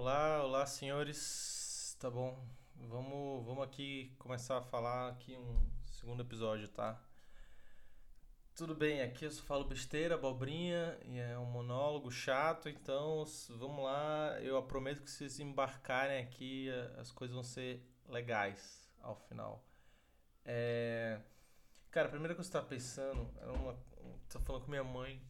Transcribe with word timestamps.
Olá, 0.00 0.44
olá 0.44 0.64
senhores, 0.64 1.96
tá 1.98 2.08
bom? 2.08 2.40
Vamos, 2.76 3.44
vamos 3.44 3.64
aqui 3.64 4.14
começar 4.16 4.58
a 4.58 4.62
falar 4.62 5.08
aqui 5.08 5.36
um 5.36 5.68
segundo 5.90 6.22
episódio, 6.22 6.68
tá? 6.68 7.02
Tudo 8.54 8.76
bem, 8.76 9.02
aqui 9.02 9.24
eu 9.24 9.30
só 9.32 9.42
falo 9.42 9.64
besteira, 9.64 10.14
abobrinha, 10.14 10.96
e 11.04 11.18
é 11.18 11.36
um 11.36 11.46
monólogo 11.46 12.12
chato, 12.12 12.68
então 12.68 13.24
vamos 13.58 13.82
lá, 13.82 14.40
eu 14.40 14.62
prometo 14.62 15.02
que 15.02 15.10
vocês 15.10 15.40
embarcarem 15.40 16.22
aqui, 16.22 16.70
as 16.96 17.10
coisas 17.10 17.34
vão 17.34 17.42
ser 17.42 17.84
legais 18.08 18.88
ao 19.02 19.16
final. 19.16 19.66
É... 20.44 21.20
Cara, 21.90 22.06
a 22.06 22.10
primeira 22.10 22.36
coisa 22.36 22.48
que 22.48 22.56
eu 22.56 22.60
estava 22.60 22.66
pensando, 22.66 23.28
era 23.36 23.52
uma... 23.52 23.76
Tava 24.28 24.44
falando 24.44 24.62
com 24.62 24.70
minha 24.70 24.84
mãe 24.84 25.20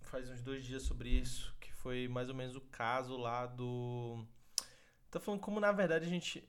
faz 0.00 0.30
uns 0.30 0.40
dois 0.40 0.64
dias 0.64 0.84
sobre 0.84 1.10
isso, 1.10 1.54
foi 1.86 2.08
mais 2.08 2.28
ou 2.28 2.34
menos 2.34 2.56
o 2.56 2.60
caso 2.60 3.16
lá 3.16 3.46
do. 3.46 4.26
Tá 5.08 5.20
falando 5.20 5.40
como 5.40 5.60
na 5.60 5.70
verdade 5.70 6.04
a 6.04 6.08
gente. 6.08 6.42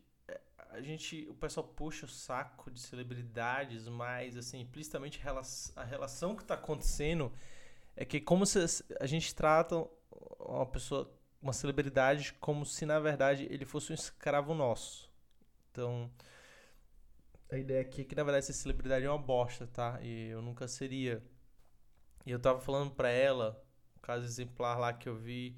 A 0.71 0.81
gente. 0.81 1.27
O 1.29 1.35
pessoal 1.35 1.67
puxa 1.67 2.07
o 2.07 2.09
saco 2.09 2.71
de 2.71 2.79
celebridades, 2.79 3.87
mas 3.87 4.35
assim, 4.35 4.61
implicitamente 4.61 5.21
a 5.75 5.83
relação 5.83 6.35
que 6.35 6.43
tá 6.43 6.55
acontecendo 6.55 7.31
é 7.95 8.03
que 8.03 8.19
como 8.19 8.47
se 8.47 8.57
a 8.99 9.05
gente 9.05 9.35
trata 9.35 9.87
uma 10.39 10.65
pessoa, 10.65 11.07
uma 11.39 11.53
celebridade, 11.53 12.33
como 12.39 12.65
se 12.65 12.83
na 12.83 12.99
verdade 12.99 13.47
ele 13.51 13.63
fosse 13.63 13.91
um 13.91 13.95
escravo 13.95 14.55
nosso. 14.55 15.07
Então. 15.71 16.11
A 17.51 17.57
ideia 17.57 17.81
aqui 17.81 18.01
é 18.01 18.05
que 18.05 18.15
na 18.15 18.23
verdade 18.23 18.43
essa 18.43 18.53
celebridade 18.53 19.05
é 19.05 19.09
uma 19.09 19.19
bosta, 19.19 19.67
tá? 19.67 19.99
E 20.01 20.29
eu 20.29 20.41
nunca 20.41 20.67
seria. 20.67 21.23
E 22.25 22.31
eu 22.31 22.39
tava 22.39 22.59
falando 22.59 22.91
pra 22.91 23.09
ela, 23.09 23.63
um 23.97 24.01
caso 24.01 24.25
exemplar 24.25 24.79
lá 24.79 24.93
que 24.93 25.09
eu 25.09 25.15
vi, 25.15 25.57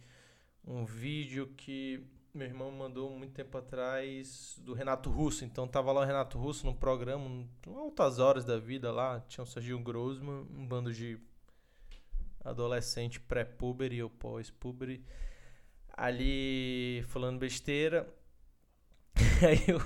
um 0.65 0.85
vídeo 0.85 1.47
que 1.57 2.03
meu 2.33 2.47
irmão 2.47 2.71
mandou 2.71 3.09
muito 3.09 3.33
tempo 3.33 3.57
atrás 3.57 4.57
do 4.63 4.73
Renato 4.73 5.09
Russo. 5.09 5.43
Então 5.43 5.67
tava 5.67 5.91
lá 5.91 6.01
o 6.01 6.05
Renato 6.05 6.37
Russo 6.37 6.65
no 6.65 6.73
programa, 6.73 7.45
altas 7.67 8.19
horas 8.19 8.45
da 8.45 8.57
vida 8.57 8.91
lá, 8.91 9.19
tinha 9.27 9.43
o 9.43 9.47
Sergio 9.47 9.79
Grossman, 9.79 10.47
um 10.55 10.65
bando 10.65 10.93
de 10.93 11.19
adolescente 12.43 13.19
pré-puber 13.19 13.91
e 13.91 14.07
pós-puber 14.09 15.01
ali 15.89 17.03
falando 17.07 17.39
besteira. 17.39 18.07
Aí 19.45 19.65
eu 19.67 19.79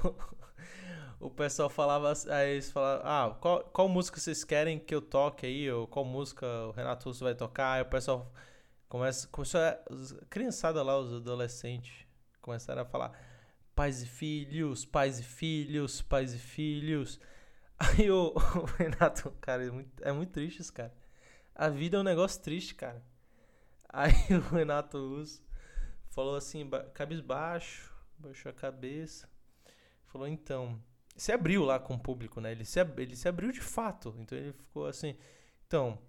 o 1.24 1.30
pessoal 1.30 1.70
falava, 1.70 2.12
aí 2.30 2.52
eles 2.52 2.70
falavam, 2.70 3.06
ah, 3.06 3.38
qual, 3.40 3.64
qual 3.66 3.88
música 3.88 4.20
vocês 4.20 4.44
querem 4.44 4.78
que 4.78 4.94
eu 4.94 5.02
toque 5.02 5.46
aí? 5.46 5.72
Ou 5.72 5.88
qual 5.88 6.04
música 6.04 6.46
o 6.68 6.72
Renato 6.72 7.08
Russo 7.08 7.24
vai 7.24 7.34
tocar? 7.34 7.74
Aí 7.74 7.82
o 7.82 7.86
pessoal 7.86 8.30
começa, 8.90 9.28
começou 9.30 9.62
a, 9.62 9.80
criançada 10.30 10.84
lá, 10.84 10.98
os 10.98 11.14
adolescentes, 11.14 12.06
começaram 12.42 12.82
a 12.82 12.86
falar, 12.86 13.18
pais 13.74 14.04
e 14.04 14.06
filhos, 14.06 14.86
pais 14.86 15.20
e 15.20 15.24
filhos, 15.24 16.02
pais 16.02 16.34
e 16.34 16.40
filhos. 16.40 17.20
Aí 17.80 18.12
o, 18.12 18.34
o 18.36 18.66
Renato, 18.78 19.32
cara, 19.40 19.66
é 19.66 19.72
muito, 19.72 20.04
é 20.04 20.12
muito 20.12 20.32
triste 20.32 20.60
isso, 20.60 20.74
cara. 20.74 20.94
A 21.56 21.70
vida 21.70 21.96
é 21.98 22.00
um 22.02 22.04
negócio 22.04 22.42
triste, 22.42 22.76
cara. 22.76 23.02
Aí 23.88 24.14
o 24.52 24.56
Renato 24.56 24.98
Russo 24.98 25.42
falou 26.10 26.36
assim, 26.36 26.70
cabisbaixo, 26.94 27.94
baixou 28.18 28.50
a 28.50 28.54
cabeça. 28.54 29.30
Falou, 30.06 30.28
então, 30.28 30.80
se 31.16 31.32
abriu 31.32 31.64
lá 31.64 31.80
com 31.80 31.96
o 31.96 32.00
público, 32.00 32.42
né? 32.42 32.52
Ele 32.52 32.66
se, 32.66 32.80
ele 32.98 33.16
se 33.16 33.28
abriu 33.28 33.52
de 33.52 33.62
fato. 33.62 34.16
Então 34.20 34.38
ele 34.38 34.54
ficou 34.54 34.88
assim. 34.88 35.16
Então, 35.68 36.00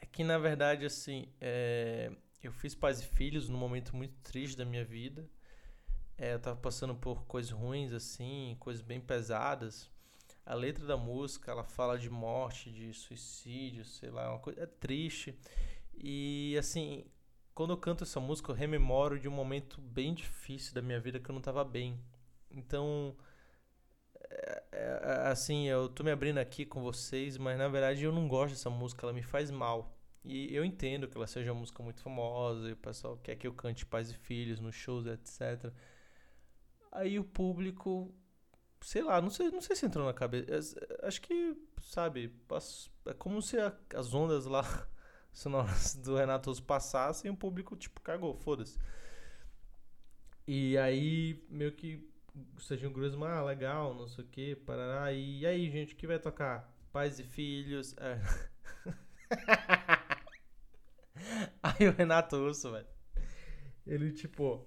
é 0.00 0.06
que 0.06 0.24
na 0.24 0.38
verdade, 0.38 0.84
assim, 0.84 1.28
é, 1.40 2.12
eu 2.42 2.52
fiz 2.52 2.74
pais 2.74 3.00
e 3.00 3.06
filhos 3.06 3.48
num 3.48 3.58
momento 3.58 3.96
muito 3.96 4.14
triste 4.22 4.56
da 4.56 4.64
minha 4.64 4.84
vida. 4.84 5.28
É, 6.16 6.34
eu 6.34 6.40
tava 6.40 6.56
passando 6.56 6.94
por 6.94 7.24
coisas 7.24 7.50
ruins, 7.50 7.92
assim, 7.92 8.56
coisas 8.60 8.82
bem 8.82 9.00
pesadas. 9.00 9.90
A 10.44 10.54
letra 10.54 10.84
da 10.86 10.96
música, 10.96 11.50
ela 11.50 11.64
fala 11.64 11.98
de 11.98 12.10
morte, 12.10 12.70
de 12.70 12.92
suicídio, 12.92 13.84
sei 13.84 14.10
lá, 14.10 14.30
uma 14.30 14.40
coisa 14.40 14.62
é 14.62 14.66
triste. 14.66 15.36
E 15.94 16.56
assim, 16.58 17.04
quando 17.54 17.72
eu 17.72 17.76
canto 17.76 18.04
essa 18.04 18.20
música, 18.20 18.50
eu 18.50 18.56
rememoro 18.56 19.18
de 19.18 19.28
um 19.28 19.32
momento 19.32 19.80
bem 19.80 20.14
difícil 20.14 20.74
da 20.74 20.82
minha 20.82 21.00
vida 21.00 21.20
que 21.20 21.30
eu 21.30 21.34
não 21.34 21.40
tava 21.40 21.64
bem. 21.64 21.98
Então, 22.50 23.16
é, 23.16 23.16
é, 23.16 23.31
assim, 25.30 25.68
eu 25.68 25.88
tô 25.88 26.02
me 26.04 26.10
abrindo 26.10 26.38
aqui 26.38 26.64
com 26.64 26.82
vocês, 26.82 27.36
mas 27.38 27.58
na 27.58 27.68
verdade 27.68 28.04
eu 28.04 28.12
não 28.12 28.28
gosto 28.28 28.54
dessa 28.54 28.70
música, 28.70 29.04
ela 29.04 29.12
me 29.12 29.22
faz 29.22 29.50
mal. 29.50 29.96
E 30.24 30.54
eu 30.54 30.64
entendo 30.64 31.08
que 31.08 31.16
ela 31.16 31.26
seja 31.26 31.52
uma 31.52 31.60
música 31.60 31.82
muito 31.82 32.00
famosa, 32.00 32.68
e 32.68 32.72
o 32.72 32.76
pessoal 32.76 33.16
quer 33.18 33.36
que 33.36 33.46
eu 33.46 33.52
cante 33.54 33.84
pais 33.84 34.10
e 34.10 34.14
filhos 34.14 34.60
nos 34.60 34.74
shows, 34.74 35.06
etc. 35.06 35.72
Aí 36.92 37.18
o 37.18 37.24
público, 37.24 38.14
sei 38.80 39.02
lá, 39.02 39.20
não 39.20 39.30
sei, 39.30 39.50
não 39.50 39.60
sei 39.60 39.74
se 39.76 39.86
entrou 39.86 40.06
na 40.06 40.12
cabeça. 40.14 40.78
Acho 41.02 41.20
que, 41.22 41.56
sabe, 41.80 42.32
é 43.06 43.14
como 43.14 43.42
se 43.42 43.58
a, 43.58 43.74
as 43.96 44.14
ondas 44.14 44.46
lá 44.46 44.62
sonoras 45.32 45.94
do 45.96 46.16
Renato 46.16 46.52
passassem 46.62 47.30
e 47.30 47.34
o 47.34 47.36
público, 47.36 47.76
tipo, 47.76 48.00
cagou, 48.00 48.34
foda-se. 48.34 48.78
E 50.46 50.76
aí, 50.78 51.44
meio 51.48 51.72
que 51.72 52.11
um 52.34 52.92
Grossman, 52.92 53.28
ah, 53.28 53.42
legal, 53.42 53.94
não 53.94 54.08
sei 54.08 54.24
o 54.24 54.28
que, 54.28 54.56
parará. 54.56 55.12
E 55.12 55.46
aí, 55.46 55.70
gente, 55.70 55.94
o 55.94 55.96
que 55.96 56.06
vai 56.06 56.18
tocar? 56.18 56.72
Pais 56.92 57.18
e 57.18 57.24
filhos. 57.24 57.94
É. 57.98 58.18
aí 61.62 61.88
o 61.88 61.92
Renato 61.92 62.36
Russo, 62.36 62.72
velho. 62.72 62.86
Ele, 63.86 64.12
tipo, 64.12 64.66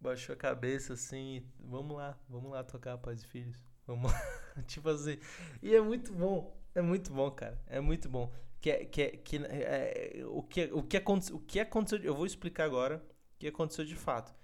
baixou 0.00 0.34
a 0.34 0.38
cabeça 0.38 0.94
assim, 0.94 1.44
vamos 1.58 1.96
lá, 1.96 2.18
vamos 2.28 2.50
lá 2.50 2.64
tocar 2.64 2.98
Pais 2.98 3.22
e 3.22 3.26
Filhos. 3.26 3.56
Vamos 3.86 4.10
lá. 4.10 4.20
tipo 4.66 4.88
assim. 4.88 5.18
E 5.62 5.74
é 5.74 5.80
muito 5.80 6.12
bom. 6.12 6.58
É 6.74 6.80
muito 6.80 7.12
bom, 7.12 7.30
cara. 7.30 7.60
É 7.66 7.80
muito 7.80 8.08
bom. 8.08 8.32
Que, 8.60 8.70
é, 8.70 8.84
que, 8.84 9.02
é, 9.02 9.10
que 9.16 9.36
é, 9.36 10.22
o, 10.26 10.42
que, 10.42 10.64
o, 10.72 10.82
que 10.82 10.96
aconteceu, 10.96 11.36
o 11.36 11.40
que 11.40 11.60
aconteceu. 11.60 11.98
Eu 12.00 12.14
vou 12.14 12.26
explicar 12.26 12.64
agora 12.64 13.04
o 13.34 13.38
que 13.38 13.48
aconteceu 13.48 13.84
de 13.84 13.96
fato 13.96 14.34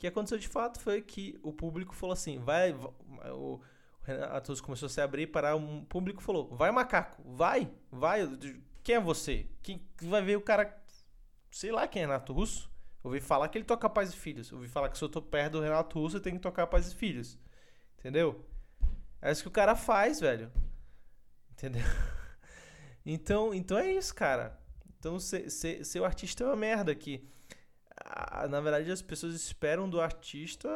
que 0.00 0.06
aconteceu 0.06 0.38
de 0.38 0.48
fato 0.48 0.80
foi 0.80 1.02
que 1.02 1.38
o 1.42 1.52
público 1.52 1.94
falou 1.94 2.14
assim, 2.14 2.38
vai, 2.38 2.72
o 2.72 3.60
Renato 4.02 4.62
começou 4.62 4.86
a 4.86 4.88
se 4.88 4.98
abrir 4.98 5.26
para 5.26 5.54
o 5.54 5.84
público 5.84 6.22
falou, 6.22 6.48
vai 6.48 6.70
macaco, 6.70 7.22
vai, 7.22 7.70
vai, 7.92 8.26
quem 8.82 8.94
é 8.94 9.00
você? 9.00 9.46
Quem 9.62 9.86
vai 10.00 10.22
ver 10.22 10.36
o 10.36 10.40
cara, 10.40 10.74
sei 11.50 11.70
lá 11.70 11.86
quem 11.86 12.00
é 12.00 12.06
Renato 12.06 12.32
Russo? 12.32 12.70
ouvi 13.02 13.20
falar 13.20 13.48
que 13.48 13.58
ele 13.58 13.64
toca 13.66 13.90
Pais 13.90 14.14
e 14.14 14.16
Filhos, 14.16 14.50
ouvi 14.50 14.68
falar 14.68 14.88
que 14.88 14.96
se 14.96 15.04
eu 15.04 15.08
tô 15.08 15.20
perto 15.20 15.52
do 15.52 15.60
Renato 15.60 15.98
Russo 15.98 16.16
eu 16.16 16.20
tenho 16.22 16.36
que 16.36 16.42
tocar 16.42 16.66
Pais 16.66 16.90
e 16.90 16.94
Filhos, 16.94 17.38
entendeu? 17.98 18.42
É 19.20 19.30
isso 19.30 19.42
que 19.42 19.48
o 19.48 19.52
cara 19.52 19.76
faz, 19.76 20.18
velho, 20.18 20.50
entendeu? 21.52 21.82
Então, 23.04 23.54
então 23.54 23.78
é 23.78 23.90
isso, 23.90 24.14
cara. 24.14 24.60
Então 24.98 25.18
ser, 25.18 25.50
ser, 25.50 25.86
ser 25.86 26.00
o 26.00 26.04
artista 26.04 26.44
é 26.44 26.46
uma 26.46 26.54
merda 26.54 26.92
aqui 26.92 27.26
na 28.48 28.60
verdade 28.60 28.90
as 28.90 29.02
pessoas 29.02 29.34
esperam 29.34 29.88
do 29.88 30.00
artista 30.00 30.68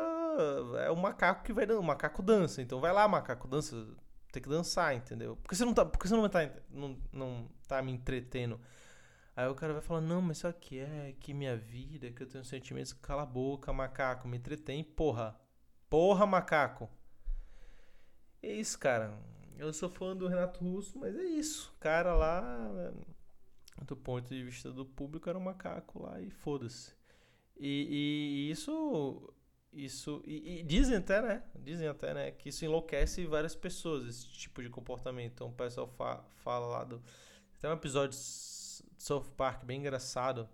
é 0.79 0.91
o 0.91 0.97
macaco 0.97 1.43
que 1.43 1.53
vai 1.53 1.67
o 1.67 1.83
macaco 1.83 2.23
dança, 2.23 2.61
então 2.61 2.81
vai 2.81 2.93
lá 2.93 3.07
macaco 3.09 3.49
dança, 3.49 3.87
tem 4.33 4.43
que 4.43 4.49
dançar, 4.49 4.95
entendeu? 4.95 5.37
Porque 5.37 5.55
você 5.55 5.65
não 5.65 5.75
tá, 5.75 5.85
porque 5.85 6.09
você 6.09 6.15
não 6.15 6.29
tá 6.29 6.51
não, 6.71 6.99
não 7.13 7.49
tá 7.69 7.81
me 7.83 7.93
entretendo. 7.93 8.61
Aí 9.37 9.49
o 9.49 9.55
cara 9.55 9.73
vai 9.73 9.83
falar: 9.83 10.01
"Não, 10.01 10.21
mas 10.23 10.39
só 10.39 10.53
que 10.53 10.79
é 10.79 11.15
que 11.19 11.35
minha 11.35 11.57
vida, 11.57 12.11
que 12.11 12.23
eu 12.23 12.29
tenho 12.29 12.45
sentimentos, 12.45 12.93
cala 12.93 13.23
a 13.23 13.27
boca, 13.27 13.73
macaco, 13.73 14.29
me 14.29 14.37
entretém, 14.37 14.85
porra. 14.85 15.39
Porra, 15.89 16.27
macaco." 16.27 16.89
É 18.43 18.53
isso, 18.53 18.79
cara. 18.79 19.19
Eu 19.57 19.73
sou 19.73 19.89
fã 19.89 20.17
do 20.17 20.27
Renato 20.27 20.63
Russo, 20.65 20.99
mas 20.99 21.17
é 21.17 21.23
isso. 21.23 21.73
O 21.77 21.81
cara 21.81 22.15
lá, 22.15 22.93
do 23.87 23.97
ponto 23.97 24.29
de 24.29 24.43
vista 24.45 24.71
do 24.71 24.85
público, 24.85 25.29
era 25.29 25.39
um 25.39 25.43
macaco 25.43 26.03
lá 26.03 26.21
e 26.21 26.31
foda-se. 26.31 26.93
E, 27.57 28.49
e 28.49 28.51
isso 28.51 29.35
isso 29.73 30.23
e, 30.25 30.61
e, 30.61 30.63
dizem 30.63 30.97
até 30.97 31.21
né? 31.21 31.43
Dizem 31.57 31.89
até 31.89 32.15
né 32.15 32.31
que 32.31 32.49
isso 32.49 32.65
enlouquece 32.65 33.27
várias 33.27 33.55
pessoas 33.55 34.07
esse 34.07 34.29
tipo 34.29 34.63
de 34.63 34.71
comportamento. 34.71 35.33
Então 35.33 35.49
o 35.49 35.53
pessoal 35.53 35.89
fa 35.89 36.25
fala 36.37 36.67
lá 36.67 36.85
do 36.85 37.03
tem 37.61 37.71
um 37.71 37.75
episódio 37.75 38.11
de 38.11 38.17
South 39.03 39.25
Park 39.37 39.65
bem 39.65 39.81
engraçado 39.81 40.49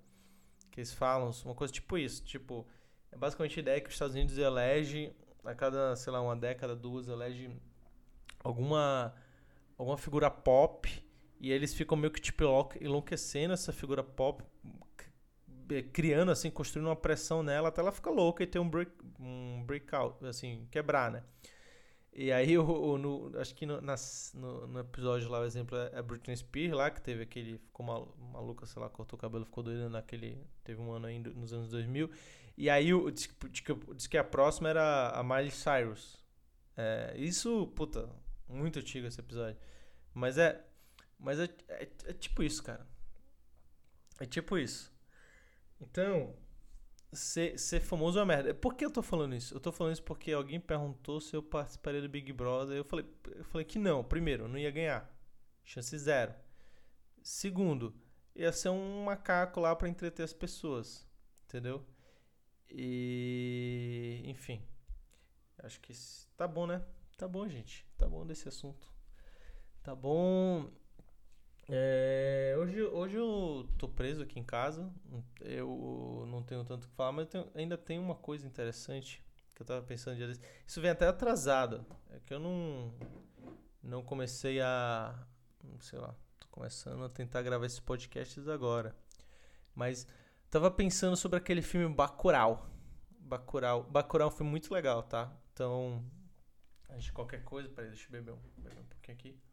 que 0.70 0.80
eles 0.80 0.92
falam 0.92 1.32
uma 1.44 1.54
coisa 1.54 1.72
tipo 1.72 1.98
isso 1.98 2.22
tipo 2.24 2.66
é 3.10 3.16
basicamente 3.16 3.58
a 3.58 3.62
ideia 3.62 3.80
que 3.80 3.88
os 3.88 3.94
Estados 3.94 4.14
Unidos 4.14 4.38
elege 4.38 5.12
a 5.44 5.54
cada 5.54 5.96
sei 5.96 6.12
lá 6.12 6.20
uma 6.20 6.36
década 6.36 6.76
duas 6.76 7.08
elege 7.08 7.50
alguma 8.44 9.12
alguma 9.76 9.98
figura 9.98 10.30
pop 10.30 10.88
e 11.40 11.50
eles 11.50 11.74
ficam 11.74 11.96
meio 11.96 12.12
que 12.12 12.20
tipo 12.20 12.44
enlouquecendo 12.80 13.54
essa 13.54 13.72
figura 13.72 14.04
pop 14.04 14.44
criando, 15.92 16.30
assim, 16.30 16.50
construindo 16.50 16.86
uma 16.86 16.96
pressão 16.96 17.42
nela 17.42 17.68
até 17.68 17.80
ela 17.80 17.92
ficar 17.92 18.10
louca 18.10 18.42
e 18.42 18.46
ter 18.46 18.58
um, 18.58 18.68
break, 18.68 18.92
um 19.18 19.62
breakout, 19.64 20.24
assim, 20.24 20.66
quebrar, 20.70 21.10
né? 21.10 21.22
E 22.12 22.32
aí, 22.32 22.58
o 22.58 22.98
no, 22.98 23.32
acho 23.38 23.54
que 23.54 23.64
no, 23.64 23.80
nas, 23.80 24.32
no, 24.34 24.66
no, 24.66 24.80
episódio 24.80 25.28
lá, 25.28 25.40
o 25.40 25.44
exemplo 25.44 25.78
é 25.78 25.96
a 25.96 26.02
Britney 26.02 26.36
Spears 26.36 26.72
lá, 26.72 26.90
que 26.90 27.00
teve 27.00 27.22
aquele, 27.22 27.58
ficou 27.58 27.86
mal, 27.86 28.16
maluca, 28.18 28.66
sei 28.66 28.82
lá, 28.82 28.88
cortou 28.88 29.16
o 29.16 29.20
cabelo, 29.20 29.44
ficou 29.44 29.62
doida 29.62 29.88
naquele, 29.88 30.36
teve 30.64 30.80
um 30.80 30.92
ano 30.92 31.06
aí 31.06 31.18
nos 31.20 31.52
anos 31.52 31.68
2000. 31.70 32.10
E 32.56 32.68
aí 32.68 32.92
o, 32.92 33.10
diz, 33.10 33.28
diz 33.94 34.06
que 34.06 34.18
a 34.18 34.24
próxima 34.24 34.68
era 34.68 35.10
a 35.10 35.22
Miley 35.22 35.50
Cyrus. 35.50 36.18
É, 36.76 37.14
isso, 37.16 37.68
puta, 37.68 38.08
muito 38.48 38.78
antigo 38.78 39.06
esse 39.06 39.20
episódio. 39.20 39.56
Mas 40.12 40.36
é. 40.36 40.64
Mas 41.18 41.38
é, 41.38 41.44
é, 41.68 41.88
é 42.06 42.12
tipo 42.12 42.42
isso, 42.42 42.62
cara. 42.62 42.86
É 44.18 44.26
tipo 44.26 44.58
isso. 44.58 44.92
Então, 45.80 46.34
ser, 47.12 47.58
ser 47.58 47.80
famoso 47.80 48.18
é 48.18 48.22
uma 48.22 48.26
merda. 48.26 48.54
Por 48.54 48.74
que 48.74 48.84
eu 48.84 48.90
tô 48.90 49.02
falando 49.02 49.34
isso? 49.34 49.54
Eu 49.54 49.60
tô 49.60 49.72
falando 49.72 49.94
isso 49.94 50.02
porque 50.02 50.32
alguém 50.32 50.60
perguntou 50.60 51.20
se 51.20 51.34
eu 51.34 51.42
participaria 51.42 52.00
do 52.00 52.08
Big 52.08 52.32
Brother. 52.32 52.76
Eu 52.76 52.84
falei, 52.84 53.06
eu 53.34 53.44
falei 53.44 53.64
que 53.64 53.78
não. 53.78 54.04
Primeiro, 54.04 54.44
eu 54.44 54.48
não 54.48 54.58
ia 54.58 54.70
ganhar. 54.70 55.10
Chance 55.64 55.96
zero. 55.98 56.34
Segundo, 57.22 57.94
ia 58.34 58.52
ser 58.52 58.70
um 58.70 59.04
macaco 59.04 59.60
lá 59.60 59.74
para 59.74 59.88
entreter 59.88 60.22
as 60.22 60.32
pessoas. 60.32 61.06
Entendeu? 61.44 61.84
E. 62.68 64.22
Enfim. 64.26 64.62
Acho 65.58 65.80
que 65.80 65.92
tá 66.36 66.46
bom, 66.46 66.66
né? 66.66 66.82
Tá 67.16 67.28
bom, 67.28 67.46
gente. 67.48 67.86
Tá 67.98 68.08
bom 68.08 68.24
desse 68.26 68.48
assunto. 68.48 68.90
Tá 69.82 69.94
bom. 69.94 70.70
É, 71.72 72.56
hoje, 72.58 72.82
hoje 72.82 73.14
eu 73.14 73.68
tô 73.78 73.88
preso 73.88 74.22
aqui 74.22 74.40
em 74.40 74.44
casa. 74.44 74.92
Eu 75.40 76.24
não 76.26 76.42
tenho 76.42 76.64
tanto 76.64 76.84
o 76.84 76.88
que 76.88 76.94
falar, 76.96 77.12
mas 77.12 77.28
tenho, 77.28 77.48
ainda 77.54 77.78
tem 77.78 77.96
uma 77.96 78.16
coisa 78.16 78.44
interessante 78.44 79.22
que 79.54 79.62
eu 79.62 79.66
tava 79.66 79.80
pensando 79.80 80.16
dia 80.16 80.26
desse. 80.26 80.40
Isso 80.66 80.80
vem 80.80 80.90
até 80.90 81.06
atrasado. 81.06 81.86
É 82.10 82.18
que 82.26 82.34
eu 82.34 82.40
não 82.40 82.92
não 83.82 84.02
comecei 84.02 84.60
a, 84.60 85.14
sei 85.78 85.98
lá, 86.00 86.14
tô 86.40 86.48
começando 86.50 87.04
a 87.04 87.08
tentar 87.08 87.40
gravar 87.42 87.66
esses 87.66 87.80
podcasts 87.80 88.48
agora. 88.48 88.94
Mas 89.72 90.08
tava 90.50 90.72
pensando 90.72 91.16
sobre 91.16 91.38
aquele 91.38 91.62
filme 91.62 91.94
Bacurau. 91.94 92.68
Bacurau, 93.20 93.84
Bacurau 93.84 94.30
foi 94.30 94.44
muito 94.44 94.74
legal, 94.74 95.04
tá? 95.04 95.32
Então, 95.52 96.04
antes 96.90 97.04
de 97.04 97.12
qualquer 97.12 97.44
coisa, 97.44 97.68
peraí, 97.68 97.90
deixa 97.90 98.08
eu 98.08 98.10
beber 98.10 98.32
um, 98.32 98.40
beber 98.60 98.80
um 98.80 98.86
pouquinho 98.86 99.16
aqui. 99.16 99.49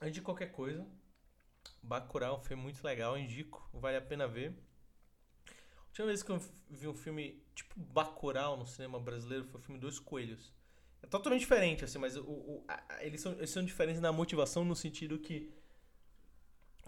Antes 0.00 0.14
de 0.14 0.22
qualquer 0.22 0.50
coisa, 0.52 0.86
Bacurau 1.82 2.40
foi 2.40 2.56
muito 2.56 2.82
legal, 2.82 3.18
indico, 3.18 3.68
vale 3.72 3.96
a 3.96 4.02
pena 4.02 4.26
ver. 4.26 4.54
A 5.48 5.86
última 5.88 6.06
vez 6.06 6.22
que 6.22 6.30
eu 6.30 6.40
vi 6.68 6.88
um 6.88 6.94
filme 6.94 7.42
tipo 7.54 7.74
Bacurau 7.78 8.56
no 8.56 8.66
cinema 8.66 8.98
brasileiro 8.98 9.44
foi 9.44 9.60
o 9.60 9.62
filme 9.62 9.80
Dois 9.80 9.98
Coelhos. 9.98 10.54
É 11.02 11.06
totalmente 11.06 11.40
diferente, 11.40 11.84
assim, 11.84 11.98
mas 11.98 12.16
o, 12.16 12.22
o 12.22 12.64
a, 12.68 13.04
eles, 13.04 13.20
são, 13.20 13.32
eles 13.32 13.50
são 13.50 13.64
diferentes 13.64 14.00
na 14.00 14.12
motivação 14.12 14.64
no 14.64 14.76
sentido 14.76 15.18
que 15.18 15.52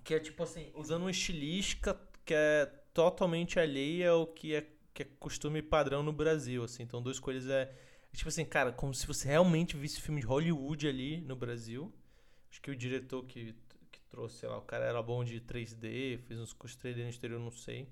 que 0.04 0.14
é 0.14 0.18
tipo 0.18 0.42
assim, 0.42 0.70
usando 0.74 1.02
uma 1.02 1.10
estilística 1.10 1.98
que 2.24 2.34
é 2.34 2.66
totalmente 2.92 3.58
alheia 3.58 4.10
ao 4.10 4.26
que 4.26 4.54
é, 4.54 4.66
que 4.92 5.02
é 5.02 5.06
costume 5.18 5.62
padrão 5.62 6.02
no 6.02 6.12
Brasil, 6.12 6.64
assim. 6.64 6.82
Então, 6.82 7.02
Dois 7.02 7.18
Coelhos 7.18 7.46
é, 7.48 7.62
é 8.12 8.16
tipo 8.16 8.28
assim, 8.28 8.44
cara, 8.44 8.72
como 8.72 8.92
se 8.92 9.06
você 9.06 9.28
realmente 9.28 9.76
visse 9.76 10.00
filme 10.00 10.20
de 10.20 10.26
Hollywood 10.26 10.86
ali 10.88 11.20
no 11.20 11.36
Brasil. 11.36 11.92
Acho 12.52 12.60
que 12.60 12.70
o 12.70 12.76
diretor 12.76 13.24
que, 13.24 13.54
que 13.90 13.98
trouxe, 14.10 14.36
sei 14.36 14.48
lá, 14.48 14.58
o 14.58 14.62
cara 14.62 14.84
era 14.84 15.02
bom 15.02 15.24
de 15.24 15.40
3D, 15.40 16.18
fez 16.18 16.38
uns 16.38 16.52
cursos 16.52 16.78
3D 16.78 17.02
no 17.02 17.08
exterior, 17.08 17.40
não 17.40 17.50
sei. 17.50 17.88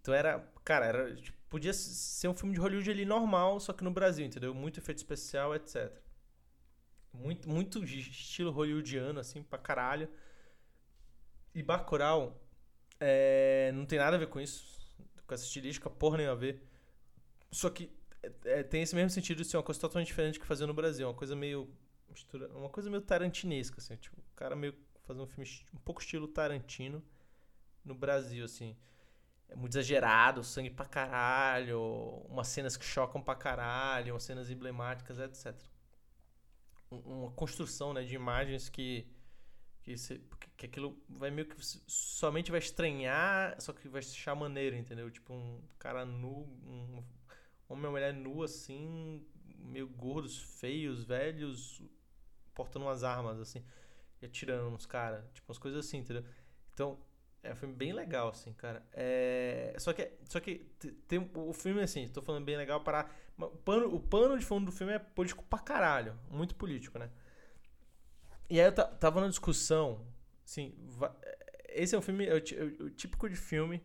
Então 0.00 0.14
era, 0.14 0.38
cara, 0.64 0.86
era, 0.86 1.16
tipo, 1.16 1.36
podia 1.48 1.72
ser 1.72 2.28
um 2.28 2.34
filme 2.34 2.54
de 2.54 2.60
Hollywood 2.60 2.88
ali 2.88 3.04
normal, 3.04 3.58
só 3.58 3.72
que 3.72 3.82
no 3.82 3.90
Brasil, 3.90 4.24
entendeu? 4.24 4.54
Muito 4.54 4.78
efeito 4.78 4.98
especial, 4.98 5.56
etc. 5.56 5.92
Muito, 7.12 7.48
muito 7.48 7.84
estilo 7.84 8.52
hollywoodiano, 8.52 9.18
assim, 9.18 9.42
pra 9.42 9.58
caralho. 9.58 10.08
E 11.52 11.64
Bacurau 11.64 12.40
é, 13.00 13.72
não 13.74 13.84
tem 13.84 13.98
nada 13.98 14.14
a 14.14 14.18
ver 14.20 14.28
com 14.28 14.40
isso, 14.40 14.64
com 15.26 15.34
essa 15.34 15.44
estilística, 15.44 15.90
porra 15.90 16.18
nem 16.18 16.26
a 16.28 16.34
ver. 16.34 16.62
Só 17.50 17.68
que 17.68 17.90
é, 18.22 18.60
é 18.60 18.62
tem 18.62 18.82
esse 18.82 18.94
mesmo 18.94 19.10
sentido 19.10 19.38
de 19.38 19.44
ser 19.44 19.56
uma 19.56 19.64
coisa 19.64 19.80
totalmente 19.80 20.06
diferente 20.06 20.38
que 20.38 20.46
fazer 20.46 20.64
no 20.64 20.72
Brasil, 20.72 21.08
uma 21.08 21.14
coisa 21.14 21.34
meio 21.34 21.68
mistura, 22.12 22.48
uma 22.48 22.68
coisa 22.68 22.90
meio 22.90 23.02
tarantinesca, 23.02 23.78
assim, 23.78 23.96
tipo, 23.96 24.20
o 24.20 24.34
cara 24.36 24.54
meio 24.54 24.74
fazer 25.04 25.20
um 25.20 25.26
filme 25.26 25.48
um 25.74 25.78
pouco 25.78 26.00
estilo 26.00 26.28
Tarantino 26.28 27.02
no 27.84 27.94
Brasil, 27.94 28.44
assim. 28.44 28.76
É 29.48 29.56
muito 29.56 29.72
exagerado, 29.72 30.42
sangue 30.42 30.70
pra 30.70 30.86
caralho, 30.86 31.80
umas 32.28 32.48
cenas 32.48 32.76
que 32.76 32.84
chocam 32.84 33.20
pra 33.20 33.34
caralho, 33.34 34.14
umas 34.14 34.22
cenas 34.22 34.48
emblemáticas, 34.50 35.18
etc. 35.18 35.54
Uma 36.90 37.30
construção, 37.32 37.92
né, 37.92 38.02
de 38.04 38.14
imagens 38.14 38.68
que 38.68 39.06
que, 39.82 39.96
que 40.56 40.66
aquilo 40.66 40.96
vai 41.08 41.30
meio 41.30 41.48
que 41.48 41.56
somente 41.88 42.50
vai 42.50 42.60
estranhar, 42.60 43.60
só 43.60 43.72
que 43.72 43.88
vai 43.88 43.98
achar 43.98 44.34
maneiro, 44.34 44.76
entendeu? 44.76 45.10
Tipo 45.10 45.32
um 45.32 45.60
cara 45.78 46.04
nu, 46.04 46.46
um 46.64 47.02
homem 47.68 47.86
ou 47.86 47.90
mulher 47.90 48.14
nu 48.14 48.42
assim, 48.42 49.26
meio 49.58 49.88
gordos, 49.88 50.38
feios, 50.38 51.04
velhos, 51.04 51.82
portando 52.54 52.86
umas 52.86 53.04
armas, 53.04 53.40
assim, 53.40 53.64
e 54.20 54.26
atirando 54.26 54.70
nos 54.70 54.86
caras. 54.86 55.24
Tipo, 55.32 55.50
umas 55.50 55.58
coisas 55.58 55.86
assim, 55.86 55.98
entendeu? 55.98 56.24
Então, 56.72 56.98
é 57.42 57.52
um 57.52 57.56
filme 57.56 57.74
bem 57.74 57.92
legal, 57.92 58.28
assim, 58.28 58.52
cara. 58.52 58.86
É... 58.92 59.74
Só 59.78 59.92
que, 59.92 60.10
só 60.28 60.40
que 60.40 60.66
tem 61.08 61.30
o 61.34 61.52
filme, 61.52 61.82
assim, 61.82 62.08
tô 62.08 62.22
falando 62.22 62.44
bem 62.44 62.56
legal 62.56 62.80
para. 62.82 63.08
O 63.38 63.48
pano, 63.48 63.94
o 63.94 64.00
pano 64.00 64.38
de 64.38 64.44
fundo 64.44 64.66
do 64.66 64.72
filme 64.72 64.92
é 64.92 64.98
político 64.98 65.44
pra 65.44 65.58
caralho. 65.58 66.18
Muito 66.30 66.54
político, 66.54 66.98
né? 66.98 67.10
E 68.48 68.60
aí 68.60 68.66
eu 68.66 68.72
tava 68.72 69.20
na 69.20 69.28
discussão, 69.28 70.06
assim, 70.44 70.74
esse 71.70 71.94
é 71.94 71.98
um 71.98 72.02
filme, 72.02 72.26
é 72.26 72.34
o, 72.34 72.84
o 72.84 72.90
típico 72.90 73.28
de 73.28 73.36
filme 73.36 73.82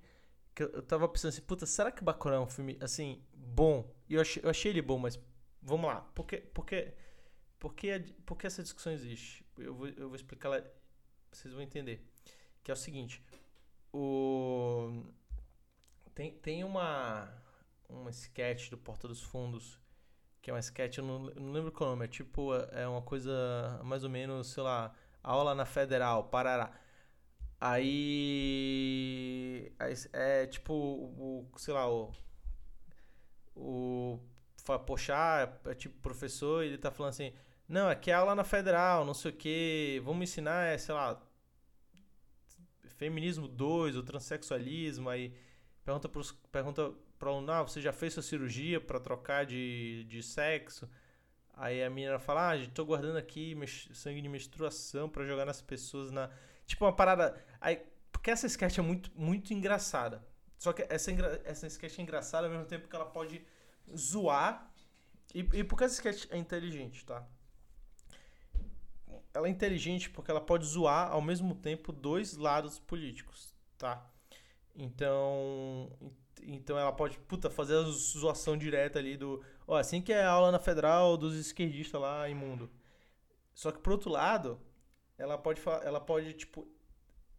que 0.54 0.64
eu 0.64 0.82
tava 0.82 1.08
pensando 1.08 1.30
assim, 1.30 1.42
puta, 1.42 1.66
será 1.66 1.92
que 1.92 2.04
Bacurau 2.04 2.42
é 2.42 2.46
um 2.46 2.50
filme, 2.50 2.78
assim, 2.82 3.22
bom? 3.32 3.90
E 4.10 4.16
eu 4.16 4.22
achei, 4.22 4.44
eu 4.44 4.50
achei 4.50 4.72
ele 4.72 4.82
bom, 4.82 4.98
mas 4.98 5.20
vamos 5.62 5.86
lá, 5.88 6.02
porque, 6.16 6.38
porque 6.38 6.94
por 7.60 7.74
que, 7.74 8.00
por 8.26 8.38
que 8.38 8.48
essa 8.48 8.64
discussão 8.64 8.94
existe? 8.94 9.46
Eu 9.58 9.74
vou, 9.74 9.88
eu 9.88 10.08
vou 10.08 10.16
explicar 10.16 10.50
ela, 10.50 10.74
vocês 11.32 11.54
vão 11.54 11.64
entender. 11.64 12.06
Que 12.64 12.72
é 12.72 12.74
o 12.74 12.78
seguinte, 12.78 13.24
o... 13.94 15.04
Tem, 16.14 16.34
tem 16.34 16.64
uma, 16.64 17.32
uma 17.88 18.10
sketch 18.10 18.70
do 18.70 18.78
Porta 18.78 19.08
dos 19.08 19.22
Fundos, 19.22 19.80
que 20.42 20.50
é 20.50 20.54
uma 20.54 20.60
sketch, 20.60 20.98
eu 20.98 21.04
não, 21.04 21.30
eu 21.30 21.42
não 21.42 21.52
lembro 21.52 21.72
qual 21.72 21.92
nome, 21.92 22.06
é 22.06 22.08
tipo, 22.08 22.54
é 22.56 22.88
uma 22.88 23.02
coisa 23.02 23.80
mais 23.84 24.04
ou 24.04 24.10
menos, 24.10 24.48
sei 24.48 24.64
lá, 24.64 24.94
aula 25.24 25.54
na 25.56 25.66
Federal, 25.66 26.26
Parará. 26.30 26.72
Aí, 27.60 28.12
é 30.14 30.46
tipo, 30.48 30.74
o, 30.74 31.48
sei 31.58 31.74
lá, 31.74 31.90
o, 31.90 32.12
o 33.56 34.20
Pochá 34.86 35.60
é 35.66 35.74
tipo 35.74 36.00
professor, 36.02 36.64
ele 36.64 36.78
tá 36.78 36.92
falando 36.92 37.12
assim, 37.12 37.34
não, 37.68 37.90
aqui 37.90 38.12
é 38.12 38.14
aula 38.14 38.34
na 38.34 38.44
federal, 38.44 39.06
não 39.06 39.14
sei 39.14 39.32
o 39.32 39.34
que. 39.34 40.02
Vamos 40.06 40.30
ensinar, 40.30 40.68
é, 40.68 40.78
sei 40.78 40.96
lá, 40.96 41.22
feminismo 42.96 43.48
2, 43.48 43.98
o 43.98 44.04
transexualismo. 44.04 45.10
Aí 45.10 45.34
pergunta 45.84 46.08
para 46.08 46.22
pergunta 46.52 46.94
o 47.22 47.26
aluno, 47.26 47.52
ah, 47.52 47.64
você 47.64 47.82
já 47.82 47.92
fez 47.92 48.14
sua 48.14 48.24
cirurgia 48.24 48.80
para 48.80 49.00
trocar 49.00 49.46
de, 49.46 50.06
de 50.06 50.24
sexo? 50.24 50.90
Aí 51.54 51.84
a 51.84 51.90
menina 51.90 52.20
fala, 52.20 52.54
ah, 52.54 52.68
tô 52.74 52.86
guardando 52.86 53.18
aqui 53.18 53.56
sangue 53.94 54.22
de 54.22 54.30
menstruação 54.30 55.10
para 55.10 55.26
jogar 55.26 55.46
nas 55.46 55.62
pessoas 55.62 56.12
na. 56.12 56.30
Tipo 56.66 56.86
uma 56.86 56.94
parada. 56.94 57.44
Aí, 57.60 57.82
porque 58.12 58.32
essa 58.32 58.48
sketch 58.48 58.78
é 58.78 58.82
muito, 58.82 59.12
muito 59.16 59.54
engraçada. 59.54 60.26
Só 60.58 60.74
que 60.74 60.86
essa, 60.90 61.12
essa 61.44 61.68
sketch 61.68 62.00
é 62.00 62.02
engraçada 62.02 62.48
ao 62.48 62.52
mesmo 62.52 62.66
tempo 62.66 62.88
que 62.88 62.96
ela 62.96 63.06
pode 63.06 63.46
zoar. 63.96 64.72
E, 65.34 65.40
e 65.40 65.64
porque 65.64 65.84
essa 65.84 65.96
sketch 65.96 66.28
é 66.32 66.38
inteligente, 66.38 67.06
tá? 67.06 67.28
Ela 69.38 69.48
é 69.48 69.52
inteligente 69.52 70.10
porque 70.10 70.32
ela 70.32 70.42
pode 70.42 70.66
zoar 70.66 71.12
ao 71.12 71.22
mesmo 71.22 71.54
tempo 71.54 71.92
dois 71.92 72.36
lados 72.36 72.80
políticos, 72.80 73.54
tá? 73.78 74.10
Então, 74.76 75.92
então 76.42 76.78
ela 76.78 76.92
pode, 76.92 77.20
puta, 77.20 77.48
fazer 77.50 77.76
a 77.76 77.84
zoação 77.84 78.58
direta 78.58 78.98
ali 78.98 79.16
do, 79.16 79.44
ó, 79.68 79.78
assim 79.78 80.02
que 80.02 80.12
é 80.12 80.24
a 80.24 80.32
aula 80.32 80.52
na 80.52 80.60
federal 80.60 81.16
dos 81.16 81.36
esquerdistas 81.36 82.02
lá 82.02 82.28
imundo. 82.28 82.70
Só 83.54 83.72
que 83.72 83.80
por 83.80 83.94
outro 83.94 84.10
lado, 84.10 84.60
ela 85.18 85.38
pode 85.38 85.62
ela 85.84 86.00
pode 86.00 86.34
tipo, 86.34 86.68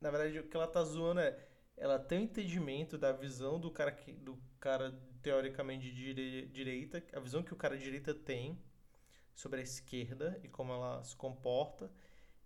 na 0.01 0.11
verdade 0.11 0.39
o 0.39 0.45
que 0.49 0.57
ela 0.57 0.69
tá 0.69 0.83
zoando 0.85 1.21
é 1.21 1.37
ela 1.77 1.99
tem 1.99 2.21
um 2.21 2.23
entendimento 2.23 2.97
da 2.97 3.13
visão 3.13 3.59
do 3.59 3.71
cara 3.71 3.91
que 3.93 4.13
do 4.13 4.39
cara 4.61 4.97
teoricamente 5.23 5.93
de 5.93 6.47
direita, 6.47 7.03
a 7.13 7.21
visão 7.21 7.43
que 7.43 7.53
o 7.53 7.57
cara 7.57 7.77
de 7.77 7.85
direita 7.85 8.15
tem 8.15 8.59
sobre 9.39 9.61
a 9.61 9.63
esquerda 9.63 10.37
e 10.43 10.49
como 10.49 10.73
ela 10.73 11.03
se 11.05 11.15
comporta. 11.15 11.89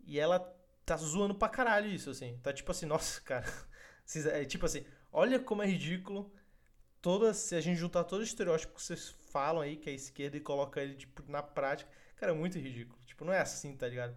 E 0.04 0.20
ela 0.20 0.38
tá 0.84 0.94
zoando 0.98 1.34
pra 1.34 1.48
caralho 1.48 1.88
isso, 1.88 2.10
assim. 2.10 2.38
Tá 2.42 2.52
tipo 2.52 2.70
assim, 2.70 2.86
nossa, 2.86 3.20
cara. 3.20 3.46
É 4.32 4.44
tipo 4.44 4.66
assim, 4.66 4.84
olha 5.12 5.38
como 5.38 5.62
é 5.62 5.66
ridículo. 5.66 6.30
Toda, 7.00 7.32
se 7.32 7.54
a 7.54 7.60
gente 7.60 7.78
juntar 7.78 8.04
todos 8.04 8.24
os 8.24 8.30
estereótipos 8.30 8.74
que 8.74 8.82
vocês 8.82 9.08
falam 9.30 9.62
aí, 9.62 9.76
que 9.76 9.88
é 9.88 9.92
a 9.92 9.96
esquerda, 9.96 10.36
e 10.36 10.40
coloca 10.40 10.82
ele 10.82 10.94
tipo, 10.96 11.22
na 11.30 11.42
prática, 11.42 11.90
cara, 12.16 12.32
é 12.32 12.34
muito 12.34 12.58
ridículo. 12.58 13.00
Tipo, 13.06 13.24
não 13.24 13.32
é 13.32 13.40
assim, 13.40 13.74
tá 13.76 13.88
ligado? 13.88 14.14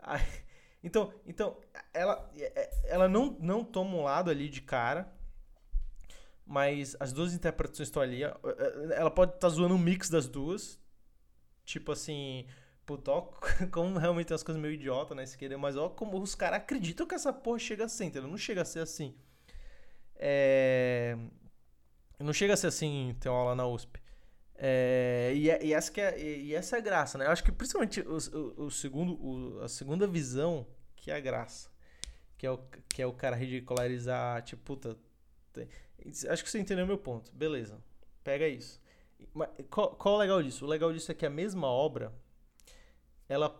Aí, 0.00 0.20
Então, 0.82 1.12
então 1.26 1.56
ela, 1.94 2.30
é, 2.36 2.70
ela 2.84 3.08
não, 3.08 3.36
não 3.40 3.64
toma 3.64 3.96
um 3.96 4.02
lado 4.02 4.30
ali 4.30 4.48
de 4.48 4.60
cara, 4.60 5.10
mas 6.44 6.96
as 6.98 7.12
duas 7.12 7.32
interpretações 7.32 7.88
estão 7.88 8.02
ali. 8.02 8.22
Ela 8.22 9.10
pode 9.10 9.32
estar 9.34 9.48
tá 9.48 9.48
zoando 9.48 9.74
um 9.74 9.78
mix 9.78 10.10
das 10.10 10.26
duas. 10.26 10.80
Tipo 11.70 11.92
assim, 11.92 12.46
puta, 12.84 13.12
ó, 13.12 13.20
como 13.70 13.96
realmente 13.96 14.26
tem 14.26 14.34
umas 14.34 14.42
coisas 14.42 14.60
meio 14.60 14.74
idiota 14.74 15.14
na 15.14 15.22
esquerda, 15.22 15.56
mas 15.56 15.76
ó, 15.76 15.88
como 15.88 16.20
os 16.20 16.34
caras 16.34 16.58
acreditam 16.58 17.06
que 17.06 17.14
essa 17.14 17.32
porra 17.32 17.60
chega 17.60 17.84
a 17.84 17.88
ser, 17.88 18.06
entendeu? 18.06 18.28
Não 18.28 18.36
chega 18.36 18.62
a 18.62 18.64
ser 18.64 18.80
assim. 18.80 19.14
É... 20.16 21.16
Não 22.18 22.32
chega 22.32 22.54
a 22.54 22.56
ser 22.56 22.66
assim, 22.66 23.16
ter 23.20 23.28
uma 23.28 23.38
aula 23.38 23.54
na 23.54 23.68
USP. 23.68 24.00
É, 24.56 25.32
e, 25.34 25.46
e, 25.68 25.72
essa 25.72 25.92
que 25.92 26.00
é, 26.00 26.20
e, 26.20 26.54
essa 26.54 26.76
é 26.76 26.80
a 26.80 26.82
graça, 26.82 27.16
né? 27.16 27.26
Eu 27.26 27.30
acho 27.30 27.44
que 27.44 27.52
principalmente 27.52 28.00
o, 28.00 28.18
o, 28.18 28.64
o 28.66 28.70
segundo, 28.70 29.14
o, 29.14 29.62
a 29.62 29.68
segunda 29.68 30.06
visão 30.08 30.66
que 30.96 31.10
é 31.10 31.14
a 31.14 31.20
graça. 31.20 31.70
Que 32.36 32.46
é 32.46 32.50
o, 32.50 32.58
que 32.88 33.00
é 33.00 33.06
o 33.06 33.12
cara 33.12 33.36
ridicularizar, 33.36 34.42
tipo, 34.42 34.62
puta. 34.62 34.98
Tem, 35.52 35.68
acho 36.28 36.42
que 36.42 36.50
você 36.50 36.58
entendeu 36.58 36.86
meu 36.86 36.98
ponto. 36.98 37.32
Beleza. 37.32 37.80
Pega 38.24 38.48
isso. 38.48 38.80
Mas, 39.32 39.48
qual, 39.70 39.94
qual 39.96 40.14
o 40.14 40.18
legal 40.18 40.42
disso? 40.42 40.64
O 40.64 40.68
legal 40.68 40.92
disso 40.92 41.10
é 41.10 41.14
que 41.14 41.26
a 41.26 41.30
mesma 41.30 41.66
obra, 41.66 42.12
ela 43.28 43.54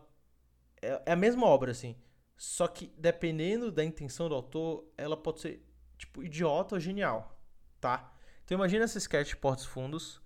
é, 0.81 1.01
é 1.05 1.11
a 1.13 1.15
mesma 1.15 1.45
obra, 1.45 1.71
assim. 1.71 1.95
Só 2.37 2.67
que 2.67 2.91
dependendo 2.97 3.71
da 3.71 3.83
intenção 3.83 4.27
do 4.27 4.35
autor, 4.35 4.85
ela 4.97 5.15
pode 5.15 5.41
ser, 5.41 5.65
tipo, 5.97 6.23
idiota 6.23 6.75
ou 6.75 6.81
genial, 6.81 7.39
tá? 7.79 8.13
Então 8.43 8.55
imagina 8.55 8.85
esse 8.85 8.97
sketch 8.97 9.35
Portos 9.35 9.65
Fundos 9.65 10.21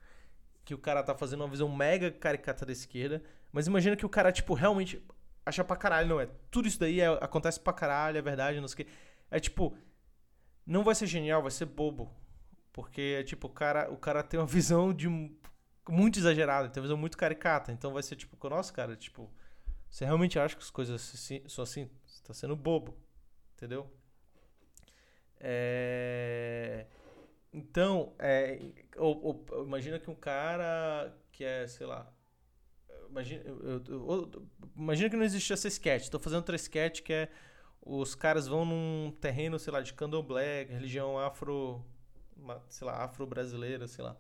que 0.63 0.73
o 0.73 0.77
cara 0.77 1.03
tá 1.03 1.13
fazendo 1.13 1.41
uma 1.41 1.49
visão 1.49 1.69
mega 1.69 2.09
caricata 2.09 2.65
da 2.65 2.71
esquerda, 2.71 3.21
mas 3.51 3.67
imagina 3.67 3.95
que 3.95 4.05
o 4.05 4.09
cara, 4.09 4.31
tipo, 4.31 4.53
realmente 4.53 5.05
acha 5.45 5.63
pra 5.63 5.75
caralho, 5.75 6.07
não 6.07 6.19
é? 6.19 6.27
Tudo 6.49 6.67
isso 6.67 6.79
daí 6.79 6.99
é, 6.99 7.07
acontece 7.21 7.59
pra 7.59 7.71
caralho, 7.71 8.17
é 8.17 8.21
verdade, 8.21 8.59
não 8.59 8.67
sei 8.67 8.83
o 8.83 8.85
que. 8.85 8.91
É 9.29 9.39
tipo, 9.39 9.77
não 10.65 10.83
vai 10.83 10.95
ser 10.95 11.05
genial, 11.05 11.41
vai 11.41 11.51
ser 11.51 11.65
bobo. 11.65 12.11
Porque 12.75 13.15
é 13.21 13.23
tipo, 13.23 13.47
o 13.47 13.49
cara, 13.49 13.89
o 13.89 13.95
cara 13.95 14.21
tem 14.21 14.37
uma 14.37 14.45
visão 14.45 14.93
de 14.93 15.07
muito 15.87 16.19
exagerada, 16.19 16.67
tem 16.67 16.81
uma 16.81 16.87
visão 16.87 16.97
muito 16.97 17.17
caricata. 17.17 17.71
Então 17.71 17.93
vai 17.93 18.03
ser 18.03 18.17
tipo, 18.17 18.37
nossa, 18.49 18.73
cara, 18.73 18.97
tipo, 18.97 19.31
você 19.89 20.03
realmente 20.03 20.37
acha 20.37 20.57
que 20.57 20.61
as 20.61 20.69
coisas 20.69 21.01
são 21.47 21.63
assim? 21.63 21.89
Você 22.05 22.21
tá 22.21 22.33
sendo 22.33 22.53
bobo. 22.53 22.93
Entendeu? 23.53 23.89
É... 25.39 26.85
Então, 27.53 28.13
é, 28.19 28.59
ou, 28.97 29.45
ou, 29.49 29.63
imagina 29.63 29.97
que 29.97 30.11
um 30.11 30.15
cara 30.15 31.17
que 31.31 31.45
é, 31.45 31.65
sei 31.67 31.87
lá. 31.87 32.11
Imagina, 33.09 33.43
imagina 34.75 35.09
que 35.09 35.15
não 35.15 35.23
existe 35.23 35.53
essa 35.53 35.69
sketch. 35.69 36.03
Estou 36.03 36.19
fazendo 36.19 36.39
outra 36.39 36.57
sketch 36.57 37.01
que 37.03 37.13
é 37.13 37.29
os 37.81 38.15
caras 38.15 38.47
vão 38.47 38.65
num 38.65 39.15
terreno, 39.21 39.57
sei 39.57 39.71
lá, 39.71 39.79
de 39.79 39.93
candomblé, 39.93 40.65
religião 40.65 41.17
afro. 41.17 41.85
Sei 42.69 42.87
lá, 42.87 43.03
afro-brasileira, 43.03 43.87
sei 43.87 44.03
lá. 44.03 44.15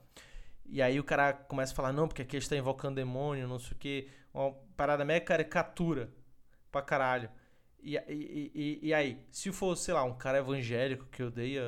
E 0.65 0.81
aí 0.81 0.99
o 0.99 1.03
cara 1.03 1.33
começa 1.33 1.73
a 1.73 1.75
falar, 1.75 1.93
não, 1.93 2.07
porque 2.07 2.21
aqui 2.21 2.37
a 2.37 2.39
gente 2.39 2.49
tá 2.49 2.57
invocando 2.57 2.95
demônio, 2.95 3.47
não 3.47 3.59
sei 3.59 3.71
o 3.73 3.75
que. 3.75 4.09
Uma 4.33 4.51
parada 4.75 5.05
mega 5.05 5.25
caricatura 5.25 6.11
pra 6.71 6.81
caralho. 6.81 7.29
E, 7.81 7.95
e, 7.95 8.51
e, 8.55 8.79
e 8.87 8.93
aí, 8.93 9.23
se 9.31 9.51
for, 9.51 9.75
sei 9.75 9.93
lá, 9.93 10.03
um 10.03 10.17
cara 10.17 10.39
evangélico 10.39 11.05
que 11.05 11.21
odeia 11.21 11.61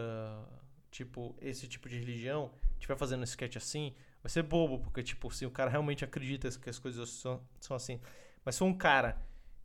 tipo, 0.89 1.36
esse 1.39 1.68
tipo 1.68 1.88
de 1.88 1.98
religião, 2.00 2.51
estiver 2.74 2.98
fazendo 2.98 3.22
um 3.22 3.24
sketch 3.24 3.56
assim, 3.56 3.94
vai 4.24 4.32
ser 4.32 4.42
bobo, 4.44 4.80
porque, 4.80 5.04
tipo, 5.04 5.30
se 5.32 5.46
o 5.46 5.51
cara 5.51 5.70
realmente 5.70 6.04
acredita 6.04 6.50
que 6.50 6.70
as 6.70 6.80
coisas 6.80 7.10
são, 7.10 7.42
são 7.60 7.75
assim. 7.75 8.01
Mas 8.44 8.56
se 8.56 8.60
for 8.60 8.66
um 8.66 8.74
cara 8.74 9.22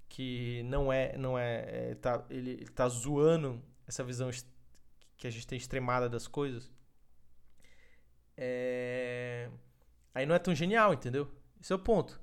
que 0.08 0.62
não 0.64 0.92
é, 0.92 1.16
não 1.16 1.38
é, 1.38 1.90
é 1.92 1.94
tá, 1.94 2.22
ele, 2.28 2.50
ele 2.50 2.68
tá 2.68 2.86
zoando 2.86 3.62
essa 3.86 4.04
visão 4.04 4.28
que 5.22 5.28
a 5.28 5.30
gente 5.30 5.46
tem 5.46 5.56
extremada 5.56 6.08
das 6.08 6.26
coisas, 6.26 6.68
é... 8.36 9.48
aí 10.12 10.26
não 10.26 10.34
é 10.34 10.38
tão 10.40 10.52
genial, 10.52 10.92
entendeu? 10.92 11.30
Esse 11.60 11.72
é 11.72 11.76
o 11.76 11.78
ponto. 11.78 12.20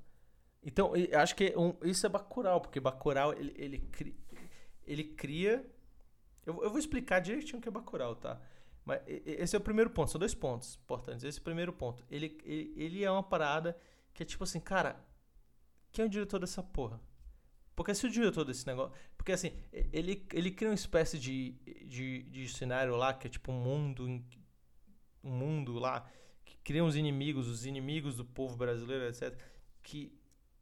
Então, 0.61 0.91
acho 1.13 1.33
que 1.33 1.53
um, 1.55 1.73
isso 1.81 2.05
é 2.05 2.09
Bacurau, 2.09 2.59
porque 2.59 2.77
Bacurau, 2.77 3.31
ele, 3.31 3.53
ele, 3.55 3.79
cria, 3.79 4.13
ele 4.85 5.03
cria... 5.05 5.65
Eu, 6.45 6.61
eu 6.61 6.69
vou 6.69 6.77
explicar 6.77 7.21
direitinho 7.21 7.59
o 7.59 7.61
que 7.61 7.69
é 7.69 7.71
Bacurau, 7.71 8.17
tá? 8.17 8.37
Mas 8.83 9.01
esse 9.07 9.55
é 9.55 9.59
o 9.59 9.61
primeiro 9.61 9.89
ponto, 9.91 10.11
são 10.11 10.19
dois 10.19 10.35
pontos 10.35 10.77
importantes. 10.83 11.23
Esse 11.23 11.37
é 11.37 11.41
o 11.41 11.45
primeiro 11.45 11.71
ponto. 11.71 12.03
Ele, 12.11 12.37
ele, 12.43 12.73
ele 12.75 13.03
é 13.05 13.09
uma 13.09 13.23
parada 13.23 13.79
que 14.13 14.23
é 14.23 14.25
tipo 14.25 14.43
assim, 14.43 14.59
cara, 14.59 15.01
quem 15.93 16.03
é 16.03 16.05
o 16.05 16.09
diretor 16.09 16.39
dessa 16.39 16.61
porra? 16.61 16.99
Porque 17.79 17.95
se 17.95 18.05
o 18.05 18.09
diretor 18.09 18.43
desse 18.43 18.67
negócio. 18.67 18.93
Porque 19.15 19.31
assim, 19.31 19.53
ele, 19.71 20.27
ele 20.33 20.51
cria 20.51 20.69
uma 20.69 20.75
espécie 20.75 21.17
de, 21.17 21.51
de, 21.86 22.24
de 22.24 22.50
cenário 22.50 22.93
lá 22.98 23.13
que 23.13 23.27
é 23.27 23.29
tipo 23.29 23.53
um 23.53 23.55
mundo. 23.55 24.05
Um 25.24 25.31
mundo 25.31 25.79
lá 25.79 26.05
que 26.43 26.57
cria 26.57 26.83
uns 26.83 26.98
inimigos, 26.98 27.48
os 27.48 27.65
inimigos 27.65 28.17
do 28.17 28.25
povo 28.25 28.57
brasileiro, 28.57 29.05
etc. 29.05 29.33
Que, 29.81 30.13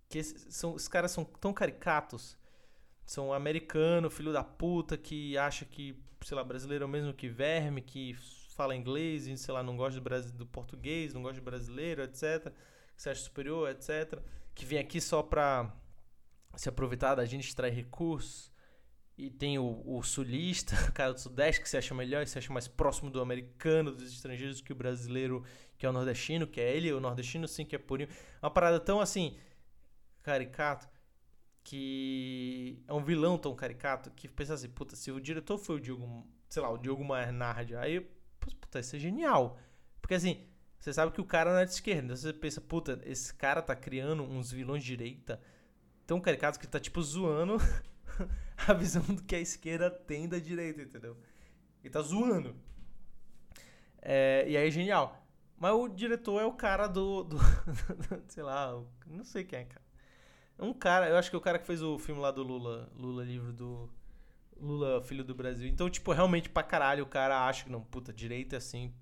que 0.07 0.23
são, 0.23 0.75
os 0.75 0.87
caras 0.87 1.09
são 1.09 1.25
tão 1.25 1.51
caricatos. 1.51 2.37
São 3.03 3.33
americano, 3.33 4.11
filho 4.11 4.31
da 4.31 4.43
puta, 4.43 4.95
que 4.95 5.35
acha 5.39 5.65
que 5.65 5.99
sei 6.23 6.37
lá, 6.37 6.43
brasileiro 6.43 6.83
é 6.83 6.85
o 6.85 6.89
mesmo 6.89 7.15
que 7.15 7.27
verme, 7.27 7.81
que 7.81 8.13
fala 8.55 8.75
inglês 8.75 9.25
e, 9.25 9.35
sei 9.39 9.55
lá, 9.55 9.63
não 9.63 9.75
gosta 9.75 9.99
do, 9.99 10.31
do 10.33 10.45
português, 10.45 11.15
não 11.15 11.23
gosta 11.23 11.39
de 11.39 11.41
brasileiro, 11.41 12.03
etc. 12.03 12.53
Que 12.95 13.01
se 13.01 13.09
acha 13.09 13.21
superior, 13.21 13.71
etc. 13.71 14.21
Que 14.53 14.65
vem 14.65 14.77
aqui 14.77 15.01
só 15.01 15.23
pra 15.23 15.75
se 16.57 16.67
aproveitar 16.67 17.15
da 17.15 17.25
gente, 17.25 17.47
extrair 17.47 17.73
recursos. 17.73 18.51
E 19.17 19.31
tem 19.31 19.57
o, 19.57 19.81
o, 19.85 20.03
sulista, 20.03 20.75
o 20.89 20.93
cara 20.93 21.13
do 21.13 21.19
sudeste, 21.19 21.61
que 21.61 21.69
se 21.69 21.77
acha 21.77 21.95
melhor 21.95 22.23
e 22.23 22.27
se 22.27 22.37
acha 22.37 22.51
mais 22.51 22.67
próximo 22.67 23.09
do 23.09 23.21
americano, 23.21 23.91
dos 23.91 24.11
estrangeiros, 24.11 24.61
que 24.61 24.71
o 24.71 24.75
brasileiro, 24.75 25.43
que 25.77 25.85
é 25.85 25.89
o 25.89 25.93
nordestino, 25.93 26.45
que 26.45 26.59
é 26.61 26.75
ele, 26.75 26.91
o 26.91 26.99
nordestino 26.99 27.47
sim, 27.47 27.65
que 27.65 27.75
é 27.75 27.79
purinho. 27.79 28.09
Uma 28.41 28.51
parada 28.51 28.79
tão 28.79 28.99
assim, 28.99 29.37
caricato 30.21 30.87
que 31.63 32.81
é 32.87 32.93
um 32.93 33.03
vilão 33.03 33.37
tão 33.37 33.53
caricato 33.53 34.09
que 34.11 34.25
pensa 34.25 34.53
assim, 34.53 34.69
puta, 34.69 34.95
se 34.95 35.11
o 35.11 35.19
diretor 35.19 35.57
foi 35.57 35.75
o 35.75 35.79
Diogo, 35.81 36.25
sei 36.47 36.61
lá, 36.61 36.69
o 36.69 36.77
Diogo 36.77 37.03
Maynard, 37.03 37.75
aí, 37.75 37.99
puta, 38.39 38.79
isso 38.79 38.95
é 38.95 38.99
genial. 38.99 39.59
Porque 40.01 40.13
assim, 40.13 40.47
você 40.79 40.93
sabe 40.93 41.11
que 41.11 41.19
o 41.19 41.25
cara 41.25 41.51
não 41.51 41.59
é 41.59 41.65
de 41.65 41.71
esquerda, 41.71 42.03
então 42.05 42.15
você 42.15 42.31
pensa, 42.31 42.61
puta, 42.61 43.01
esse 43.03 43.33
cara 43.33 43.61
tá 43.61 43.75
criando 43.75 44.23
uns 44.23 44.49
vilões 44.49 44.81
de 44.81 44.95
direita 44.95 45.41
tão 46.07 46.21
caricatos 46.21 46.57
que 46.57 46.65
tá 46.65 46.79
tipo 46.79 47.01
zoando 47.01 47.57
a 48.65 48.73
visão 48.73 49.03
do 49.03 49.21
que 49.21 49.35
a 49.35 49.39
esquerda 49.39 49.91
tem 49.91 50.27
da 50.27 50.39
direita, 50.39 50.81
entendeu? 50.81 51.17
Ele 51.83 51.91
tá 51.91 52.01
zoando. 52.01 52.55
É, 54.01 54.45
e 54.47 54.55
aí 54.55 54.71
genial. 54.71 55.21
Mas 55.59 55.73
o 55.73 55.87
diretor 55.87 56.41
é 56.41 56.45
o 56.45 56.53
cara 56.53 56.87
do, 56.87 57.23
do, 57.23 57.37
do 57.37 58.23
sei 58.29 58.43
lá, 58.43 58.81
não 59.05 59.23
sei 59.23 59.43
quem 59.43 59.59
é, 59.59 59.65
cara. 59.65 59.85
Um 60.59 60.73
cara, 60.73 61.09
eu 61.09 61.17
acho 61.17 61.29
que 61.29 61.35
é 61.35 61.39
o 61.39 61.41
cara 61.41 61.59
que 61.59 61.67
fez 61.67 61.83
o 61.83 61.99
filme 61.99 62.21
lá 62.21 62.31
do 62.31 62.41
Lula, 62.41 62.89
Lula 62.95 63.23
livro 63.23 63.51
do 63.51 63.89
Lula 64.59 65.01
Filho 65.03 65.23
do 65.23 65.35
Brasil. 65.35 65.67
Então, 65.67 65.89
tipo, 65.89 66.11
realmente 66.11 66.49
pra 66.49 66.63
caralho 66.63 67.03
o 67.03 67.07
cara 67.07 67.47
acha 67.47 67.65
que 67.65 67.71
não, 67.71 67.81
puta, 67.81 68.13
direito 68.13 68.53
é 68.53 68.57
assim, 68.57 68.93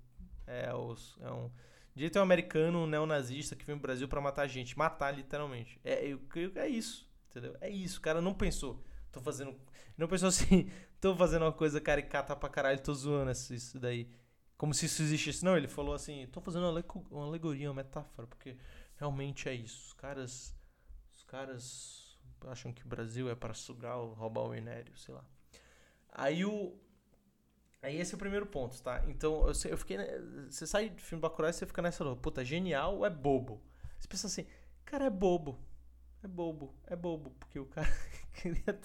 é, 0.46 0.74
os, 0.74 1.16
é 1.22 1.30
um 1.30 1.50
direito 1.96 2.16
é 2.16 2.20
um 2.20 2.24
americano, 2.24 2.84
um 2.84 2.86
neonazista 2.86 3.56
que 3.56 3.64
vem 3.64 3.76
pro 3.76 3.88
Brasil 3.88 4.06
para 4.06 4.20
matar 4.20 4.46
gente, 4.46 4.78
matar 4.78 5.10
literalmente. 5.10 5.80
É, 5.82 6.06
eu 6.06 6.20
creio 6.28 6.52
que 6.52 6.58
é 6.58 6.68
isso, 6.68 7.10
entendeu? 7.28 7.56
É 7.60 7.68
isso, 7.68 7.98
o 7.98 8.02
cara 8.02 8.20
não 8.20 8.32
pensou, 8.32 8.84
tô 9.10 9.20
fazendo, 9.20 9.56
não 9.96 10.06
pensou 10.06 10.28
assim, 10.28 10.70
tô 11.00 11.16
fazendo 11.16 11.42
uma 11.42 11.52
coisa 11.52 11.80
caricata 11.80 12.36
pra 12.36 12.48
caralho, 12.48 12.80
tô 12.80 12.94
zoando 12.94 13.32
isso 13.32 13.80
daí. 13.80 14.08
Como 14.56 14.72
se 14.72 14.86
isso 14.86 15.02
existisse. 15.02 15.44
Não, 15.44 15.54
ele 15.54 15.68
falou 15.68 15.94
assim, 15.94 16.26
tô 16.28 16.40
fazendo 16.40 16.66
uma 17.10 17.26
alegoria, 17.26 17.68
uma 17.68 17.74
metáfora, 17.82 18.26
porque 18.26 18.56
realmente 18.96 19.50
é 19.50 19.54
isso. 19.54 19.88
Os 19.88 19.92
caras 19.92 20.56
caras 21.26 22.18
acham 22.46 22.72
que 22.72 22.84
o 22.84 22.88
Brasil 22.88 23.28
é 23.28 23.34
para 23.34 23.52
sugar 23.52 23.96
ou 23.96 24.14
roubar 24.14 24.42
o 24.42 24.50
minério, 24.50 24.96
sei 24.96 25.14
lá. 25.14 25.24
Aí 26.12 26.44
o. 26.44 26.78
Aí 27.86 28.00
esse 28.00 28.12
é 28.14 28.16
o 28.16 28.18
primeiro 28.18 28.46
ponto, 28.46 28.82
tá? 28.82 29.00
Então 29.06 29.46
eu, 29.46 29.52
eu 29.70 29.78
fiquei. 29.78 29.96
Você 30.50 30.66
sai 30.66 30.90
do 30.90 31.00
filme 31.00 31.22
Bacurau 31.22 31.48
e 31.48 31.52
você 31.52 31.64
fica 31.64 31.80
nessa. 31.80 32.16
Puta, 32.16 32.44
genial 32.44 32.96
ou 32.96 33.06
é 33.06 33.10
bobo? 33.10 33.62
Você 33.96 34.08
pensa 34.08 34.26
assim, 34.26 34.44
cara, 34.84 35.04
é 35.04 35.10
bobo. 35.10 35.56
É 36.20 36.26
bobo, 36.26 36.74
é 36.84 36.96
bobo, 36.96 37.30
porque 37.38 37.60
o 37.60 37.66
cara 37.66 37.86
cria. 38.34 38.80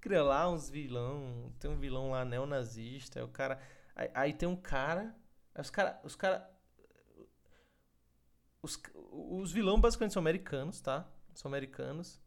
Cria 0.00 0.22
lá 0.22 0.48
uns 0.48 0.70
vilão. 0.70 1.52
Tem 1.58 1.68
um 1.68 1.80
vilão 1.80 2.12
lá 2.12 2.24
neonazista. 2.24 3.18
Aí 3.18 3.24
o 3.24 3.28
cara. 3.28 3.60
Aí, 3.96 4.10
aí 4.14 4.32
tem 4.32 4.48
um 4.48 4.54
cara. 4.54 5.12
Os 5.58 5.70
cara. 5.70 6.00
Os 6.04 6.14
cara 6.14 6.48
os, 8.62 8.80
os 9.10 9.50
vilões 9.50 9.80
basicamente 9.80 10.12
são 10.12 10.20
americanos, 10.20 10.80
tá? 10.80 11.08
São 11.34 11.48
americanos. 11.48 12.20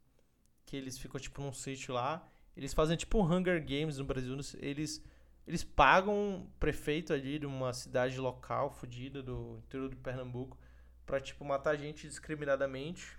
Que 0.66 0.76
eles 0.76 0.98
ficam, 0.98 1.22
tipo, 1.22 1.42
num 1.42 1.54
sítio 1.54 1.94
lá. 1.94 2.30
Eles 2.58 2.74
fazem, 2.74 2.98
tipo, 2.98 3.24
Hunger 3.24 3.64
Games 3.64 4.00
no 4.00 4.04
Brasil. 4.04 4.36
Eles, 4.60 5.04
eles 5.46 5.64
pagam 5.64 6.14
um 6.14 6.48
prefeito 6.60 7.14
ali 7.14 7.38
de 7.38 7.46
uma 7.46 7.72
cidade 7.72 8.20
local, 8.20 8.72
fodida, 8.72 9.22
do 9.22 9.60
interior 9.60 9.90
de 9.90 9.96
Pernambuco, 9.96 10.58
pra, 11.06 11.22
tipo, 11.22 11.46
matar 11.46 11.78
gente 11.78 12.08
discriminadamente. 12.08 13.16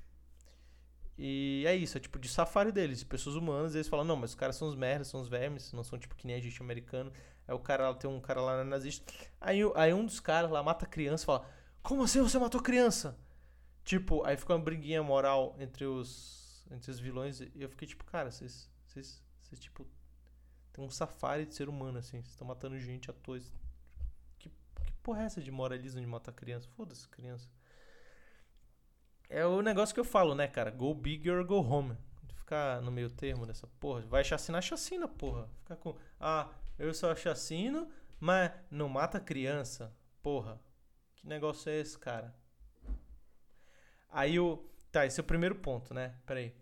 E 1.16 1.64
é 1.66 1.74
isso, 1.74 1.96
é 1.96 2.00
tipo 2.00 2.18
de 2.18 2.28
safari 2.28 2.72
deles, 2.72 2.98
de 3.00 3.06
pessoas 3.06 3.36
humanas, 3.36 3.74
eles 3.74 3.88
falam, 3.88 4.04
não, 4.04 4.16
mas 4.16 4.30
os 4.30 4.36
caras 4.36 4.56
são 4.56 4.68
os 4.68 4.76
merdas, 4.76 5.08
são 5.08 5.20
os 5.20 5.28
vermes, 5.28 5.72
não 5.72 5.82
são 5.82 5.98
tipo 5.98 6.14
que 6.14 6.26
nem 6.26 6.36
a 6.36 6.40
gente 6.40 6.60
americano. 6.60 7.12
Aí 7.46 7.54
o 7.54 7.58
cara 7.58 7.92
tem 7.94 8.10
um 8.10 8.20
cara 8.20 8.40
lá 8.40 8.64
nazista. 8.64 9.12
Aí, 9.40 9.60
aí 9.74 9.94
um 9.94 10.04
dos 10.04 10.20
caras 10.20 10.50
lá 10.50 10.62
mata 10.62 10.86
criança 10.86 11.24
e 11.24 11.26
fala, 11.26 11.48
como 11.82 12.02
assim 12.02 12.20
você 12.20 12.38
matou 12.38 12.60
criança? 12.60 13.18
Tipo, 13.84 14.24
aí 14.24 14.36
fica 14.36 14.52
uma 14.52 14.62
briguinha 14.62 15.02
moral 15.02 15.56
entre 15.58 15.84
os, 15.86 16.64
entre 16.70 16.90
os 16.90 17.00
vilões, 17.00 17.40
e 17.40 17.50
eu 17.56 17.68
fiquei 17.68 17.88
tipo, 17.88 18.04
cara, 18.04 18.30
vocês, 18.30 18.70
vocês 19.48 19.60
tipo, 19.60 19.86
tem 20.72 20.84
um 20.84 20.90
safari 20.90 21.46
de 21.46 21.54
ser 21.54 21.68
humano, 21.68 21.98
assim, 21.98 22.18
vocês 22.18 22.28
estão 22.28 22.46
matando 22.46 22.78
gente 22.78 23.10
à 23.10 23.14
toa. 23.14 23.40
Que, 24.38 24.50
que 24.50 24.92
porra 25.02 25.22
é 25.22 25.24
essa 25.24 25.40
de 25.40 25.50
moralismo 25.50 26.00
de 26.00 26.06
matar 26.06 26.32
criança? 26.32 26.68
Foda-se, 26.76 27.08
criança. 27.08 27.48
É 29.28 29.44
o 29.46 29.62
negócio 29.62 29.94
que 29.94 30.00
eu 30.00 30.04
falo, 30.04 30.34
né, 30.34 30.46
cara? 30.46 30.70
Go 30.70 30.94
big 30.94 31.30
or 31.30 31.44
go 31.44 31.60
home. 31.60 31.96
Ficar 32.34 32.80
no 32.82 32.90
meio 32.90 33.10
termo 33.10 33.46
dessa 33.46 33.66
porra. 33.66 34.02
Vai 34.02 34.22
chacinar, 34.22 34.62
chacina, 34.62 35.08
porra. 35.08 35.48
Ficar 35.60 35.76
com. 35.76 35.96
Ah, 36.20 36.50
eu 36.78 36.92
só 36.94 37.14
chacino, 37.14 37.90
mas 38.20 38.52
não 38.70 38.88
mata 38.88 39.18
criança. 39.18 39.94
Porra. 40.22 40.60
Que 41.16 41.26
negócio 41.26 41.70
é 41.70 41.78
esse, 41.78 41.98
cara? 41.98 42.34
Aí 44.10 44.38
o. 44.38 44.64
Tá, 44.90 45.04
esse 45.04 45.20
é 45.20 45.22
o 45.22 45.26
primeiro 45.26 45.56
ponto, 45.56 45.92
né? 45.92 46.14
Peraí. 46.26 46.54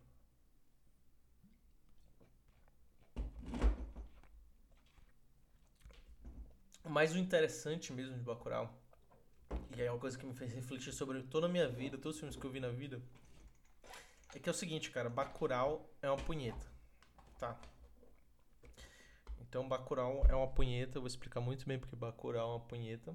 Mas 6.96 7.14
o 7.14 7.18
interessante 7.18 7.92
mesmo 7.92 8.16
de 8.16 8.22
Bacurau 8.22 8.74
e 9.76 9.82
é 9.82 9.92
uma 9.92 10.00
coisa 10.00 10.16
que 10.16 10.24
me 10.24 10.32
fez 10.32 10.50
refletir 10.54 10.94
sobre 10.94 11.22
toda 11.24 11.44
a 11.44 11.48
minha 11.48 11.68
vida, 11.68 11.98
todos 11.98 12.16
os 12.16 12.20
filmes 12.20 12.36
que 12.36 12.46
eu 12.46 12.50
vi 12.50 12.58
na 12.58 12.70
vida, 12.70 13.02
é 14.34 14.38
que 14.38 14.48
é 14.48 14.50
o 14.50 14.54
seguinte, 14.54 14.90
cara, 14.90 15.10
Bacurau 15.10 15.90
é 16.00 16.08
uma 16.08 16.16
punheta, 16.16 16.66
tá? 17.38 17.60
Então 19.42 19.68
Bacurau 19.68 20.24
é 20.26 20.34
uma 20.34 20.48
punheta, 20.48 20.96
eu 20.96 21.02
vou 21.02 21.06
explicar 21.06 21.38
muito 21.38 21.66
bem 21.66 21.78
porque 21.78 21.94
Bacurau 21.94 22.52
é 22.52 22.54
uma 22.54 22.66
punheta. 22.66 23.14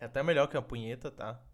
É 0.00 0.06
até 0.06 0.22
melhor 0.22 0.46
que 0.46 0.56
uma 0.56 0.62
punheta, 0.62 1.10
tá? 1.10 1.44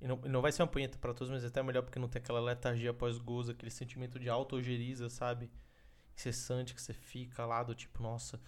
E 0.00 0.06
não, 0.06 0.14
não 0.18 0.40
vai 0.40 0.52
ser 0.52 0.62
uma 0.62 0.68
punheta 0.68 0.96
para 0.96 1.12
todos, 1.12 1.32
mas 1.32 1.42
é 1.42 1.48
até 1.48 1.60
melhor 1.60 1.82
porque 1.82 1.98
não 1.98 2.08
tem 2.08 2.22
aquela 2.22 2.40
letargia 2.40 2.90
após 2.92 3.18
gozo, 3.18 3.50
aquele 3.50 3.72
sentimento 3.72 4.16
de 4.16 4.28
autogeriza, 4.28 5.10
sabe? 5.10 5.50
Incessante 6.14 6.72
que 6.72 6.80
você 6.80 6.92
fica 6.92 7.44
lá 7.44 7.64
do 7.64 7.74
tipo, 7.74 8.00
nossa, 8.00 8.40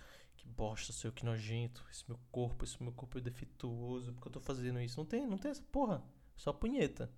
que 0.44 0.48
bosta, 0.50 0.92
seu 0.92 1.10
que 1.10 1.24
nojento, 1.24 1.84
esse 1.90 2.04
meu 2.06 2.18
corpo, 2.30 2.64
esse 2.64 2.80
meu 2.82 2.92
corpo 2.92 3.16
é 3.16 3.20
defeituoso, 3.20 4.12
porque 4.12 4.28
eu 4.28 4.32
tô 4.32 4.40
fazendo 4.40 4.78
isso? 4.80 4.98
Não 4.98 5.06
tem, 5.06 5.26
não 5.26 5.38
tem 5.38 5.50
essa 5.50 5.62
porra, 5.72 6.04
só 6.36 6.52
punheta. 6.52 7.10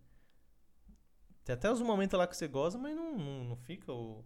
Tem 1.45 1.55
até 1.55 1.71
os 1.71 1.81
momentos 1.81 2.17
lá 2.17 2.27
que 2.27 2.37
você 2.37 2.47
goza, 2.47 2.79
mas 2.79 2.95
não, 2.95 3.19
não, 3.19 3.45
não 3.45 3.57
fica 3.57 3.93
o 3.93 4.25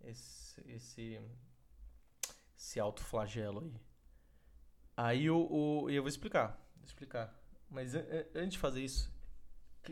esse 0.00 0.60
esse 0.70 1.20
esse 2.56 2.80
alto 2.80 3.02
flagelo 3.02 3.60
aí. 3.60 3.74
Aí 4.96 5.30
o, 5.30 5.48
o 5.50 5.90
eu 5.90 6.02
vou 6.02 6.08
explicar, 6.08 6.56
vou 6.76 6.86
explicar. 6.86 7.36
Mas 7.68 7.94
antes 8.34 8.52
de 8.52 8.58
fazer 8.58 8.82
isso, 8.82 9.12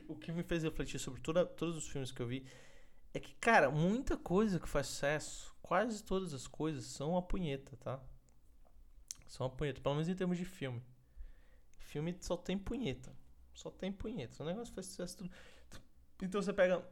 o 0.09 0.17
que 0.17 0.33
me 0.33 0.43
fez 0.43 0.63
refletir 0.63 0.99
sobre 0.99 1.21
toda, 1.21 1.45
todos 1.45 1.77
os 1.77 1.89
filmes 1.89 2.11
que 2.11 2.23
eu 2.23 2.27
vi 2.27 2.47
é 3.17 3.21
que, 3.21 3.35
cara, 3.37 3.71
muita 3.71 4.15
coisa 4.15 4.61
que 4.61 4.69
faz 4.69 4.89
sucesso 4.89 5.57
quase 5.63 6.05
todas 6.05 6.35
as 6.35 6.47
coisas 6.47 6.85
são 6.85 7.17
a 7.17 7.23
punheta, 7.23 7.75
tá? 7.79 7.99
São 9.27 9.47
a 9.47 9.51
punheta, 9.51 9.81
pelo 9.81 9.95
menos 9.95 10.07
em 10.07 10.15
termos 10.15 10.37
de 10.37 10.45
filme. 10.45 10.83
Filme 11.79 12.15
só 12.21 12.37
tem 12.37 12.59
punheta. 12.59 13.17
Só 13.55 13.71
tem 13.71 13.91
punheta. 13.91 14.43
O 14.43 14.47
negócio 14.47 14.75
faz 14.75 14.89
sucesso 14.89 15.17
tudo. 15.17 15.31
Então 16.21 16.43
você 16.43 16.53
pega. 16.53 16.87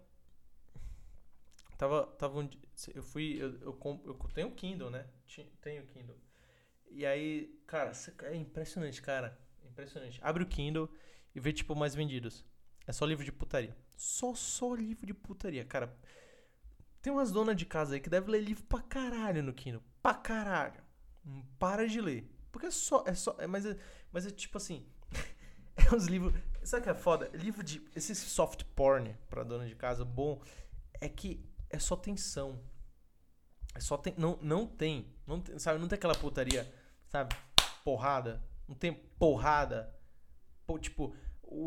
Tava. 1.76 2.06
tava 2.06 2.40
um... 2.40 2.48
Eu 2.94 3.02
fui. 3.02 3.36
Eu, 3.38 3.60
eu, 3.60 4.02
eu, 4.06 4.14
tenho 4.32 4.50
Kindle, 4.52 4.88
né? 4.88 5.06
Tenho 5.60 5.86
Kindle. 5.88 6.18
E 6.90 7.04
aí, 7.04 7.60
cara, 7.66 7.92
é 8.22 8.34
impressionante, 8.34 9.02
cara. 9.02 9.38
Impressionante. 9.62 10.18
Abre 10.22 10.42
o 10.42 10.46
Kindle 10.46 10.90
e 11.34 11.40
vê, 11.40 11.52
tipo, 11.52 11.76
mais 11.76 11.94
vendidos. 11.94 12.46
É 12.86 12.92
só 12.92 13.04
livro 13.04 13.24
de 13.24 13.32
putaria. 13.32 13.76
Só, 13.96 14.34
só 14.34 14.74
livro 14.74 15.06
de 15.06 15.14
putaria. 15.14 15.64
Cara, 15.64 15.96
tem 17.00 17.12
umas 17.12 17.30
donas 17.30 17.56
de 17.56 17.64
casa 17.64 17.94
aí 17.94 18.00
que 18.00 18.10
devem 18.10 18.30
ler 18.30 18.40
livro 18.40 18.64
pra 18.64 18.80
caralho 18.80 19.42
no 19.42 19.52
Kindle. 19.52 19.82
Pra 20.02 20.14
caralho. 20.14 20.82
Para 21.58 21.86
de 21.86 22.00
ler. 22.00 22.30
Porque 22.50 22.66
é 22.66 22.70
só. 22.70 23.04
É 23.06 23.14
só 23.14 23.36
é, 23.38 23.46
mas, 23.46 23.66
é, 23.66 23.76
mas 24.12 24.26
é 24.26 24.30
tipo 24.30 24.58
assim. 24.58 24.86
é 25.76 25.94
uns 25.94 26.06
livros. 26.06 26.34
Sabe 26.62 26.82
o 26.82 26.84
que 26.84 26.90
é 26.90 26.94
foda? 26.94 27.30
Livro 27.34 27.62
de. 27.62 27.82
Esse 27.94 28.14
soft 28.14 28.64
porn 28.74 29.16
pra 29.28 29.42
dona 29.42 29.66
de 29.66 29.74
casa 29.74 30.04
bom 30.04 30.42
é 31.00 31.08
que 31.08 31.44
é 31.70 31.78
só 31.78 31.96
tensão. 31.96 32.60
É 33.74 33.80
só 33.80 33.96
tem. 33.96 34.14
Não, 34.16 34.38
não 34.40 34.66
tem. 34.66 35.12
Não 35.26 35.40
tem, 35.40 35.58
sabe? 35.58 35.78
Não 35.78 35.88
tem 35.88 35.96
aquela 35.96 36.14
putaria, 36.14 36.72
sabe? 37.08 37.34
Porrada. 37.82 38.42
Não 38.68 38.74
tem 38.74 38.92
porrada. 38.92 39.94
Pô, 40.66 40.78
tipo, 40.78 41.14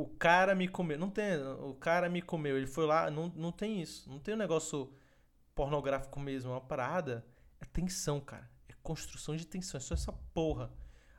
o 0.01 0.07
cara 0.19 0.53
me 0.53 0.67
comeu. 0.67 0.97
Não 0.97 1.09
tem. 1.09 1.37
O 1.61 1.73
cara 1.75 2.09
me 2.09 2.21
comeu. 2.21 2.57
Ele 2.57 2.67
foi 2.67 2.85
lá. 2.85 3.09
Não, 3.09 3.31
não 3.35 3.51
tem 3.51 3.81
isso. 3.81 4.09
Não 4.09 4.19
tem 4.19 4.33
um 4.33 4.37
negócio 4.37 4.93
pornográfico 5.57 6.19
mesmo, 6.19 6.51
é 6.51 6.53
uma 6.53 6.61
parada, 6.61 7.25
é 7.59 7.65
tensão, 7.65 8.21
cara. 8.21 8.47
É 8.69 8.73
construção 8.83 9.35
de 9.35 9.47
tensão, 9.47 9.79
é 9.79 9.81
só 9.81 9.95
essa 9.95 10.13
porra. 10.13 10.71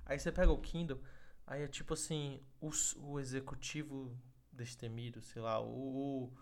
Aí 0.06 0.16
você 0.16 0.30
pega 0.30 0.52
o 0.52 0.60
Kindle, 0.60 1.02
aí 1.44 1.62
é 1.64 1.68
tipo 1.68 1.94
assim, 1.94 2.40
o, 2.60 2.70
o 2.98 3.18
executivo 3.18 4.16
destemido, 4.52 5.20
sei 5.20 5.42
lá, 5.42 5.60
o, 5.60 6.32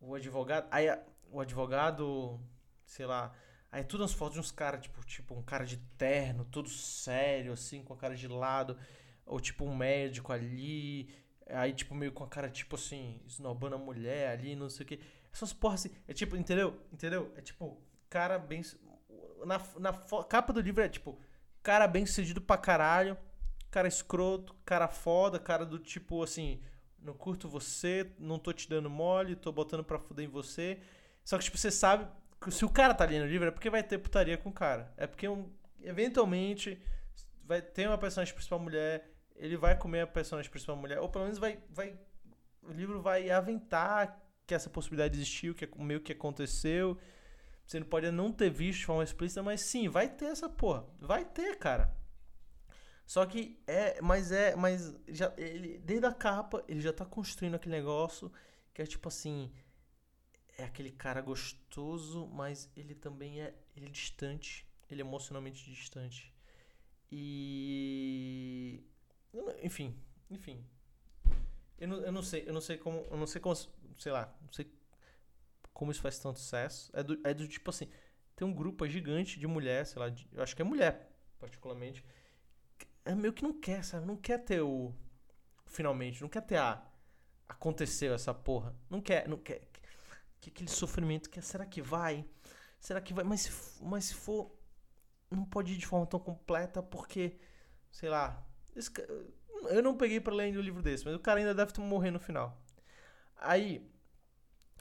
o, 0.00 0.14
advogado, 0.14 0.68
aí 0.70 0.86
o 1.28 1.40
advogado, 1.40 2.40
sei 2.84 3.06
lá, 3.06 3.34
aí 3.72 3.82
tudo 3.82 4.04
as 4.04 4.12
fotos 4.12 4.34
de 4.34 4.40
uns 4.40 4.52
caras, 4.52 4.80
tipo, 4.82 5.04
tipo 5.04 5.34
um 5.34 5.42
cara 5.42 5.66
de 5.66 5.78
terno, 5.98 6.44
todo 6.44 6.68
sério, 6.68 7.52
assim, 7.52 7.82
com 7.82 7.92
a 7.92 7.96
cara 7.96 8.14
de 8.14 8.28
lado, 8.28 8.78
ou 9.26 9.40
tipo 9.40 9.64
um 9.64 9.76
médico 9.76 10.32
ali, 10.32 11.12
aí 11.48 11.72
tipo 11.72 11.94
meio 11.94 12.12
com 12.12 12.24
a 12.24 12.28
cara, 12.28 12.48
tipo 12.48 12.76
assim, 12.76 13.20
esnobando 13.26 13.76
a 13.76 13.78
mulher 13.78 14.30
ali, 14.30 14.56
não 14.56 14.68
sei 14.68 14.84
o 14.84 14.88
que. 14.88 15.00
Essas 15.32 15.52
porras 15.52 15.80
assim. 15.80 15.94
É 16.08 16.12
tipo, 16.12 16.36
entendeu? 16.36 16.80
Entendeu? 16.92 17.32
É 17.36 17.40
tipo, 17.40 17.80
cara 18.08 18.38
bem. 18.38 18.62
Na, 19.44 19.60
na 19.78 19.92
capa 20.24 20.52
do 20.52 20.60
livro 20.60 20.82
é 20.82 20.88
tipo, 20.88 21.18
cara 21.62 21.86
bem 21.86 22.06
sucedido 22.06 22.40
pra 22.40 22.56
caralho. 22.56 23.16
Cara 23.70 23.88
escroto, 23.88 24.54
cara 24.64 24.88
foda, 24.88 25.38
cara 25.38 25.66
do 25.66 25.78
tipo 25.78 26.22
assim. 26.22 26.60
Não 26.98 27.14
curto 27.14 27.48
você, 27.48 28.10
não 28.18 28.38
tô 28.38 28.52
te 28.52 28.68
dando 28.68 28.90
mole, 28.90 29.36
tô 29.36 29.52
botando 29.52 29.84
pra 29.84 29.98
fuder 29.98 30.24
em 30.24 30.28
você. 30.28 30.80
Só 31.24 31.38
que, 31.38 31.44
tipo, 31.44 31.58
você 31.58 31.70
sabe 31.70 32.08
que 32.40 32.50
se 32.50 32.64
o 32.64 32.70
cara 32.70 32.94
tá 32.94 33.04
lendo 33.04 33.24
o 33.24 33.28
livro 33.28 33.48
é 33.48 33.50
porque 33.50 33.70
vai 33.70 33.82
ter 33.82 33.98
putaria 33.98 34.36
com 34.36 34.48
o 34.48 34.52
cara. 34.52 34.92
É 34.96 35.06
porque, 35.06 35.28
um, 35.28 35.48
eventualmente, 35.82 36.80
vai 37.44 37.62
ter 37.62 37.86
uma 37.86 37.98
personagem 37.98 38.34
principal 38.34 38.58
mulher, 38.58 39.08
ele 39.38 39.56
vai 39.56 39.76
comer 39.76 40.02
a 40.02 40.06
personagem 40.06 40.50
principal 40.50 40.76
mulher, 40.76 41.00
ou 41.00 41.08
pelo 41.08 41.24
menos 41.24 41.38
vai. 41.38 41.58
vai 41.70 41.98
o 42.62 42.72
livro 42.72 43.00
vai 43.00 43.30
aventar 43.30 44.20
que 44.46 44.54
essa 44.54 44.68
possibilidade 44.68 45.16
existiu, 45.16 45.54
que 45.54 45.64
é 45.64 45.68
meio 45.76 46.00
que 46.00 46.12
aconteceu. 46.12 46.98
Você 47.64 47.80
não 47.80 47.86
pode 47.86 48.10
não 48.10 48.32
ter 48.32 48.50
visto 48.50 48.80
de 48.80 48.86
forma 48.86 49.04
explícita, 49.04 49.42
mas 49.42 49.60
sim, 49.60 49.88
vai 49.88 50.08
ter 50.08 50.26
essa 50.26 50.48
porra. 50.48 50.84
Vai 51.00 51.24
ter, 51.24 51.58
cara. 51.58 51.96
Só 53.04 53.24
que 53.24 53.60
é, 53.66 54.00
mas 54.00 54.32
é, 54.32 54.56
mas 54.56 54.94
já 55.06 55.32
ele 55.36 55.78
desde 55.78 56.06
a 56.06 56.12
capa, 56.12 56.64
ele 56.66 56.80
já 56.80 56.92
tá 56.92 57.04
construindo 57.04 57.54
aquele 57.54 57.76
negócio 57.76 58.32
que 58.74 58.82
é 58.82 58.86
tipo 58.86 59.08
assim, 59.08 59.52
é 60.58 60.64
aquele 60.64 60.90
cara 60.90 61.20
gostoso, 61.20 62.26
mas 62.26 62.68
ele 62.76 62.94
também 62.94 63.40
é, 63.40 63.54
ele 63.76 63.86
é 63.86 63.88
distante, 63.88 64.66
ele 64.90 65.02
é 65.02 65.04
emocionalmente 65.04 65.64
distante. 65.70 66.34
E 67.10 68.84
enfim, 69.62 69.96
enfim. 70.30 70.64
Eu 71.78 71.88
não, 71.88 72.00
eu 72.00 72.12
não 72.12 72.22
sei, 72.22 72.44
eu 72.46 72.52
não 72.52 72.60
sei 72.60 72.78
como, 72.78 72.98
eu 73.10 73.16
não 73.16 73.26
sei 73.26 73.40
como 73.40 73.54
sei 73.98 74.12
lá, 74.12 74.34
não 74.42 74.52
sei 74.52 74.70
como 75.72 75.90
isso 75.90 76.00
faz 76.00 76.18
tanto 76.18 76.38
sucesso. 76.38 76.90
É 76.94 77.02
do, 77.02 77.18
é 77.24 77.34
do 77.34 77.46
tipo 77.46 77.70
assim, 77.70 77.88
tem 78.34 78.46
um 78.46 78.54
grupo 78.54 78.86
gigante 78.86 79.38
de 79.38 79.46
mulher, 79.46 79.86
sei 79.86 80.00
lá, 80.00 80.08
de, 80.08 80.28
eu 80.32 80.42
acho 80.42 80.54
que 80.56 80.62
é 80.62 80.64
mulher, 80.64 81.10
particularmente, 81.38 82.04
é 83.04 83.14
meio 83.14 83.32
que 83.32 83.42
não 83.42 83.52
quer, 83.60 83.84
sabe? 83.84 84.06
Não 84.06 84.16
quer 84.16 84.38
ter 84.38 84.60
o 84.60 84.92
finalmente, 85.66 86.22
não 86.22 86.28
quer 86.28 86.42
ter 86.42 86.56
a 86.56 86.82
aconteceu 87.48 88.14
essa 88.14 88.34
porra. 88.34 88.74
Não 88.90 89.00
quer, 89.00 89.28
não 89.28 89.38
quer 89.38 89.68
que 90.40 90.50
aquele 90.50 90.70
sofrimento 90.70 91.30
que 91.30 91.40
será 91.40 91.64
que 91.66 91.82
vai? 91.82 92.24
Será 92.80 93.00
que 93.00 93.14
vai? 93.14 93.24
Mas 93.24 93.42
se, 93.42 93.82
mas 93.82 94.06
se 94.06 94.14
for 94.14 94.52
não 95.30 95.44
pode 95.44 95.72
ir 95.72 95.76
de 95.76 95.86
forma 95.86 96.06
tão 96.06 96.20
completa 96.20 96.82
porque 96.82 97.38
sei 97.90 98.08
lá, 98.08 98.44
esse, 98.76 98.90
eu 99.68 99.82
não 99.82 99.96
peguei 99.96 100.20
para 100.20 100.34
ler 100.34 100.56
o 100.56 100.60
livro 100.60 100.82
desse, 100.82 101.04
mas 101.04 101.14
o 101.14 101.20
cara 101.20 101.40
ainda 101.40 101.54
deve 101.54 101.80
morrer 101.80 102.10
no 102.10 102.20
final. 102.20 102.60
Aí, 103.36 103.88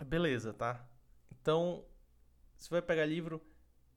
beleza, 0.05 0.53
tá? 0.53 0.87
Então, 1.31 1.85
você 2.57 2.69
vai 2.69 2.81
pegar 2.81 3.05
livro, 3.05 3.41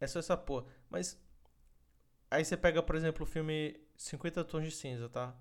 é 0.01 0.07
só 0.07 0.19
essa 0.19 0.37
porra. 0.37 0.67
Mas, 0.89 1.21
aí 2.31 2.45
você 2.45 2.57
pega, 2.57 2.83
por 2.83 2.97
exemplo, 2.97 3.25
o 3.25 3.27
filme 3.27 3.79
50 3.97 4.45
Tons 4.45 4.65
de 4.65 4.71
Cinza, 4.71 5.09
tá? 5.09 5.37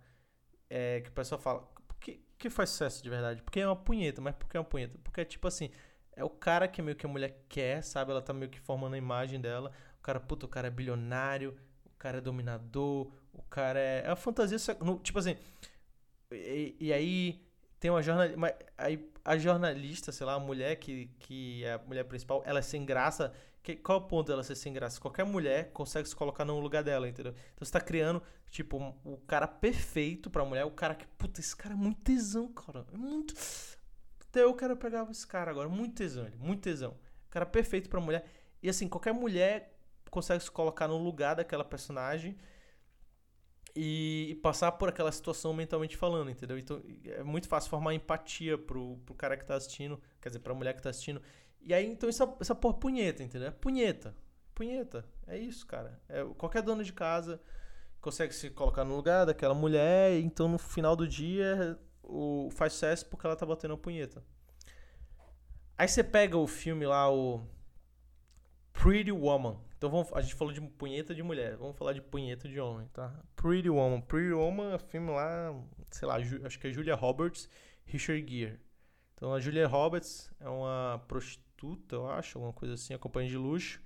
É, 0.70 1.02
que 1.02 1.10
o 1.10 1.14
pessoal 1.14 1.40
fala, 1.40 1.68
que, 2.00 2.22
que 2.38 2.50
faz 2.50 2.70
sucesso 2.70 3.04
de 3.04 3.10
verdade? 3.10 3.42
Porque 3.42 3.60
é 3.60 3.68
uma 3.68 3.76
punheta, 3.76 4.22
mas 4.22 4.36
por 4.36 4.50
que 4.50 4.58
é 4.58 4.60
uma 4.60 4.66
punheta? 4.66 4.98
Porque 5.04 5.22
é 5.22 5.26
tipo 5.26 5.48
assim, 5.48 5.72
é 6.16 6.24
o 6.24 6.30
cara 6.30 6.68
que 6.68 6.82
meio 6.82 6.96
que 6.96 7.06
a 7.06 7.10
mulher 7.10 7.46
quer, 7.50 7.84
sabe? 7.84 8.12
Ela 8.12 8.22
tá 8.22 8.34
meio 8.34 8.50
que 8.52 8.60
formando 8.60 8.94
a 8.94 8.98
imagem 8.98 9.40
dela. 9.40 9.72
O 10.00 10.02
cara, 10.02 10.20
puta, 10.20 10.46
o 10.46 10.50
cara 10.50 10.68
é 10.68 10.72
bilionário, 10.72 11.58
cara 11.98 12.18
é 12.18 12.22
dominador, 12.22 13.12
o 13.34 13.42
cara 13.44 13.80
é. 13.80 14.04
É 14.06 14.10
uma 14.10 14.16
fantasia. 14.16 14.58
Tipo 15.04 15.20
assim. 15.20 15.36
E, 16.32 16.76
e 16.80 16.94
aí 16.94 17.42
tem 17.80 17.92
uma 17.92 18.02
jornalista. 18.02 18.58
Aí 18.78 19.10
a 19.24 19.38
jornalista, 19.38 20.12
sei 20.12 20.26
lá, 20.26 20.34
a 20.34 20.40
mulher 20.40 20.78
que, 20.78 21.08
que 21.20 21.64
é 21.66 21.74
a 21.74 21.78
mulher 21.80 22.04
principal, 22.06 22.42
ela 22.46 22.60
é 22.60 22.62
sem 22.62 22.86
graça. 22.86 23.34
Que, 23.62 23.76
qual 23.76 24.00
é 24.00 24.02
o 24.02 24.06
ponto 24.06 24.28
dela 24.28 24.42
ser 24.44 24.56
sem 24.56 24.72
graça? 24.72 25.00
Qualquer 25.02 25.26
mulher 25.26 25.72
consegue 25.74 26.08
se 26.08 26.16
colocar 26.16 26.46
no 26.46 26.58
lugar 26.60 26.84
dela, 26.84 27.10
entendeu? 27.10 27.34
Então 27.54 27.66
você 27.66 27.72
tá 27.72 27.82
criando, 27.82 28.24
tipo, 28.50 28.96
o 29.04 29.18
cara 29.28 29.46
perfeito 29.46 30.30
pra 30.30 30.46
mulher, 30.46 30.64
o 30.64 30.72
cara 30.72 30.96
que, 30.96 31.06
puta, 31.06 31.42
esse 31.42 31.54
cara 31.54 31.74
é 31.74 31.78
muito 31.78 32.00
tesão, 32.00 32.48
cara. 32.54 32.86
É 32.94 32.98
muito. 32.98 33.34
Até 34.22 34.44
eu 34.44 34.54
quero 34.54 34.78
pegar 34.78 35.06
esse 35.12 35.28
cara 35.28 35.52
agora. 35.52 35.68
Muito 35.68 35.96
tesão, 35.96 36.26
ele, 36.26 36.38
muito 36.38 36.62
tesão. 36.62 36.92
O 37.28 37.30
cara 37.30 37.46
perfeito 37.46 37.90
pra 37.90 38.00
mulher. 38.00 38.26
E 38.64 38.70
assim, 38.70 38.88
qualquer 38.88 39.14
mulher 39.14 39.77
consegue 40.10 40.44
se 40.44 40.52
colocar 40.52 40.88
no 40.88 40.98
lugar 40.98 41.36
daquela 41.36 41.64
personagem 41.64 42.38
e, 43.76 44.40
passar 44.42 44.72
por 44.72 44.90
aquela 44.90 45.12
situação 45.12 45.54
mentalmente 45.54 45.96
falando, 45.96 46.32
entendeu? 46.32 46.58
Então 46.58 46.82
é 47.06 47.24
muito 47.24 47.48
fácil 47.48 47.70
formar 47.70 47.94
empatia 47.94 48.58
pro, 48.58 48.98
pro 49.06 49.14
cara 49.14 49.38
que 49.38 49.46
tá 49.46 49.56
assistindo, 49.56 50.02
quer 50.20 50.30
dizer, 50.30 50.40
pra 50.40 50.54
mulher 50.54 50.74
que 50.74 50.82
tá 50.82 50.90
assistindo. 50.90 51.22
E 51.62 51.74
aí, 51.74 51.86
então, 51.86 52.10
essa, 52.10 52.36
essa 52.40 52.56
porra 52.56 52.74
punheta, 52.76 53.24
entendeu? 53.24 53.50
É 53.50 53.52
punheta. 53.52 54.16
Punheta. 54.56 55.06
É 55.28 55.38
isso, 55.38 55.66
cara. 55.68 56.02
É, 56.10 56.24
qualquer 56.38 56.64
dono 56.64 56.84
de 56.84 56.92
casa 56.92 57.40
consegue 58.02 58.34
se 58.34 58.50
colocar 58.50 58.84
no 58.84 58.96
lugar 58.96 59.26
daquela 59.26 59.54
mulher, 59.54 60.20
então 60.20 60.48
no 60.48 60.58
final 60.58 60.96
do 60.96 61.08
dia 61.08 61.78
o, 62.02 62.50
faz 62.52 62.74
sucesso 62.74 63.06
porque 63.06 63.28
ela 63.28 63.36
tá 63.36 63.46
batendo 63.46 63.76
a 63.76 63.78
punheta. 63.78 64.24
Aí 65.78 65.88
você 65.88 66.04
pega 66.04 66.38
o 66.38 66.48
filme 66.48 66.86
lá, 66.86 67.12
o 67.12 67.46
Pretty 68.82 69.12
Woman. 69.12 69.60
Então 69.78 69.90
vamos, 69.90 70.12
a 70.14 70.22
gente 70.22 70.36
falou 70.36 70.54
de 70.54 70.62
punheta 70.62 71.14
de 71.14 71.22
mulher, 71.22 71.58
vamos 71.58 71.78
falar 71.78 71.94
de 71.94 72.02
punheta 72.02 72.48
de 72.48 72.60
homem, 72.60 72.88
tá? 72.94 73.14
Pretty 73.36 73.70
Woman. 73.70 74.02
Pretty 74.02 74.34
Woman 74.34 74.74
é 74.74 74.78
filme 74.78 75.12
lá, 75.12 75.54
sei 75.92 76.08
lá, 76.08 76.18
acho 76.18 76.60
que 76.60 76.68
é 76.68 76.72
Julia 76.72 76.96
Roberts, 76.96 77.50
Richard 77.86 78.26
Gere. 78.28 78.60
Então 79.14 79.34
a 79.34 79.40
Julia 79.40 79.68
Roberts 79.68 80.32
é 80.40 80.48
uma 80.48 81.04
prostituta, 81.08 81.96
eu 81.96 82.10
acho, 82.10 82.38
alguma 82.38 82.54
coisa 82.54 82.76
assim, 82.76 82.94
acompanha 82.94 83.28
de 83.30 83.38
luxo. 83.38 83.82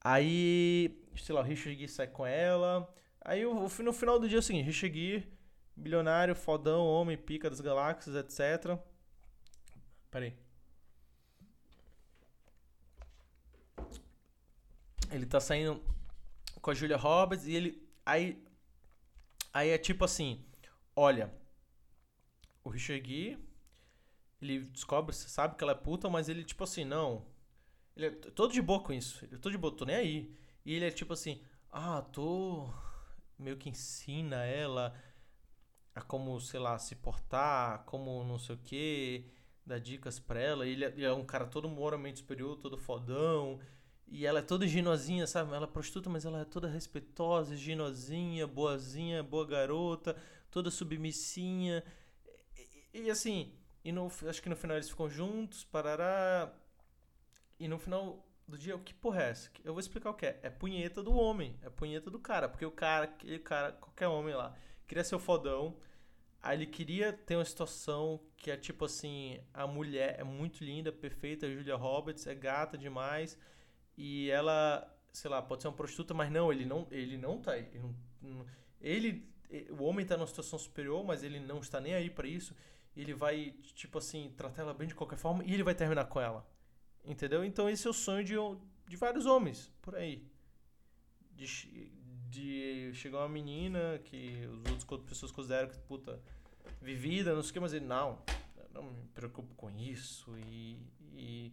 Aí, 0.00 1.00
sei 1.16 1.34
lá, 1.34 1.40
o 1.40 1.44
Richard 1.44 1.76
Gere 1.78 1.88
sai 1.88 2.06
com 2.06 2.26
ela. 2.26 2.92
Aí 3.20 3.44
no 3.44 3.92
final 3.92 4.18
do 4.18 4.28
dia 4.28 4.38
é 4.38 4.40
o 4.40 4.42
seguinte, 4.42 4.66
Richard 4.66 4.98
Gere, 4.98 5.28
bilionário, 5.76 6.34
fodão, 6.34 6.84
homem, 6.86 7.16
pica 7.16 7.48
das 7.50 7.60
galáxias, 7.60 8.14
etc. 8.16 8.78
Peraí. 10.10 10.43
Ele 15.14 15.26
tá 15.26 15.40
saindo 15.40 15.80
com 16.60 16.70
a 16.70 16.74
Julia 16.74 16.96
Roberts 16.96 17.46
e 17.46 17.52
ele. 17.54 17.88
Aí. 18.04 18.42
Aí 19.52 19.70
é 19.70 19.78
tipo 19.78 20.04
assim: 20.04 20.44
olha, 20.96 21.32
o 22.64 22.70
Richard 22.70 23.06
Gere, 23.06 23.38
ele 24.42 24.60
descobre, 24.64 25.14
você 25.14 25.28
sabe 25.28 25.56
que 25.56 25.62
ela 25.62 25.72
é 25.72 25.76
puta, 25.76 26.10
mas 26.10 26.28
ele, 26.28 26.44
tipo 26.44 26.64
assim, 26.64 26.84
não. 26.84 27.24
Ele 27.96 28.06
é 28.06 28.10
todo 28.10 28.52
de 28.52 28.60
boa 28.60 28.80
com 28.82 28.92
isso. 28.92 29.24
Ele 29.24 29.36
é 29.36 29.38
todo 29.38 29.52
de 29.52 29.58
boa, 29.58 29.76
tô 29.76 29.84
nem 29.84 29.96
aí. 29.96 30.36
E 30.64 30.74
ele 30.74 30.86
é 30.86 30.90
tipo 30.90 31.12
assim: 31.12 31.40
ah, 31.70 32.02
tô. 32.02 32.68
Meio 33.38 33.56
que 33.56 33.68
ensina 33.68 34.44
ela 34.44 34.94
a 35.94 36.02
como, 36.02 36.40
sei 36.40 36.58
lá, 36.58 36.78
se 36.78 36.96
portar, 36.96 37.84
como 37.84 38.24
não 38.24 38.38
sei 38.38 38.54
o 38.54 38.58
que, 38.58 39.30
dá 39.64 39.78
dicas 39.78 40.18
pra 40.18 40.40
ela. 40.40 40.66
Ele 40.66 40.84
é, 40.84 40.88
ele 40.88 41.04
é 41.04 41.12
um 41.12 41.24
cara 41.24 41.46
todo 41.46 41.68
moralmente 41.68 42.18
superior, 42.18 42.56
todo 42.56 42.76
fodão. 42.76 43.60
E 44.06 44.26
ela 44.26 44.40
é 44.40 44.42
toda 44.42 44.66
ginozinha, 44.66 45.26
sabe? 45.26 45.52
Ela 45.54 45.64
é 45.64 45.68
prostituta, 45.68 46.08
mas 46.10 46.24
ela 46.24 46.40
é 46.40 46.44
toda 46.44 46.68
respeitosa, 46.68 47.56
ginozinha, 47.56 48.46
boazinha, 48.46 49.22
boa 49.22 49.46
garota, 49.46 50.16
toda 50.50 50.70
submissinha. 50.70 51.82
E, 52.92 53.02
e, 53.02 53.10
assim, 53.10 53.52
e 53.84 53.90
no, 53.90 54.10
acho 54.28 54.42
que 54.42 54.48
no 54.48 54.56
final 54.56 54.76
eles 54.76 54.88
ficam 54.88 55.08
juntos, 55.08 55.64
parará. 55.64 56.52
E 57.58 57.66
no 57.66 57.78
final 57.78 58.24
do 58.46 58.58
dia, 58.58 58.76
o 58.76 58.80
que 58.80 58.92
porra 58.94 59.22
é 59.22 59.30
essa? 59.30 59.50
Eu 59.64 59.72
vou 59.72 59.80
explicar 59.80 60.10
o 60.10 60.14
que 60.14 60.26
é. 60.26 60.38
É 60.42 60.50
punheta 60.50 61.02
do 61.02 61.14
homem, 61.14 61.58
é 61.62 61.70
punheta 61.70 62.10
do 62.10 62.18
cara. 62.18 62.48
Porque 62.48 62.64
o 62.64 62.70
cara, 62.70 63.06
aquele 63.06 63.38
cara, 63.38 63.72
qualquer 63.72 64.08
homem 64.08 64.34
lá, 64.34 64.54
queria 64.86 65.02
ser 65.02 65.16
o 65.16 65.18
fodão. 65.18 65.76
Aí 66.42 66.58
ele 66.58 66.66
queria 66.66 67.12
ter 67.12 67.36
uma 67.36 67.44
situação 67.44 68.20
que 68.36 68.50
é 68.50 68.56
tipo 68.56 68.84
assim: 68.84 69.40
a 69.52 69.66
mulher 69.66 70.20
é 70.20 70.24
muito 70.24 70.62
linda, 70.62 70.92
perfeita, 70.92 71.50
Julia 71.50 71.74
Roberts, 71.74 72.26
é 72.26 72.34
gata 72.34 72.76
demais 72.76 73.38
e 73.96 74.30
ela, 74.30 74.86
sei 75.12 75.30
lá, 75.30 75.40
pode 75.42 75.62
ser 75.62 75.68
uma 75.68 75.74
prostituta, 75.74 76.14
mas 76.14 76.30
não, 76.30 76.52
ele 76.52 76.64
não, 76.64 76.86
ele 76.90 77.16
não 77.16 77.40
tá. 77.40 77.56
Ele, 77.56 77.80
não, 78.22 78.46
ele 78.80 79.34
o 79.70 79.84
homem 79.84 80.04
tá 80.04 80.16
numa 80.16 80.26
situação 80.26 80.58
superior, 80.58 81.04
mas 81.04 81.22
ele 81.22 81.38
não 81.38 81.60
está 81.60 81.80
nem 81.80 81.94
aí 81.94 82.10
para 82.10 82.26
isso. 82.26 82.54
Ele 82.96 83.12
vai, 83.12 83.54
tipo 83.74 83.98
assim, 83.98 84.32
tratar 84.36 84.62
ela 84.62 84.74
bem 84.74 84.88
de 84.88 84.94
qualquer 84.94 85.16
forma 85.16 85.44
e 85.44 85.52
ele 85.52 85.62
vai 85.62 85.74
terminar 85.74 86.06
com 86.06 86.20
ela. 86.20 86.46
Entendeu? 87.04 87.44
Então 87.44 87.68
esse 87.68 87.86
é 87.86 87.90
o 87.90 87.92
sonho 87.92 88.24
de, 88.24 88.34
de 88.88 88.96
vários 88.96 89.26
homens 89.26 89.70
por 89.82 89.94
aí. 89.94 90.26
De, 91.32 91.90
de 92.30 92.90
chegar 92.94 93.18
uma 93.18 93.28
menina 93.28 93.98
que 94.04 94.46
os 94.46 94.86
outros 94.88 95.08
pessoas 95.08 95.32
consideram 95.32 95.68
que, 95.68 95.78
puta, 95.80 96.20
vivida, 96.80 97.34
não 97.34 97.42
sei 97.42 97.50
o 97.50 97.52
que, 97.54 97.60
mas 97.60 97.74
ele, 97.74 97.84
não, 97.84 98.22
não 98.72 98.84
me 98.84 99.08
preocupo 99.14 99.54
com 99.54 99.70
isso 99.70 100.36
e, 100.38 100.78
e 101.16 101.52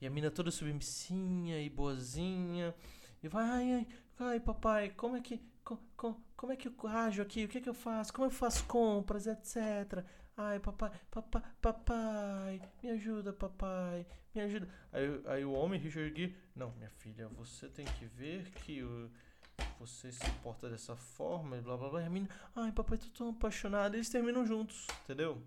e 0.00 0.06
a 0.06 0.10
mina 0.10 0.30
toda 0.30 0.50
submissinha 0.50 1.60
e 1.60 1.68
boazinha. 1.68 2.74
E 3.22 3.28
vai, 3.28 3.44
ai, 3.44 3.72
ai, 3.72 3.86
ai, 4.18 4.40
papai, 4.40 4.90
como 4.90 5.16
é 5.16 5.20
que. 5.20 5.40
Com, 5.64 5.76
com, 5.96 6.14
como 6.36 6.52
é 6.52 6.56
que 6.56 6.68
eu 6.68 6.74
ajo 6.88 7.20
aqui? 7.20 7.44
O 7.44 7.48
que 7.48 7.58
é 7.58 7.60
que 7.60 7.68
eu 7.68 7.74
faço? 7.74 8.12
Como 8.12 8.26
eu 8.26 8.30
faço 8.30 8.64
compras, 8.64 9.26
etc. 9.26 10.04
Ai, 10.36 10.60
papai, 10.60 10.90
papai, 11.10 11.42
papai, 11.60 12.62
me 12.82 12.90
ajuda, 12.90 13.32
papai, 13.32 14.06
me 14.34 14.40
ajuda. 14.40 14.68
Aí, 14.92 15.22
aí 15.26 15.44
o 15.44 15.52
homem, 15.52 15.80
Richard 15.80 16.36
não, 16.54 16.70
minha 16.72 16.88
filha, 16.90 17.28
você 17.28 17.68
tem 17.68 17.84
que 17.84 18.06
ver 18.06 18.50
que 18.50 18.82
o, 18.82 19.10
você 19.80 20.12
se 20.12 20.30
porta 20.42 20.70
dessa 20.70 20.96
forma 20.96 21.56
e 21.56 21.60
blá 21.60 21.76
blá 21.76 21.90
blá. 21.90 22.02
E 22.02 22.06
a 22.06 22.10
menina, 22.10 22.32
ai, 22.54 22.70
papai, 22.72 22.98
tô 22.98 23.08
tão 23.08 23.30
apaixonado. 23.30 23.94
Eles 23.94 24.08
terminam 24.08 24.46
juntos, 24.46 24.86
entendeu? 25.02 25.42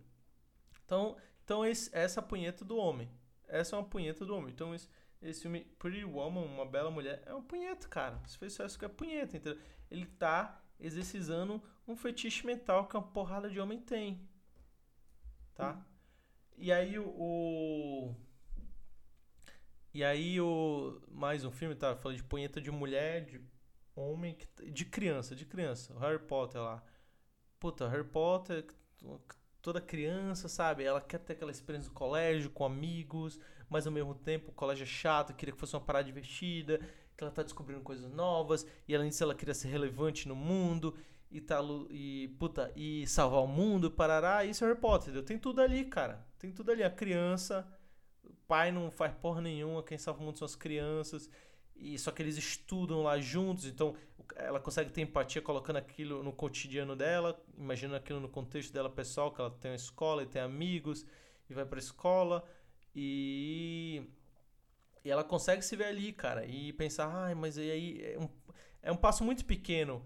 Então, 0.85 1.15
então 1.43 1.65
esse, 1.65 1.89
essa 1.93 2.19
é 2.19 2.21
a 2.21 2.25
punheta 2.25 2.65
do 2.65 2.75
homem. 2.75 3.09
Essa 3.51 3.75
é 3.75 3.79
uma 3.79 3.85
punheta 3.85 4.25
do 4.25 4.35
homem. 4.35 4.51
Então, 4.51 4.73
esse, 4.73 4.87
esse 5.21 5.41
filme 5.41 5.65
Pretty 5.77 6.05
Woman, 6.05 6.45
Uma 6.45 6.65
Bela 6.65 6.89
Mulher, 6.89 7.21
é 7.25 7.33
uma 7.33 7.43
punheta, 7.43 7.87
cara. 7.87 8.19
Isso 8.25 8.39
fez 8.39 8.53
sucesso 8.53 8.79
que 8.79 8.85
é 8.85 8.87
punheta, 8.87 9.35
entendeu? 9.35 9.61
Ele 9.89 10.05
tá 10.05 10.63
exercizando 10.79 11.61
um 11.87 11.95
fetiche 11.95 12.45
mental 12.45 12.87
que 12.87 12.95
uma 12.95 13.03
porrada 13.03 13.49
de 13.49 13.59
homem 13.59 13.79
tem. 13.79 14.27
Tá? 15.53 15.73
Hum. 15.73 15.83
E 16.57 16.71
aí 16.71 16.97
o, 16.97 18.15
E 19.93 20.03
aí 20.03 20.39
o. 20.39 21.01
Mais 21.09 21.43
um 21.43 21.51
filme, 21.51 21.75
tá? 21.75 21.95
Falei 21.97 22.17
de 22.17 22.23
punheta 22.23 22.61
de 22.61 22.71
mulher, 22.71 23.25
de 23.25 23.41
homem, 23.95 24.37
de 24.71 24.85
criança, 24.85 25.35
de 25.35 25.45
criança. 25.45 25.93
O 25.93 25.99
Harry 25.99 26.19
Potter 26.19 26.61
lá. 26.61 26.83
Puta, 27.59 27.87
Harry 27.89 28.07
Potter 28.07 28.65
toda 29.61 29.79
criança, 29.79 30.47
sabe? 30.47 30.83
Ela 30.83 30.99
quer 30.99 31.19
ter 31.19 31.33
aquela 31.33 31.51
experiência 31.51 31.89
do 31.89 31.93
colégio 31.93 32.49
com 32.49 32.65
amigos, 32.65 33.39
mas 33.69 33.85
ao 33.85 33.93
mesmo 33.93 34.15
tempo 34.15 34.51
o 34.51 34.53
colégio 34.53 34.83
é 34.83 34.87
chato, 34.87 35.33
queria 35.33 35.53
que 35.53 35.59
fosse 35.59 35.75
uma 35.75 35.81
parada 35.81 36.05
divertida, 36.05 36.79
que 37.15 37.23
ela 37.23 37.31
tá 37.31 37.43
descobrindo 37.43 37.81
coisas 37.81 38.11
novas, 38.11 38.65
e 38.87 38.95
além 38.95 39.09
disso 39.09 39.23
ela 39.23 39.35
queria 39.35 39.53
ser 39.53 39.67
relevante 39.69 40.27
no 40.27 40.35
mundo 40.35 40.95
e 41.29 41.39
tá 41.39 41.59
e 41.89 42.35
puta, 42.39 42.71
e 42.75 43.07
salvar 43.07 43.41
o 43.41 43.47
mundo, 43.47 43.89
parará, 43.89 44.43
isso 44.43 44.63
é 44.63 44.67
Harry 44.67 44.79
Potter, 44.79 45.09
entendeu? 45.09 45.23
Tem 45.23 45.37
tudo 45.37 45.61
ali, 45.61 45.85
cara. 45.85 46.25
Tem 46.37 46.51
tudo 46.51 46.71
ali, 46.71 46.83
a 46.83 46.89
criança, 46.89 47.65
o 48.25 48.33
pai 48.47 48.71
não 48.71 48.91
faz 48.91 49.13
porra 49.13 49.39
nenhuma, 49.39 49.83
quem 49.83 49.97
salva 49.97 50.19
o 50.21 50.25
mundo 50.25 50.37
são 50.37 50.45
as 50.45 50.55
crianças. 50.55 51.29
E 51.81 51.97
só 51.97 52.11
que 52.11 52.21
eles 52.21 52.37
estudam 52.37 53.01
lá 53.01 53.19
juntos, 53.19 53.65
então 53.65 53.95
ela 54.35 54.59
consegue 54.59 54.91
ter 54.91 55.01
empatia 55.01 55.41
colocando 55.41 55.77
aquilo 55.77 56.23
no 56.23 56.31
cotidiano 56.31 56.95
dela, 56.95 57.43
imaginando 57.57 57.97
aquilo 57.97 58.19
no 58.19 58.29
contexto 58.29 58.71
dela 58.71 58.89
pessoal, 58.89 59.31
que 59.31 59.41
ela 59.41 59.49
tem 59.49 59.71
uma 59.71 59.75
escola 59.75 60.23
e 60.23 60.27
tem 60.27 60.41
amigos 60.41 61.05
e 61.49 61.53
vai 61.53 61.65
para 61.65 61.79
escola 61.79 62.43
e 62.95 64.03
e 65.03 65.09
ela 65.09 65.23
consegue 65.23 65.63
se 65.63 65.75
ver 65.75 65.85
ali, 65.85 66.13
cara, 66.13 66.45
e 66.45 66.71
pensar, 66.73 67.07
ai, 67.07 67.33
mas 67.33 67.57
e 67.57 67.61
aí 67.61 68.01
é 68.03 68.19
um, 68.19 68.29
é 68.83 68.91
um 68.91 68.95
passo 68.95 69.23
muito 69.23 69.43
pequeno 69.43 70.05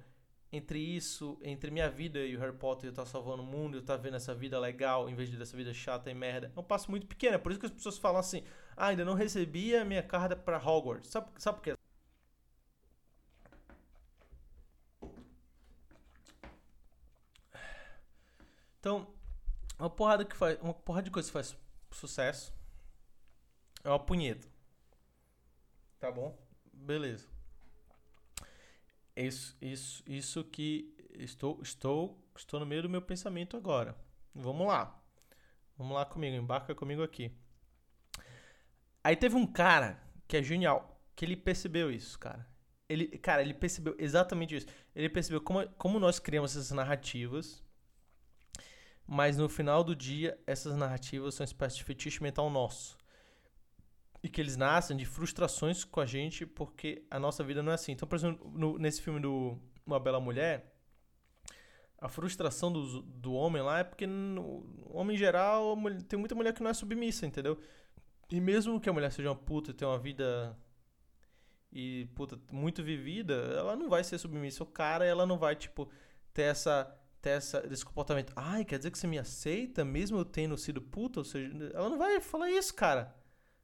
entre 0.52 0.80
isso, 0.80 1.38
entre 1.44 1.70
minha 1.70 1.90
vida 1.90 2.20
e 2.20 2.36
o 2.36 2.40
Harry 2.40 2.56
Potter, 2.56 2.90
eu 2.90 2.94
tá 2.94 3.06
salvando 3.06 3.44
o 3.44 3.46
mundo, 3.46 3.78
eu 3.78 3.82
tá 3.84 3.98
vendo 3.98 4.16
essa 4.16 4.34
vida 4.34 4.58
legal 4.58 5.10
em 5.10 5.16
vez 5.16 5.30
de 5.30 5.38
dessa 5.38 5.58
vida 5.58 5.74
chata 5.74 6.10
e 6.10 6.14
merda. 6.14 6.52
É 6.56 6.60
um 6.60 6.64
passo 6.64 6.90
muito 6.90 7.06
pequeno, 7.06 7.36
é 7.36 7.38
por 7.38 7.52
isso 7.52 7.60
que 7.60 7.66
as 7.66 7.72
pessoas 7.74 7.98
falam 7.98 8.20
assim: 8.20 8.44
"Ah, 8.78 8.88
ainda 8.88 9.06
não 9.06 9.14
recebi 9.16 9.76
a 9.76 9.86
minha 9.86 10.04
carta 10.04 10.36
para 10.36 10.58
Hogwarts". 10.58 11.10
Sabe, 11.10 11.28
sabe 11.38 11.58
por 11.58 11.64
quê? 11.64 11.76
Então, 18.80 19.08
uma 19.80 19.90
porrada 19.90 20.24
que 20.26 20.36
faz, 20.36 20.60
uma 20.62 20.74
porrada 20.74 21.06
de 21.06 21.12
coisa 21.12 21.28
que 21.28 21.34
faz 21.34 21.58
sucesso. 21.92 22.54
é 23.84 23.90
uma 23.90 24.00
punheta. 24.00 24.48
Tá 26.00 26.12
bom? 26.12 26.38
Beleza. 26.74 27.28
Isso, 29.16 29.56
isso, 29.62 30.04
isso 30.08 30.44
que 30.44 30.94
estou, 31.18 31.62
estou, 31.62 32.22
estou 32.36 32.60
no 32.60 32.66
meio 32.66 32.82
do 32.84 32.90
meu 32.90 33.02
pensamento 33.02 33.56
agora. 33.58 33.96
Vamos 34.34 34.68
lá. 34.68 35.02
Vamos 35.78 35.94
lá 35.96 36.06
comigo, 36.06 36.36
embarca 36.36 36.76
comigo 36.76 37.04
aqui. 37.04 37.32
Aí 39.06 39.16
teve 39.16 39.36
um 39.36 39.46
cara 39.46 40.02
que 40.28 40.36
é 40.36 40.42
genial, 40.42 41.00
que 41.16 41.24
ele 41.24 41.38
percebeu 41.38 41.92
isso, 41.92 42.18
cara. 42.18 42.44
Ele, 42.90 43.06
cara, 43.20 43.44
ele 43.44 43.54
percebeu 43.54 43.96
exatamente 44.00 44.56
isso. 44.56 44.66
Ele 44.96 45.08
percebeu 45.08 45.40
como, 45.40 45.70
como 45.78 46.00
nós 46.00 46.18
criamos 46.18 46.58
essas 46.58 46.72
narrativas, 46.72 47.64
mas 49.06 49.38
no 49.38 49.48
final 49.48 49.84
do 49.84 49.96
dia, 49.96 50.36
essas 50.48 50.76
narrativas 50.76 51.36
são 51.36 51.44
uma 51.44 51.46
espécie 51.46 51.76
de 51.76 51.84
fetiche 51.84 52.24
mental 52.24 52.50
nosso. 52.50 52.98
E 54.24 54.28
que 54.28 54.42
eles 54.42 54.58
nascem 54.58 54.98
de 54.98 55.06
frustrações 55.06 55.84
com 55.84 56.00
a 56.00 56.06
gente 56.08 56.44
porque 56.44 57.06
a 57.12 57.20
nossa 57.20 57.44
vida 57.44 57.62
não 57.62 57.74
é 57.74 57.76
assim. 57.76 57.92
Então, 57.92 58.08
por 58.08 58.16
exemplo, 58.16 58.52
no, 58.56 58.80
nesse 58.80 59.04
filme 59.04 59.20
do 59.20 59.56
Uma 59.86 60.00
Bela 60.00 60.20
Mulher, 60.20 60.76
a 62.00 62.10
frustração 62.10 62.74
do, 62.74 63.04
do 63.04 63.34
homem 63.34 63.62
lá 63.62 63.78
é 63.78 63.84
porque 63.84 64.08
no 64.08 64.66
homem 64.90 65.16
em 65.16 65.20
geral 65.20 65.78
tem 66.10 66.18
muita 66.18 66.34
mulher 66.34 66.56
que 66.56 66.64
não 66.64 66.72
é 66.72 66.74
submissa, 66.74 67.28
entendeu? 67.28 67.62
E 68.32 68.40
mesmo 68.42 68.80
que 68.80 68.90
a 68.90 68.94
mulher 68.94 69.12
seja 69.12 69.30
uma 69.30 69.36
puta 69.36 69.72
e 69.72 69.74
tenha 69.74 69.90
uma 69.90 70.00
vida 70.00 70.58
e 71.72 72.08
puta 72.16 72.40
muito 72.52 72.84
vivida, 72.84 73.34
ela 73.58 73.76
não 73.76 73.90
vai 73.90 74.04
ser 74.04 74.18
submissa 74.18 74.64
ao 74.64 74.68
cara, 74.68 75.06
ela 75.06 75.26
não 75.26 75.38
vai 75.38 75.56
tipo 75.56 75.90
ter 76.34 76.44
essa 76.44 76.98
ter 77.22 77.32
essa 77.32 77.66
esse 77.72 77.86
comportamento. 77.86 78.34
Ai, 78.36 78.64
quer 78.66 78.78
dizer 78.78 78.92
que 78.92 78.98
você 78.98 79.08
me 79.08 79.20
aceita 79.20 79.84
mesmo 79.84 80.18
eu 80.18 80.26
tendo 80.26 80.58
sido 80.58 80.82
puta, 80.82 81.20
ou 81.20 81.24
seja, 81.26 81.52
ela 81.74 81.90
não 81.90 81.98
vai 81.98 82.20
falar 82.22 82.50
isso, 82.50 82.74
cara. 82.74 83.16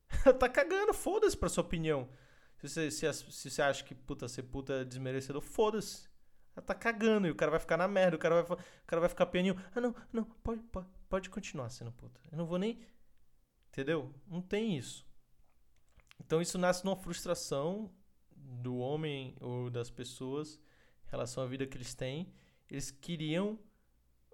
Ela 0.26 0.34
tá 0.34 0.50
cagando, 0.50 0.94
foda-se 0.94 1.38
pra 1.38 1.48
sua 1.48 1.64
opinião. 1.64 2.10
Se 2.58 2.68
você, 2.68 2.92
se, 2.92 3.14
se 3.14 3.50
você 3.50 3.62
acha 3.62 3.84
que 3.84 3.96
puta 3.96 4.28
ser 4.28 4.44
puta 4.44 4.74
é 4.74 4.84
desmerecedor, 4.84 5.42
foda-se. 5.42 6.10
Ela 6.56 6.66
tá 6.66 6.76
cagando 6.76 7.28
e 7.28 7.32
o 7.32 7.36
cara 7.36 7.50
vai 7.50 7.60
ficar 7.60 7.78
na 7.78 7.88
merda, 7.88 8.18
o 8.18 8.20
cara 8.20 8.44
vai, 8.44 8.58
o 8.58 8.86
cara 8.86 9.00
vai 9.00 9.10
ficar 9.10 9.26
pianinho. 9.28 9.56
Ah, 9.74 9.80
não, 9.80 9.96
não, 10.12 10.26
pode, 10.26 10.62
pode, 10.64 10.88
pode 11.10 11.30
continuar 11.30 11.70
sendo 11.70 11.92
puta. 11.92 12.20
Eu 12.32 12.38
não 12.38 12.46
vou 12.46 12.60
nem. 12.60 12.80
Entendeu? 13.72 14.14
Não 14.28 14.42
tem 14.42 14.78
isso. 14.78 15.08
Então 16.20 16.42
isso 16.42 16.58
nasce 16.58 16.84
numa 16.84 16.96
frustração 16.96 17.90
do 18.36 18.78
homem 18.78 19.36
ou 19.40 19.70
das 19.70 19.90
pessoas 19.90 20.60
em 21.08 21.12
relação 21.12 21.44
à 21.44 21.48
vida 21.48 21.66
que 21.66 21.78
eles 21.78 21.94
têm. 21.94 22.32
Eles 22.70 22.92
queriam 22.92 23.58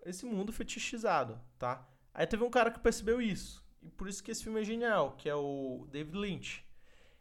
esse 0.03 0.25
mundo 0.25 0.51
fetichizado, 0.51 1.39
tá? 1.59 1.87
Aí 2.13 2.25
teve 2.25 2.43
um 2.43 2.49
cara 2.49 2.71
que 2.71 2.79
percebeu 2.79 3.21
isso. 3.21 3.63
E 3.81 3.89
por 3.89 4.07
isso 4.07 4.23
que 4.23 4.31
esse 4.31 4.43
filme 4.43 4.59
é 4.59 4.63
genial, 4.63 5.15
que 5.15 5.29
é 5.29 5.35
o 5.35 5.87
David 5.91 6.17
Lynch. 6.17 6.65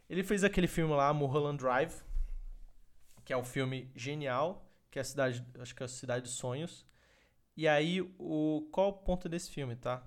Ele 0.09 0.23
fez 0.23 0.43
aquele 0.43 0.67
filme 0.67 0.95
lá, 0.95 1.13
Mulholland 1.13 1.59
Drive, 1.59 2.03
que 3.25 3.33
é 3.33 3.37
um 3.37 3.45
filme 3.45 3.91
genial, 3.95 4.67
que 4.91 4.99
é 4.99 5.03
a 5.03 5.05
cidade, 5.05 5.45
acho 5.59 5.75
que 5.75 5.83
é 5.83 5.87
a 5.87 5.89
Cidade 5.89 6.23
dos 6.23 6.35
Sonhos. 6.35 6.87
E 7.57 7.67
aí, 7.67 8.01
o, 8.19 8.69
qual 8.73 8.89
o 8.89 8.93
ponto 8.93 9.29
desse 9.29 9.51
filme, 9.51 9.77
tá? 9.77 10.03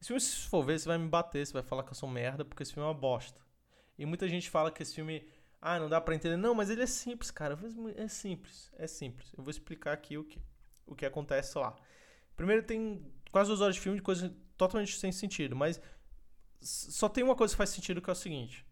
Esse 0.00 0.08
filme, 0.08 0.20
se 0.20 0.48
for 0.48 0.62
ver, 0.62 0.78
você 0.78 0.88
vai 0.88 0.98
me 0.98 1.08
bater, 1.08 1.46
você 1.46 1.52
vai 1.52 1.62
falar 1.62 1.82
que 1.82 1.90
eu 1.90 1.94
sou 1.94 2.08
merda, 2.08 2.44
porque 2.44 2.62
esse 2.62 2.72
filme 2.72 2.86
é 2.86 2.92
uma 2.92 2.98
bosta. 2.98 3.40
E 3.98 4.04
muita 4.04 4.28
gente 4.28 4.50
fala 4.50 4.70
que 4.70 4.82
esse 4.82 4.94
filme, 4.94 5.26
ah, 5.60 5.78
não 5.78 5.88
dá 5.88 6.00
pra 6.00 6.14
entender. 6.14 6.36
Não, 6.36 6.54
mas 6.54 6.70
ele 6.70 6.82
é 6.82 6.86
simples, 6.86 7.30
cara. 7.30 7.58
É 7.96 8.08
simples, 8.08 8.70
é 8.76 8.86
simples. 8.86 9.32
Eu 9.36 9.42
vou 9.42 9.50
explicar 9.50 9.92
aqui 9.92 10.18
o 10.18 10.24
que, 10.24 10.40
o 10.86 10.94
que 10.94 11.06
acontece 11.06 11.56
lá. 11.58 11.74
Primeiro, 12.36 12.62
tem 12.62 13.10
quase 13.32 13.48
duas 13.48 13.60
horas 13.60 13.74
de 13.74 13.80
filme 13.80 13.98
de 13.98 14.02
coisa 14.02 14.34
totalmente 14.56 14.98
sem 14.98 15.10
sentido, 15.12 15.56
mas 15.56 15.80
só 16.60 17.08
tem 17.08 17.24
uma 17.24 17.34
coisa 17.34 17.54
que 17.54 17.58
faz 17.58 17.70
sentido 17.70 18.00
que 18.00 18.10
é 18.10 18.12
o 18.12 18.16
seguinte 18.16 18.66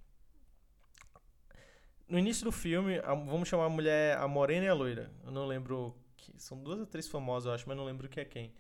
no 2.09 2.19
início 2.19 2.45
do 2.45 2.53
filme, 2.53 2.99
a, 2.99 3.15
vamos 3.15 3.49
chamar 3.49 3.67
a 3.67 3.69
mulher 3.69 4.17
a 4.19 4.29
morena 4.29 4.67
e 4.67 4.69
a 4.69 4.75
loira. 4.75 5.11
Eu 5.25 5.33
não 5.33 5.47
lembro. 5.47 5.97
Que, 6.17 6.33
são 6.39 6.63
duas 6.63 6.81
atrizes 6.81 7.11
famosas, 7.11 7.47
eu 7.47 7.53
acho, 7.53 7.69
mas 7.69 7.77
não 7.77 7.85
lembro 7.85 8.09
que 8.09 8.21
é 8.21 8.25
quem. 8.25 8.53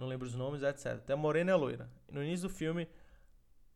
Não 0.00 0.06
lembro 0.06 0.26
os 0.26 0.34
nomes, 0.34 0.62
etc. 0.62 0.98
Tem 1.00 1.12
a 1.12 1.16
morena 1.16 1.50
e 1.50 1.52
a 1.52 1.56
loira. 1.56 1.90
No 2.10 2.24
início 2.24 2.48
do 2.48 2.54
filme, 2.54 2.88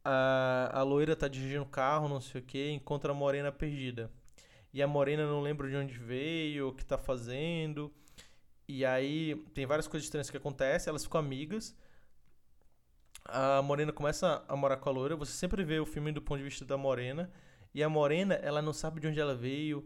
a, 0.03 0.71
a 0.73 0.83
loira 0.83 1.15
tá 1.15 1.29
dirigindo 1.29 1.65
o 1.65 1.67
carro, 1.67 2.09
não 2.09 2.19
sei 2.19 2.41
o 2.41 2.45
que, 2.45 2.71
encontra 2.71 3.13
a 3.13 3.15
morena 3.15 3.53
perdida. 3.53 4.11
E 4.73 4.83
a 4.83 4.87
morena 4.87 5.27
não 5.27 5.43
lembra 5.43 5.69
de 5.69 5.77
onde 5.77 5.99
veio, 5.99 6.69
o 6.69 6.73
que 6.73 6.83
tá 6.83 6.97
fazendo. 6.97 7.93
E 8.67 8.87
aí 8.87 9.37
tem 9.53 9.67
várias 9.67 9.87
coisas 9.87 10.07
estranhas 10.07 10.31
que 10.31 10.37
acontecem, 10.39 10.91
elas 10.91 11.05
ficam 11.05 11.21
amigas. 11.21 11.77
A 13.27 13.61
morena 13.61 13.93
começa 13.93 14.43
a 14.49 14.57
morar 14.57 14.79
com 14.79 14.89
a 14.89 14.93
loira. 14.93 15.17
Você 15.17 15.33
sempre 15.33 15.63
vê 15.63 15.79
o 15.79 15.85
filme 15.85 16.11
do 16.11 16.23
ponto 16.23 16.39
de 16.39 16.45
vista 16.45 16.65
da 16.65 16.79
morena. 16.79 17.31
E 17.75 17.83
a 17.83 17.89
morena, 17.91 18.33
ela 18.37 18.63
não 18.63 18.73
sabe 18.73 18.99
de 18.99 19.09
onde 19.09 19.21
ela 19.21 19.35
veio 19.35 19.85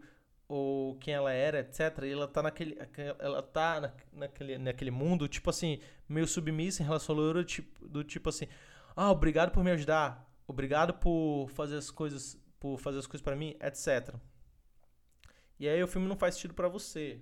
ou 0.49 0.95
quem 0.95 1.13
ela 1.13 1.31
era, 1.31 1.59
etc. 1.59 1.79
E 2.03 2.11
ela 2.11 2.27
tá 2.27 2.41
naquele, 2.41 2.75
ela 3.19 3.43
tá 3.43 3.79
na, 3.79 3.93
naquele, 4.11 4.57
naquele 4.57 4.89
mundo, 4.89 5.27
tipo 5.27 5.47
assim, 5.51 5.79
meio 6.07 6.27
submissa 6.27 6.81
em 6.81 6.85
relação 6.85 7.15
ao 7.15 7.21
loiro, 7.21 7.43
tipo, 7.43 7.87
do 7.87 8.03
tipo 8.03 8.29
assim, 8.29 8.47
ah, 8.95 9.11
obrigado 9.11 9.51
por 9.51 9.63
me 9.63 9.69
ajudar, 9.69 10.27
obrigado 10.47 10.95
por 10.95 11.47
fazer 11.51 11.77
as 11.77 11.91
coisas, 11.91 12.35
por 12.59 12.79
fazer 12.79 12.97
as 12.97 13.05
coisas 13.05 13.23
para 13.23 13.35
mim, 13.35 13.55
etc. 13.61 14.15
E 15.59 15.69
aí 15.69 15.81
o 15.83 15.87
filme 15.87 16.07
não 16.07 16.17
faz 16.17 16.33
sentido 16.33 16.55
para 16.55 16.67
você. 16.67 17.21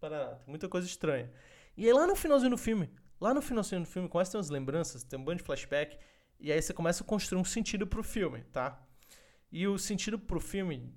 Para 0.00 0.40
muita 0.46 0.68
coisa 0.68 0.86
estranha. 0.86 1.30
E 1.76 1.86
aí 1.86 1.92
lá 1.92 2.06
no 2.06 2.16
finalzinho 2.16 2.50
do 2.50 2.58
filme, 2.58 2.90
lá 3.20 3.32
no 3.32 3.40
finalzinho 3.40 3.82
do 3.82 3.86
filme, 3.86 4.08
começa 4.08 4.30
a 4.30 4.32
ter 4.32 4.38
umas 4.38 4.50
lembranças, 4.50 5.04
tem 5.04 5.18
um 5.18 5.24
bando 5.24 5.38
de 5.38 5.44
flashback, 5.44 5.96
e 6.40 6.50
aí 6.50 6.60
você 6.60 6.74
começa 6.74 7.04
a 7.04 7.06
construir 7.06 7.40
um 7.40 7.44
sentido 7.44 7.86
pro 7.86 8.02
filme, 8.02 8.42
tá? 8.52 8.82
E 9.50 9.66
o 9.68 9.78
sentido 9.78 10.18
pro 10.18 10.40
filme, 10.40 10.92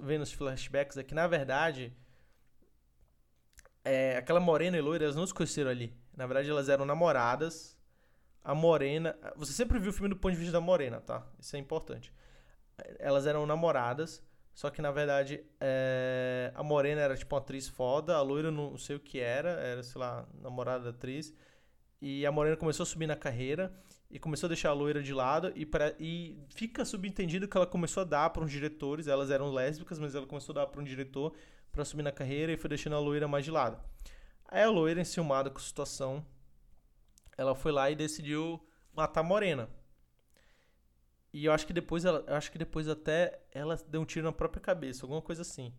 vendo 0.00 0.22
os 0.22 0.32
flashbacks, 0.32 0.96
é 0.96 1.02
que, 1.02 1.14
na 1.14 1.26
verdade, 1.26 1.92
é, 3.84 4.16
aquela 4.16 4.40
morena 4.40 4.76
e 4.76 4.80
loira, 4.80 5.04
elas 5.04 5.16
não 5.16 5.26
se 5.26 5.34
conheceram 5.34 5.70
ali. 5.70 5.96
Na 6.16 6.26
verdade, 6.26 6.50
elas 6.50 6.68
eram 6.68 6.84
namoradas. 6.84 7.78
A 8.42 8.54
morena... 8.54 9.16
Você 9.36 9.52
sempre 9.52 9.78
viu 9.78 9.90
o 9.90 9.92
filme 9.92 10.08
do 10.08 10.16
ponto 10.16 10.32
de 10.32 10.38
vista 10.38 10.52
da 10.52 10.60
morena, 10.60 11.00
tá? 11.00 11.26
Isso 11.38 11.54
é 11.56 11.58
importante. 11.58 12.12
Elas 12.98 13.26
eram 13.26 13.46
namoradas, 13.46 14.22
só 14.54 14.70
que, 14.70 14.80
na 14.82 14.90
verdade, 14.90 15.44
é, 15.60 16.52
a 16.54 16.62
morena 16.62 17.00
era, 17.00 17.16
tipo, 17.16 17.34
uma 17.34 17.40
atriz 17.40 17.68
foda. 17.68 18.16
A 18.16 18.22
loira 18.22 18.50
não 18.50 18.76
sei 18.78 18.96
o 18.96 19.00
que 19.00 19.20
era. 19.20 19.50
Era, 19.50 19.82
sei 19.82 20.00
lá, 20.00 20.26
namorada 20.40 20.84
da 20.84 20.90
atriz. 20.90 21.34
E 22.00 22.24
a 22.26 22.32
morena 22.32 22.56
começou 22.56 22.84
a 22.84 22.86
subir 22.86 23.06
na 23.06 23.16
carreira 23.16 23.72
e 24.16 24.18
começou 24.18 24.46
a 24.46 24.48
deixar 24.48 24.70
a 24.70 24.72
loira 24.72 25.02
de 25.02 25.12
lado 25.12 25.52
e, 25.54 25.66
pra, 25.66 25.94
e 26.00 26.38
fica 26.48 26.86
subentendido 26.86 27.46
que 27.46 27.54
ela 27.54 27.66
começou 27.66 28.00
a 28.00 28.04
dar 28.04 28.30
para 28.30 28.42
uns 28.42 28.50
diretores, 28.50 29.06
elas 29.06 29.30
eram 29.30 29.52
lésbicas, 29.52 29.98
mas 29.98 30.14
ela 30.14 30.26
começou 30.26 30.54
a 30.54 30.60
dar 30.60 30.66
para 30.68 30.80
um 30.80 30.84
diretor 30.84 31.34
para 31.70 31.84
subir 31.84 32.02
na 32.02 32.10
carreira 32.10 32.50
e 32.50 32.56
foi 32.56 32.70
deixando 32.70 32.96
a 32.96 32.98
loira 32.98 33.28
mais 33.28 33.44
de 33.44 33.50
lado. 33.50 33.78
Aí 34.48 34.62
a 34.62 34.70
loira, 34.70 35.02
enciumada 35.02 35.50
com 35.50 35.58
a 35.58 35.60
situação, 35.60 36.24
ela 37.36 37.54
foi 37.54 37.70
lá 37.70 37.90
e 37.90 37.94
decidiu 37.94 38.58
matar 38.94 39.20
a 39.20 39.22
morena. 39.22 39.68
E 41.30 41.44
eu 41.44 41.52
acho 41.52 41.66
que 41.66 41.74
depois 41.74 42.06
ela, 42.06 42.24
acho 42.28 42.50
que 42.50 42.56
depois 42.56 42.88
até 42.88 43.38
ela 43.52 43.76
deu 43.86 44.00
um 44.00 44.06
tiro 44.06 44.24
na 44.24 44.32
própria 44.32 44.62
cabeça, 44.62 45.04
alguma 45.04 45.20
coisa 45.20 45.42
assim. 45.42 45.74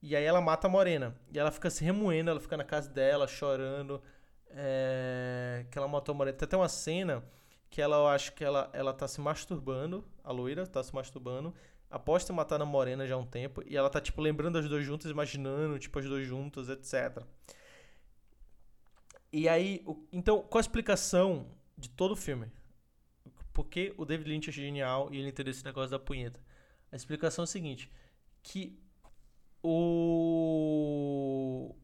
E 0.00 0.16
aí 0.16 0.24
ela 0.24 0.40
mata 0.40 0.68
a 0.68 0.70
morena. 0.70 1.14
E 1.30 1.38
ela 1.38 1.50
fica 1.50 1.68
se 1.68 1.84
remoendo, 1.84 2.30
ela 2.30 2.40
fica 2.40 2.56
na 2.56 2.64
casa 2.64 2.88
dela, 2.88 3.28
chorando. 3.28 4.02
É, 4.48 5.66
que 5.70 5.76
ela 5.76 5.86
matou 5.86 6.14
a 6.14 6.16
morena. 6.16 6.34
Tem 6.34 6.46
até 6.46 6.56
uma 6.56 6.70
cena 6.70 7.22
que 7.70 7.82
ela, 7.82 7.96
eu 7.96 8.06
acho 8.08 8.32
que 8.32 8.44
ela, 8.44 8.70
ela 8.72 8.92
tá 8.92 9.06
se 9.06 9.20
masturbando, 9.20 10.04
a 10.24 10.32
loira 10.32 10.66
tá 10.66 10.82
se 10.82 10.94
masturbando, 10.94 11.54
após 11.90 12.24
ter 12.24 12.32
matado 12.32 12.62
a 12.62 12.66
morena 12.66 13.06
já 13.06 13.14
há 13.14 13.18
um 13.18 13.26
tempo, 13.26 13.62
e 13.66 13.76
ela 13.76 13.90
tá, 13.90 14.00
tipo, 14.00 14.20
lembrando 14.20 14.58
as 14.58 14.68
duas 14.68 14.84
juntas, 14.84 15.10
imaginando, 15.10 15.78
tipo, 15.78 15.98
as 15.98 16.04
duas 16.04 16.26
juntas, 16.26 16.68
etc. 16.68 17.22
E 19.32 19.48
aí, 19.48 19.82
o, 19.86 20.06
então, 20.12 20.42
qual 20.42 20.58
a 20.58 20.60
explicação 20.60 21.50
de 21.76 21.90
todo 21.90 22.12
o 22.12 22.16
filme? 22.16 22.50
Por 23.52 23.66
que 23.66 23.94
o 23.96 24.04
David 24.04 24.30
Lynch 24.30 24.50
é 24.50 24.52
genial 24.52 25.08
e 25.12 25.18
ele 25.18 25.28
entendeu 25.28 25.50
esse 25.50 25.64
negócio 25.64 25.90
da 25.90 25.98
punheta? 25.98 26.40
A 26.90 26.96
explicação 26.96 27.42
é 27.42 27.44
a 27.44 27.46
seguinte, 27.46 27.90
que 28.42 28.78
o... 29.62 31.74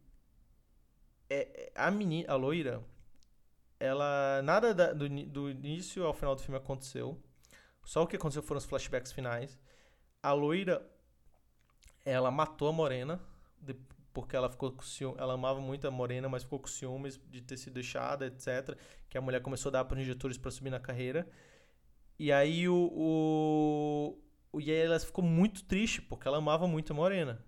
É, 1.29 1.64
é 1.64 1.73
a 1.75 1.90
menina, 1.90 2.33
a 2.33 2.37
loira, 2.37 2.83
ela 3.85 4.40
nada 4.42 4.75
da, 4.75 4.92
do, 4.92 5.09
do 5.09 5.51
início 5.51 6.05
ao 6.05 6.14
final 6.14 6.35
do 6.35 6.42
filme 6.42 6.57
aconteceu. 6.57 7.20
Só 7.85 8.03
o 8.03 8.07
que 8.07 8.16
aconteceu 8.16 8.42
foram 8.42 8.59
os 8.59 8.64
flashbacks 8.64 9.12
finais. 9.12 9.59
A 10.23 10.33
loira 10.33 10.85
ela 12.05 12.31
matou 12.31 12.68
a 12.68 12.73
morena 12.73 13.20
de, 13.61 13.75
porque 14.12 14.37
ela 14.37 14.51
ficou 14.51 14.70
com 14.73 14.83
ciúme, 14.83 15.16
ela 15.18 15.35
amava 15.35 15.61
muito 15.61 15.87
a 15.87 15.90
morena, 15.90 16.29
mas 16.29 16.42
ficou 16.42 16.59
com 16.59 16.66
ciúmes 16.66 17.20
de 17.31 17.40
ter 17.40 17.57
sido 17.57 17.75
deixada, 17.75 18.27
etc. 18.27 18.77
Que 19.09 19.18
a 19.18 19.20
mulher 19.20 19.40
começou 19.42 19.70
a 19.70 19.73
dar 19.73 19.85
para 19.85 20.01
injetores 20.01 20.38
para 20.38 20.51
subir 20.51 20.70
na 20.70 20.81
carreira. 20.81 21.29
E 22.18 22.33
aí 22.33 22.68
o, 22.68 22.90
o, 22.92 24.18
o 24.53 24.61
e 24.61 24.70
aí 24.70 24.79
ela 24.79 24.99
ficou 25.01 25.25
muito 25.25 25.64
triste 25.64 26.01
porque 26.01 26.29
ela 26.29 26.38
amava 26.38 26.66
muito 26.66 26.92
a 26.92 26.97
morena. 26.97 27.44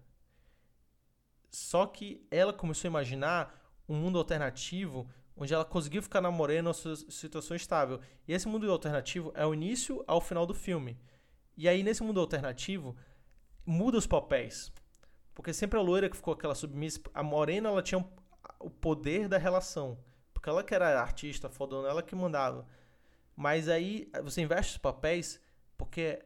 Só 1.51 1.87
que 1.87 2.27
ela 2.31 2.53
começou 2.53 2.89
a 2.89 2.91
imaginar 2.91 3.63
um 3.89 3.95
mundo 3.95 4.19
alternativo 4.19 5.09
onde 5.37 5.53
ela 5.53 5.65
conseguiu 5.65 6.03
ficar 6.03 6.21
na 6.21 6.31
morena 6.31 6.73
sua 6.73 6.97
situação 6.97 7.57
estável. 7.57 8.01
E 8.27 8.33
esse 8.33 8.49
mundo 8.49 8.71
alternativo 8.71 9.33
é 9.35 9.45
o 9.45 9.53
início 9.53 10.03
ao 10.07 10.21
final 10.21 10.47
do 10.47 10.55
filme. 10.55 10.99
E 11.57 11.69
aí, 11.69 11.83
nesse 11.83 12.03
mundo 12.03 12.21
alternativo, 12.21 12.97
muda 13.65 13.99
os 13.99 14.07
papéis. 14.07 14.73
Porque 15.35 15.53
sempre 15.53 15.79
a 15.79 15.83
loira 15.83 16.09
que 16.09 16.17
ficou 16.17 16.33
aquela 16.33 16.55
submissa, 16.55 17.01
a 17.13 17.23
morena, 17.23 17.69
ela 17.69 17.83
tinha 17.83 18.05
o 18.59 18.71
poder 18.71 19.29
da 19.29 19.37
relação. 19.37 19.99
Porque 20.33 20.49
ela 20.49 20.65
que 20.65 20.75
era 20.75 21.01
artista, 21.01 21.49
fodona, 21.49 21.89
ela 21.89 22.03
que 22.03 22.15
mandava. 22.15 22.67
Mas 23.35 23.69
aí 23.69 24.11
você 24.25 24.41
investe 24.41 24.73
os 24.73 24.79
papéis, 24.79 25.39
porque 25.77 26.23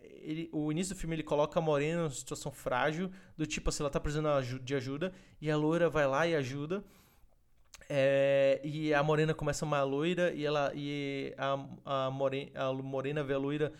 ele, 0.00 0.48
o 0.52 0.72
início 0.72 0.94
do 0.94 0.98
filme 0.98 1.14
ele 1.14 1.22
coloca 1.22 1.58
a 1.58 1.62
morena 1.62 2.02
numa 2.02 2.10
situação 2.10 2.50
frágil, 2.50 3.10
do 3.36 3.46
tipo 3.46 3.68
assim, 3.68 3.82
ela 3.82 3.90
tá 3.90 4.00
precisando 4.00 4.28
de 4.60 4.74
ajuda, 4.74 5.12
e 5.40 5.50
a 5.50 5.56
loira 5.56 5.88
vai 5.88 6.06
lá 6.06 6.26
e 6.26 6.34
ajuda. 6.34 6.84
É, 7.94 8.58
e 8.64 8.94
a 8.94 9.02
morena 9.02 9.34
começa 9.34 9.66
uma 9.66 9.82
loira 9.82 10.32
e 10.32 10.46
ela 10.46 10.72
e 10.74 11.34
a, 11.36 12.06
a, 12.06 12.10
morena, 12.10 12.50
a 12.54 12.72
morena 12.72 13.22
vê 13.22 13.34
a 13.34 13.38
loira 13.38 13.70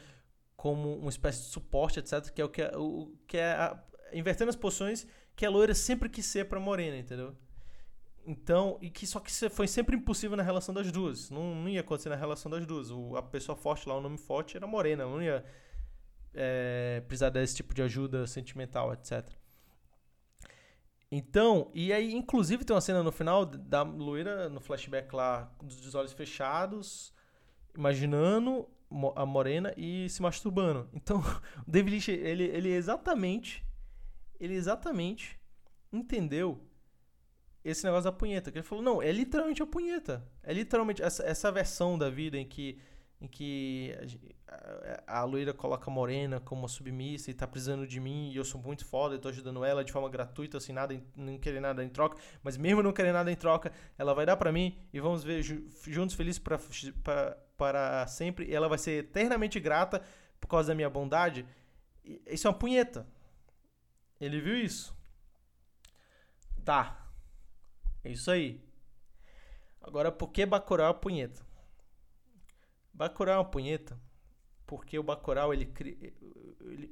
como 0.55 0.95
uma 0.99 1.09
espécie 1.09 1.45
de 1.45 1.49
suporte, 1.49 1.99
etc. 1.99 2.29
Que 2.29 2.43
é 2.43 2.45
o 2.45 2.49
que 2.51 2.61
é, 2.61 2.77
o, 2.77 3.11
que 3.27 3.39
é 3.39 3.53
a, 3.53 3.83
invertendo 4.13 4.51
as 4.51 4.57
posições 4.57 5.07
que 5.35 5.47
a 5.47 5.51
loira 5.51 5.73
sempre 5.75 6.11
quis 6.11 6.27
ser 6.27 6.45
pra 6.45 6.61
morena, 6.61 6.99
entendeu? 6.99 7.35
Então, 8.27 8.77
e 8.83 8.91
que 8.91 9.07
só 9.07 9.19
que 9.19 9.33
foi 9.49 9.67
sempre 9.67 9.97
impossível 9.97 10.37
na 10.37 10.43
relação 10.43 10.75
das 10.75 10.93
duas. 10.93 11.31
Não, 11.31 11.55
não 11.55 11.69
ia 11.71 11.81
acontecer 11.81 12.11
na 12.11 12.17
relação 12.17 12.51
das 12.51 12.67
duas. 12.67 12.91
O, 12.91 13.17
a 13.17 13.23
pessoa 13.23 13.57
forte 13.57 13.89
lá, 13.89 13.97
o 13.97 14.01
nome 14.03 14.19
forte, 14.19 14.59
era 14.59 14.67
morena. 14.67 15.07
Não 15.07 15.23
ia 15.23 15.43
é, 16.35 17.03
precisar 17.09 17.31
desse 17.31 17.57
tipo 17.57 17.73
de 17.73 17.81
ajuda 17.81 18.27
sentimental, 18.27 18.93
etc. 18.93 19.27
Então, 21.15 21.71
e 21.75 21.93
aí, 21.93 22.15
inclusive, 22.15 22.65
tem 22.65 22.75
uma 22.75 22.81
cena 22.81 23.03
no 23.03 23.13
final 23.13 23.45
da 23.45 23.83
loira, 23.83 24.49
no 24.49 24.63
flashback 24.63 25.15
lá, 25.15 25.53
dos 25.63 25.95
olhos 25.95 26.15
fechados, 26.15 27.13
imaginando 27.77 28.67
a 29.15 29.27
morena 29.27 29.75
e 29.77 30.09
se 30.09 30.23
masturbando. 30.23 30.89
Então, 30.95 31.21
o 31.69 31.71
David 31.71 31.97
Lynch, 31.97 32.11
ele, 32.11 32.45
ele 32.45 32.71
exatamente, 32.71 33.63
ele 34.41 34.55
exatamente 34.55 35.39
entendeu 35.93 36.67
esse 37.63 37.85
negócio 37.85 38.05
da 38.05 38.17
punheta. 38.17 38.51
Que 38.51 38.57
ele 38.57 38.67
falou, 38.67 38.83
não, 38.83 39.03
é 39.03 39.13
literalmente 39.13 39.63
a 39.63 39.67
punheta. 39.67 40.27
É 40.43 40.55
literalmente 40.55 41.03
essa, 41.03 41.23
essa 41.25 41.53
versão 41.53 41.99
da 41.99 42.09
vida 42.09 42.39
em 42.39 42.49
que 42.49 42.79
em 43.21 43.29
que 43.29 43.95
a, 45.07 45.25
loira 45.25 45.53
coloca 45.53 45.91
a 45.91 45.93
morena 45.93 46.41
como 46.41 46.63
uma 46.63 46.69
submissa 46.69 47.31
e 47.31 47.35
tá 47.35 47.47
precisando 47.47 47.87
de 47.87 48.01
mim 48.01 48.31
e 48.31 48.37
eu 48.37 48.45
sou 48.45 48.61
muito 48.61 48.85
foda 48.85 49.15
e 49.15 49.19
tô 49.19 49.29
ajudando 49.29 49.65
ela 49.65 49.85
de 49.85 49.93
forma 49.93 50.09
gratuita, 50.09 50.59
assim, 50.59 50.73
nada, 50.73 51.01
não 51.17 51.39
querer 51.39 51.61
nada 51.61 51.85
em 51.85 51.89
troca, 51.89 52.17
mas 52.43 52.57
mesmo 52.57 52.83
não 52.83 52.93
querer 52.93 53.13
nada 53.13 53.31
em 53.31 53.37
troca, 53.37 53.73
ela 53.99 54.15
vai 54.15 54.27
dar 54.27 54.37
para 54.37 54.53
mim 54.53 54.79
e 54.93 55.01
vamos 55.01 55.25
ver 55.25 55.43
juntos 55.43 56.15
felizes 56.15 56.39
pra, 56.39 56.59
para 57.57 58.07
sempre 58.07 58.47
e 58.47 58.55
ela 58.55 58.69
vai 58.69 58.79
ser 58.79 59.05
eternamente 59.05 59.59
grata 59.61 60.03
por 60.41 60.49
causa 60.49 60.69
da 60.69 60.75
minha 60.75 60.91
bondade. 60.91 61.47
Isso 62.27 62.47
é 62.47 62.51
uma 62.51 62.59
punheta. 62.59 63.07
Ele 64.21 64.41
viu 64.41 64.57
isso. 64.57 64.97
Tá. 66.65 67.11
É 68.05 68.11
isso 68.11 68.31
aí. 68.31 68.61
Agora, 69.81 70.11
por 70.11 70.29
que 70.29 70.45
Bacurau 70.45 70.89
é 70.89 70.91
a 70.91 70.95
punheta? 70.95 71.45
Bacurau 72.93 73.35
é 73.35 73.39
uma 73.39 73.45
punheta 73.45 73.99
porque 74.73 74.99
o 74.99 75.03
Bacurau 75.03 75.53
ele, 75.53 75.71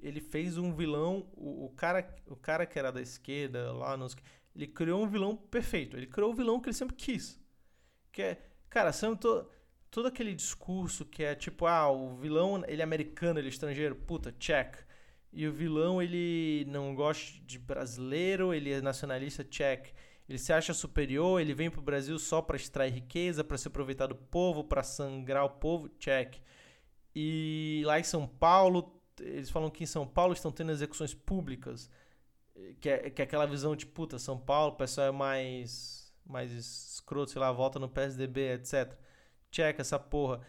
ele, 0.02 0.20
fez 0.20 0.58
um 0.58 0.70
vilão, 0.70 1.26
o, 1.32 1.64
o, 1.64 1.70
cara, 1.70 2.14
o 2.26 2.36
cara 2.36 2.66
que 2.66 2.78
era 2.78 2.92
da 2.92 3.00
esquerda 3.00 3.72
lá 3.72 3.96
nos, 3.96 4.14
ele 4.54 4.66
criou 4.66 5.02
um 5.02 5.08
vilão 5.08 5.34
perfeito, 5.34 5.96
ele 5.96 6.06
criou 6.06 6.30
o 6.30 6.34
vilão 6.34 6.60
que 6.60 6.68
ele 6.68 6.76
sempre 6.76 6.94
quis. 6.94 7.40
Que 8.12 8.20
é, 8.20 8.42
cara, 8.68 8.92
sempre 8.92 9.20
to, 9.20 9.48
todo 9.90 10.08
aquele 10.08 10.34
discurso 10.34 11.06
que 11.06 11.24
é 11.24 11.34
tipo, 11.34 11.64
ah, 11.64 11.90
o 11.90 12.16
vilão 12.16 12.62
ele 12.68 12.82
é 12.82 12.84
americano, 12.84 13.40
ele 13.40 13.48
é 13.48 13.50
estrangeiro, 13.50 13.96
puta, 13.96 14.30
check. 14.38 14.76
E 15.32 15.48
o 15.48 15.52
vilão 15.52 16.02
ele 16.02 16.66
não 16.68 16.94
gosta 16.94 17.40
de 17.46 17.58
brasileiro, 17.58 18.52
ele 18.52 18.72
é 18.72 18.82
nacionalista, 18.82 19.42
check. 19.42 19.86
Ele 20.28 20.36
se 20.36 20.52
acha 20.52 20.74
superior, 20.74 21.40
ele 21.40 21.54
vem 21.54 21.70
pro 21.70 21.80
Brasil 21.80 22.18
só 22.18 22.42
para 22.42 22.56
extrair 22.56 22.92
riqueza, 22.92 23.42
para 23.42 23.56
se 23.56 23.68
aproveitar 23.68 24.06
do 24.06 24.16
povo, 24.16 24.62
para 24.62 24.82
sangrar 24.82 25.46
o 25.46 25.50
povo, 25.50 25.88
check. 25.98 26.36
E 27.14 27.82
lá 27.84 27.98
em 27.98 28.04
São 28.04 28.26
Paulo, 28.26 29.00
eles 29.18 29.50
falam 29.50 29.70
que 29.70 29.84
em 29.84 29.86
São 29.86 30.06
Paulo 30.06 30.32
estão 30.32 30.52
tendo 30.52 30.72
execuções 30.72 31.14
públicas, 31.14 31.90
que 32.80 32.88
é, 32.88 33.10
que 33.10 33.22
é 33.22 33.24
aquela 33.24 33.46
visão 33.46 33.74
de 33.76 33.86
puta, 33.86 34.18
São 34.18 34.38
Paulo, 34.38 34.74
o 34.74 34.76
pessoal 34.76 35.08
é 35.08 35.12
mais 35.12 36.00
mais 36.24 36.52
escroto, 36.52 37.32
sei 37.32 37.40
lá, 37.40 37.50
volta 37.50 37.78
no 37.78 37.88
PSDB, 37.88 38.54
etc. 38.54 38.96
Check 39.50 39.80
essa 39.80 39.98
porra. 39.98 40.40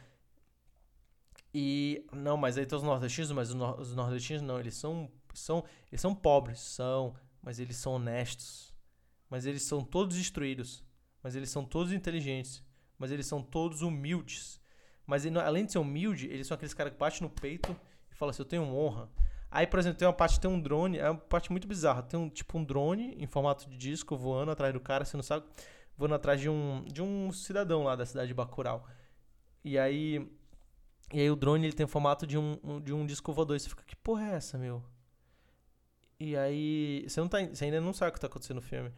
E 1.53 2.05
não, 2.13 2.37
mas 2.37 2.57
aí 2.57 2.65
tem 2.65 2.77
os 2.77 2.83
nordestinos, 2.83 3.31
mas 3.31 3.49
os 3.51 3.95
nordestinos 3.95 4.41
não, 4.41 4.59
eles 4.59 4.75
são 4.75 5.11
são 5.33 5.63
eles 5.91 6.01
são 6.01 6.13
pobres, 6.13 6.59
são, 6.59 7.15
mas 7.41 7.59
eles 7.59 7.77
são 7.77 7.93
honestos 7.93 8.71
mas 9.31 9.45
eles 9.45 9.63
são 9.63 9.81
todos 9.81 10.17
instruídos, 10.17 10.83
mas 11.23 11.37
eles 11.37 11.49
são 11.49 11.63
todos 11.63 11.93
inteligentes, 11.93 12.61
mas 12.97 13.11
eles 13.11 13.25
são 13.25 13.41
todos 13.41 13.81
humildes. 13.81 14.59
Mas 15.11 15.25
ele, 15.25 15.37
além 15.37 15.65
de 15.65 15.73
ser 15.73 15.77
humilde, 15.77 16.27
eles 16.27 16.47
são 16.47 16.55
aqueles 16.55 16.73
caras 16.73 16.93
que 16.93 16.97
batem 16.97 17.19
no 17.23 17.29
peito 17.29 17.75
e 18.09 18.15
falam 18.15 18.29
assim: 18.29 18.43
Eu 18.43 18.45
tenho 18.45 18.63
honra. 18.63 19.09
Aí, 19.51 19.67
por 19.67 19.77
exemplo, 19.77 19.99
tem 19.99 20.07
uma 20.07 20.13
parte 20.13 20.39
tem 20.39 20.49
um 20.49 20.57
drone, 20.57 20.99
é 20.99 21.09
uma 21.09 21.19
parte 21.19 21.51
muito 21.51 21.67
bizarra. 21.67 22.01
Tem 22.01 22.17
um 22.17 22.29
tipo 22.29 22.57
um 22.57 22.63
drone 22.63 23.13
em 23.21 23.27
formato 23.27 23.69
de 23.69 23.75
disco 23.75 24.15
voando 24.15 24.51
atrás 24.51 24.73
do 24.73 24.79
cara, 24.79 25.03
você 25.03 25.17
não 25.17 25.23
sabe, 25.23 25.45
voando 25.97 26.15
atrás 26.15 26.39
de 26.39 26.47
um, 26.47 26.85
de 26.85 27.01
um 27.01 27.29
cidadão 27.33 27.83
lá 27.83 27.93
da 27.93 28.05
cidade 28.05 28.29
de 28.29 28.33
Bacurau. 28.33 28.87
E 29.65 29.77
aí. 29.77 30.25
E 31.13 31.19
aí 31.19 31.29
o 31.29 31.35
drone 31.35 31.65
ele 31.65 31.73
tem 31.73 31.85
o 31.85 31.89
formato 31.89 32.25
de 32.25 32.37
um, 32.37 32.79
de 32.81 32.93
um 32.93 33.05
disco 33.05 33.33
voador. 33.33 33.57
E 33.57 33.59
você 33.59 33.67
fica, 33.67 33.83
que 33.83 33.97
porra 33.97 34.23
é 34.27 34.35
essa, 34.35 34.57
meu? 34.57 34.81
E 36.17 36.37
aí. 36.37 37.03
Você, 37.05 37.19
não 37.19 37.27
tá, 37.27 37.39
você 37.45 37.65
ainda 37.65 37.81
não 37.81 37.91
sabe 37.91 38.11
o 38.11 38.13
que 38.13 38.19
tá 38.21 38.27
acontecendo 38.27 38.55
no 38.55 38.61
filme. 38.61 38.93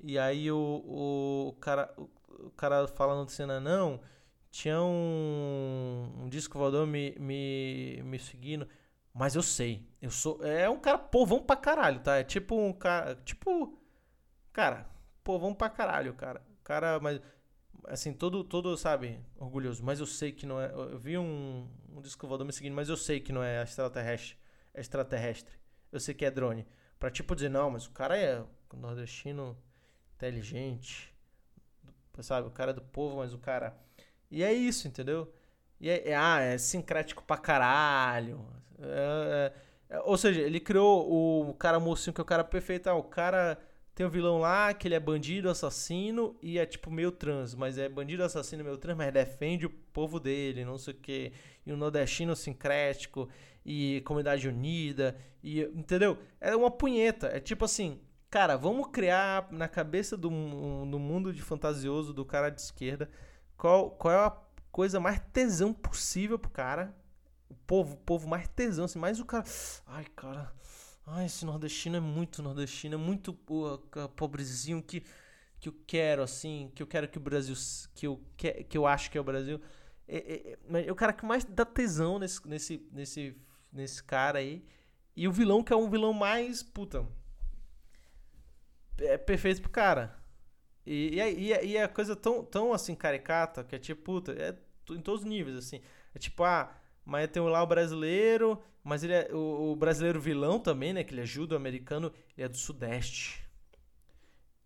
E 0.00 0.16
aí 0.16 0.48
o, 0.48 0.56
o, 1.48 1.56
cara, 1.60 1.92
o, 2.38 2.50
cara 2.50 2.86
fala 2.86 3.20
na 3.20 3.26
cena, 3.26 3.58
não, 3.58 4.00
tinha 4.56 4.80
um, 4.80 6.10
um 6.22 6.28
disco 6.30 6.58
voador 6.58 6.86
me, 6.86 7.14
me, 7.18 8.02
me 8.02 8.18
seguindo. 8.18 8.66
Mas 9.12 9.34
eu 9.34 9.42
sei, 9.42 9.86
eu 10.00 10.10
sou. 10.10 10.42
É 10.42 10.68
um 10.68 10.78
cara 10.80 10.96
povão 10.96 11.42
pra 11.42 11.56
caralho, 11.56 12.00
tá? 12.00 12.16
É 12.16 12.24
tipo 12.24 12.56
um 12.58 12.72
cara. 12.72 13.16
Tipo. 13.16 13.78
Cara, 14.54 14.88
povão 15.22 15.54
pra 15.54 15.68
caralho, 15.68 16.14
cara. 16.14 16.42
Cara, 16.64 16.98
mas. 17.00 17.20
Assim, 17.84 18.14
todo, 18.14 18.42
todo, 18.42 18.76
sabe, 18.78 19.20
orgulhoso. 19.36 19.84
Mas 19.84 20.00
eu 20.00 20.06
sei 20.06 20.32
que 20.32 20.46
não 20.46 20.58
é. 20.60 20.72
Eu 20.72 20.98
vi 20.98 21.18
um, 21.18 21.68
um 21.90 22.00
disco 22.00 22.26
voador 22.26 22.46
me 22.46 22.52
seguindo, 22.52 22.74
mas 22.74 22.88
eu 22.88 22.96
sei 22.96 23.20
que 23.20 23.32
não 23.32 23.42
é 23.42 23.62
extraterrestre. 23.62 24.38
É 24.72 24.80
extraterrestre. 24.80 25.54
Eu 25.92 26.00
sei 26.00 26.14
que 26.14 26.24
é 26.24 26.30
drone. 26.30 26.66
Pra 26.98 27.10
tipo 27.10 27.34
dizer, 27.34 27.50
não, 27.50 27.70
mas 27.70 27.86
o 27.86 27.90
cara 27.90 28.18
é 28.18 28.42
nordestino 28.74 29.56
inteligente, 30.14 31.14
sabe? 32.20 32.48
O 32.48 32.50
cara 32.50 32.70
é 32.70 32.74
do 32.74 32.82
povo, 32.82 33.18
mas 33.18 33.34
o 33.34 33.38
cara. 33.38 33.85
E 34.30 34.42
é 34.42 34.52
isso, 34.52 34.88
entendeu? 34.88 35.32
E 35.80 35.88
é, 35.90 36.10
é 36.10 36.16
ah, 36.16 36.40
é 36.40 36.58
sincrético 36.58 37.22
pra 37.24 37.36
caralho. 37.36 38.44
É, 38.78 39.52
é, 39.90 40.00
ou 40.00 40.16
seja, 40.16 40.40
ele 40.40 40.60
criou 40.60 41.48
o 41.50 41.54
cara 41.54 41.78
mocinho 41.80 42.14
que 42.14 42.20
é 42.20 42.22
o 42.22 42.26
cara 42.26 42.44
perfeito. 42.44 42.88
Ah, 42.88 42.94
o 42.94 43.02
cara 43.02 43.58
tem 43.94 44.04
o 44.04 44.08
um 44.08 44.12
vilão 44.12 44.38
lá 44.38 44.74
que 44.74 44.88
ele 44.88 44.94
é 44.94 45.00
bandido, 45.00 45.48
assassino 45.48 46.36
e 46.42 46.58
é 46.58 46.66
tipo 46.66 46.90
meio 46.90 47.10
trans, 47.10 47.54
mas 47.54 47.78
é 47.78 47.88
bandido, 47.88 48.22
assassino, 48.24 48.62
meio 48.62 48.76
trans, 48.76 48.96
mas 48.96 49.12
defende 49.12 49.66
o 49.66 49.70
povo 49.70 50.20
dele, 50.20 50.64
não 50.64 50.78
sei 50.78 50.94
o 50.94 50.96
que. 50.96 51.32
E 51.64 51.72
o 51.72 51.76
nordestino 51.76 52.36
sincrético 52.36 53.28
e 53.64 54.02
comunidade 54.02 54.48
unida 54.48 55.16
e 55.42 55.62
entendeu? 55.62 56.18
É 56.40 56.54
uma 56.54 56.70
punheta, 56.70 57.28
é 57.28 57.40
tipo 57.40 57.64
assim, 57.64 58.00
Cara, 58.28 58.56
vamos 58.56 58.88
criar 58.88 59.48
na 59.52 59.68
cabeça 59.68 60.16
do, 60.16 60.28
do 60.28 60.98
mundo 60.98 61.32
de 61.32 61.40
fantasioso 61.40 62.12
do 62.12 62.24
cara 62.24 62.50
de 62.50 62.60
esquerda 62.60 63.08
qual, 63.56 63.90
qual 63.90 64.14
é 64.14 64.26
a 64.26 64.36
coisa 64.70 65.00
mais 65.00 65.20
tesão 65.32 65.72
possível 65.72 66.38
pro 66.38 66.50
cara. 66.50 66.94
O 67.48 67.54
povo, 67.54 67.94
o 67.94 67.98
povo 67.98 68.28
mais 68.28 68.48
tesão, 68.48 68.84
assim, 68.84 68.98
mais 68.98 69.20
o 69.20 69.24
cara. 69.24 69.44
Ai, 69.86 70.04
cara. 70.14 70.52
Ai, 71.06 71.26
esse 71.26 71.44
nordestino 71.44 71.96
é 71.96 72.00
muito 72.00 72.42
nordestino, 72.42 72.94
é 72.94 72.98
muito 72.98 73.32
pobrezinho 74.16 74.82
que, 74.82 75.04
que 75.60 75.68
eu 75.68 75.74
quero, 75.86 76.22
assim, 76.22 76.70
que 76.74 76.82
eu 76.82 76.86
quero 76.86 77.08
que 77.08 77.18
o 77.18 77.20
Brasil. 77.20 77.54
que 77.94 78.06
eu, 78.06 78.20
que, 78.36 78.64
que 78.64 78.76
eu 78.76 78.86
acho 78.86 79.10
que 79.10 79.16
é 79.16 79.20
o 79.20 79.24
Brasil. 79.24 79.60
É, 80.08 80.16
é, 80.16 80.78
é, 80.78 80.86
é 80.88 80.92
o 80.92 80.96
cara 80.96 81.12
que 81.12 81.24
mais 81.24 81.44
dá 81.44 81.64
tesão 81.64 82.18
nesse, 82.18 82.46
nesse, 82.46 82.88
nesse, 82.92 83.36
nesse 83.72 84.02
cara 84.02 84.40
aí. 84.40 84.64
E 85.14 85.26
o 85.26 85.32
vilão 85.32 85.62
que 85.62 85.72
é 85.72 85.76
um 85.76 85.88
vilão 85.88 86.12
mais. 86.12 86.62
Puta 86.62 87.06
é 88.98 89.16
perfeito 89.16 89.60
pro 89.60 89.70
cara. 89.70 90.16
E, 90.86 91.18
e, 91.18 91.52
e, 91.52 91.66
e 91.66 91.76
é 91.76 91.88
coisa 91.88 92.14
tão, 92.14 92.44
tão 92.44 92.72
assim 92.72 92.94
caricata 92.94 93.64
que 93.64 93.74
é 93.74 93.78
tipo, 93.78 94.02
puta, 94.02 94.32
é 94.32 94.56
em 94.90 95.00
todos 95.00 95.22
os 95.22 95.26
níveis, 95.26 95.56
assim. 95.56 95.80
É 96.14 96.18
tipo, 96.18 96.44
ah, 96.44 96.72
mas 97.04 97.28
tem 97.30 97.42
lá 97.42 97.62
o 97.62 97.66
brasileiro, 97.66 98.62
mas 98.82 99.02
ele 99.02 99.14
é 99.14 99.28
o, 99.32 99.72
o 99.72 99.76
brasileiro 99.76 100.20
vilão 100.20 100.60
também, 100.60 100.92
né? 100.92 101.02
Que 101.02 101.12
ele 101.12 101.22
ajuda 101.22 101.54
o 101.54 101.56
americano, 101.56 102.12
ele 102.36 102.46
é 102.46 102.48
do 102.48 102.56
Sudeste. 102.56 103.44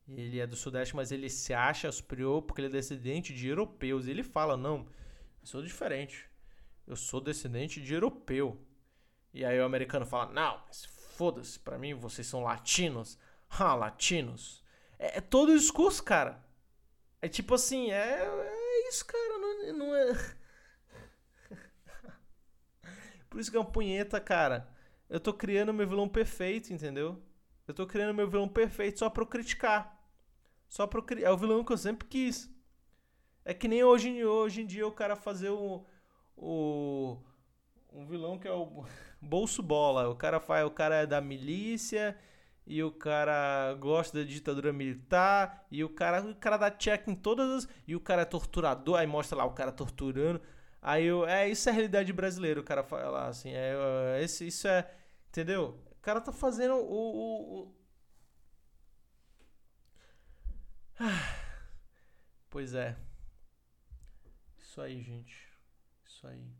Ele 0.06 0.40
é 0.40 0.46
do 0.46 0.56
Sudeste, 0.56 0.94
mas 0.96 1.12
ele 1.12 1.30
se 1.30 1.54
acha 1.54 1.90
superior 1.90 2.42
porque 2.42 2.60
ele 2.60 2.68
é 2.68 2.72
descendente 2.72 3.32
de 3.32 3.48
europeus. 3.48 4.06
Ele 4.06 4.22
fala: 4.22 4.56
Não, 4.56 4.86
eu 5.40 5.46
sou 5.46 5.62
diferente. 5.62 6.28
Eu 6.86 6.96
sou 6.96 7.20
descendente 7.20 7.80
de 7.80 7.94
europeu. 7.94 8.60
E 9.32 9.44
aí 9.44 9.58
o 9.60 9.64
americano 9.64 10.04
fala: 10.04 10.32
Não, 10.32 10.62
foda-se, 11.16 11.58
pra 11.58 11.78
mim 11.78 11.94
vocês 11.94 12.26
são 12.26 12.42
latinos. 12.42 13.18
Ah, 13.48 13.74
latinos. 13.74 14.59
É, 15.00 15.16
é 15.16 15.20
todo 15.22 15.50
o 15.50 15.58
discurso, 15.58 16.04
cara. 16.04 16.44
É 17.22 17.28
tipo 17.28 17.54
assim, 17.54 17.90
é, 17.90 18.20
é 18.22 18.88
isso, 18.88 19.04
cara. 19.06 19.38
Não, 19.38 19.72
não 19.78 19.96
é. 19.96 20.12
Por 23.30 23.40
isso 23.40 23.50
que 23.50 23.56
é 23.56 23.60
uma 23.60 23.72
punheta, 23.72 24.20
cara. 24.20 24.68
Eu 25.08 25.18
tô 25.18 25.32
criando 25.32 25.72
meu 25.72 25.88
vilão 25.88 26.08
perfeito, 26.08 26.72
entendeu? 26.72 27.20
Eu 27.66 27.72
tô 27.72 27.86
criando 27.86 28.14
meu 28.14 28.28
vilão 28.28 28.48
perfeito 28.48 28.98
só 28.98 29.08
pra 29.08 29.22
eu 29.22 29.26
criticar. 29.26 29.98
Só 30.68 30.86
pra 30.86 31.00
eu 31.00 31.04
criar. 31.04 31.28
É 31.28 31.32
o 31.32 31.38
vilão 31.38 31.64
que 31.64 31.72
eu 31.72 31.78
sempre 31.78 32.06
quis. 32.06 32.50
É 33.44 33.54
que 33.54 33.66
nem 33.66 33.82
hoje, 33.82 34.24
hoje 34.24 34.62
em 34.62 34.66
dia 34.66 34.86
o 34.86 34.92
cara 34.92 35.16
fazer 35.16 35.48
o. 35.48 35.86
o 36.36 37.16
um 37.92 38.06
vilão 38.06 38.38
que 38.38 38.46
é 38.46 38.52
o 38.52 38.84
bolso 39.20 39.62
bola. 39.62 40.08
O 40.10 40.16
cara 40.16 40.40
faz, 40.40 40.66
o 40.66 40.70
cara 40.70 40.96
é 40.96 41.06
da 41.06 41.20
milícia 41.20 42.16
e 42.66 42.82
o 42.82 42.90
cara 42.92 43.74
gosta 43.74 44.18
da 44.18 44.24
ditadura 44.24 44.72
militar 44.72 45.66
e 45.70 45.82
o 45.84 45.88
cara, 45.88 46.22
o 46.22 46.34
cara 46.34 46.56
dá 46.56 46.70
check 46.70 47.08
em 47.08 47.14
todas 47.14 47.64
as, 47.64 47.68
e 47.86 47.96
o 47.96 48.00
cara 48.00 48.22
é 48.22 48.24
torturador, 48.24 48.98
aí 48.98 49.06
mostra 49.06 49.38
lá 49.38 49.44
o 49.44 49.52
cara 49.52 49.72
torturando. 49.72 50.40
Aí 50.82 51.04
eu, 51.06 51.26
é, 51.26 51.48
isso 51.48 51.68
é 51.68 51.72
a 51.72 51.74
realidade 51.74 52.12
brasileira, 52.12 52.60
o 52.60 52.64
cara 52.64 52.82
fala 52.82 53.28
assim, 53.28 53.50
é, 53.50 53.74
é 54.16 54.22
esse, 54.22 54.46
isso 54.46 54.66
é, 54.68 54.90
entendeu? 55.28 55.78
O 55.92 56.00
cara 56.00 56.20
tá 56.20 56.32
fazendo 56.32 56.74
o, 56.74 56.78
o, 56.78 57.62
o... 57.62 57.74
Pois 62.50 62.74
é. 62.74 62.96
Isso 64.58 64.80
aí, 64.80 65.02
gente. 65.02 65.48
Isso 66.06 66.26
aí. 66.26 66.59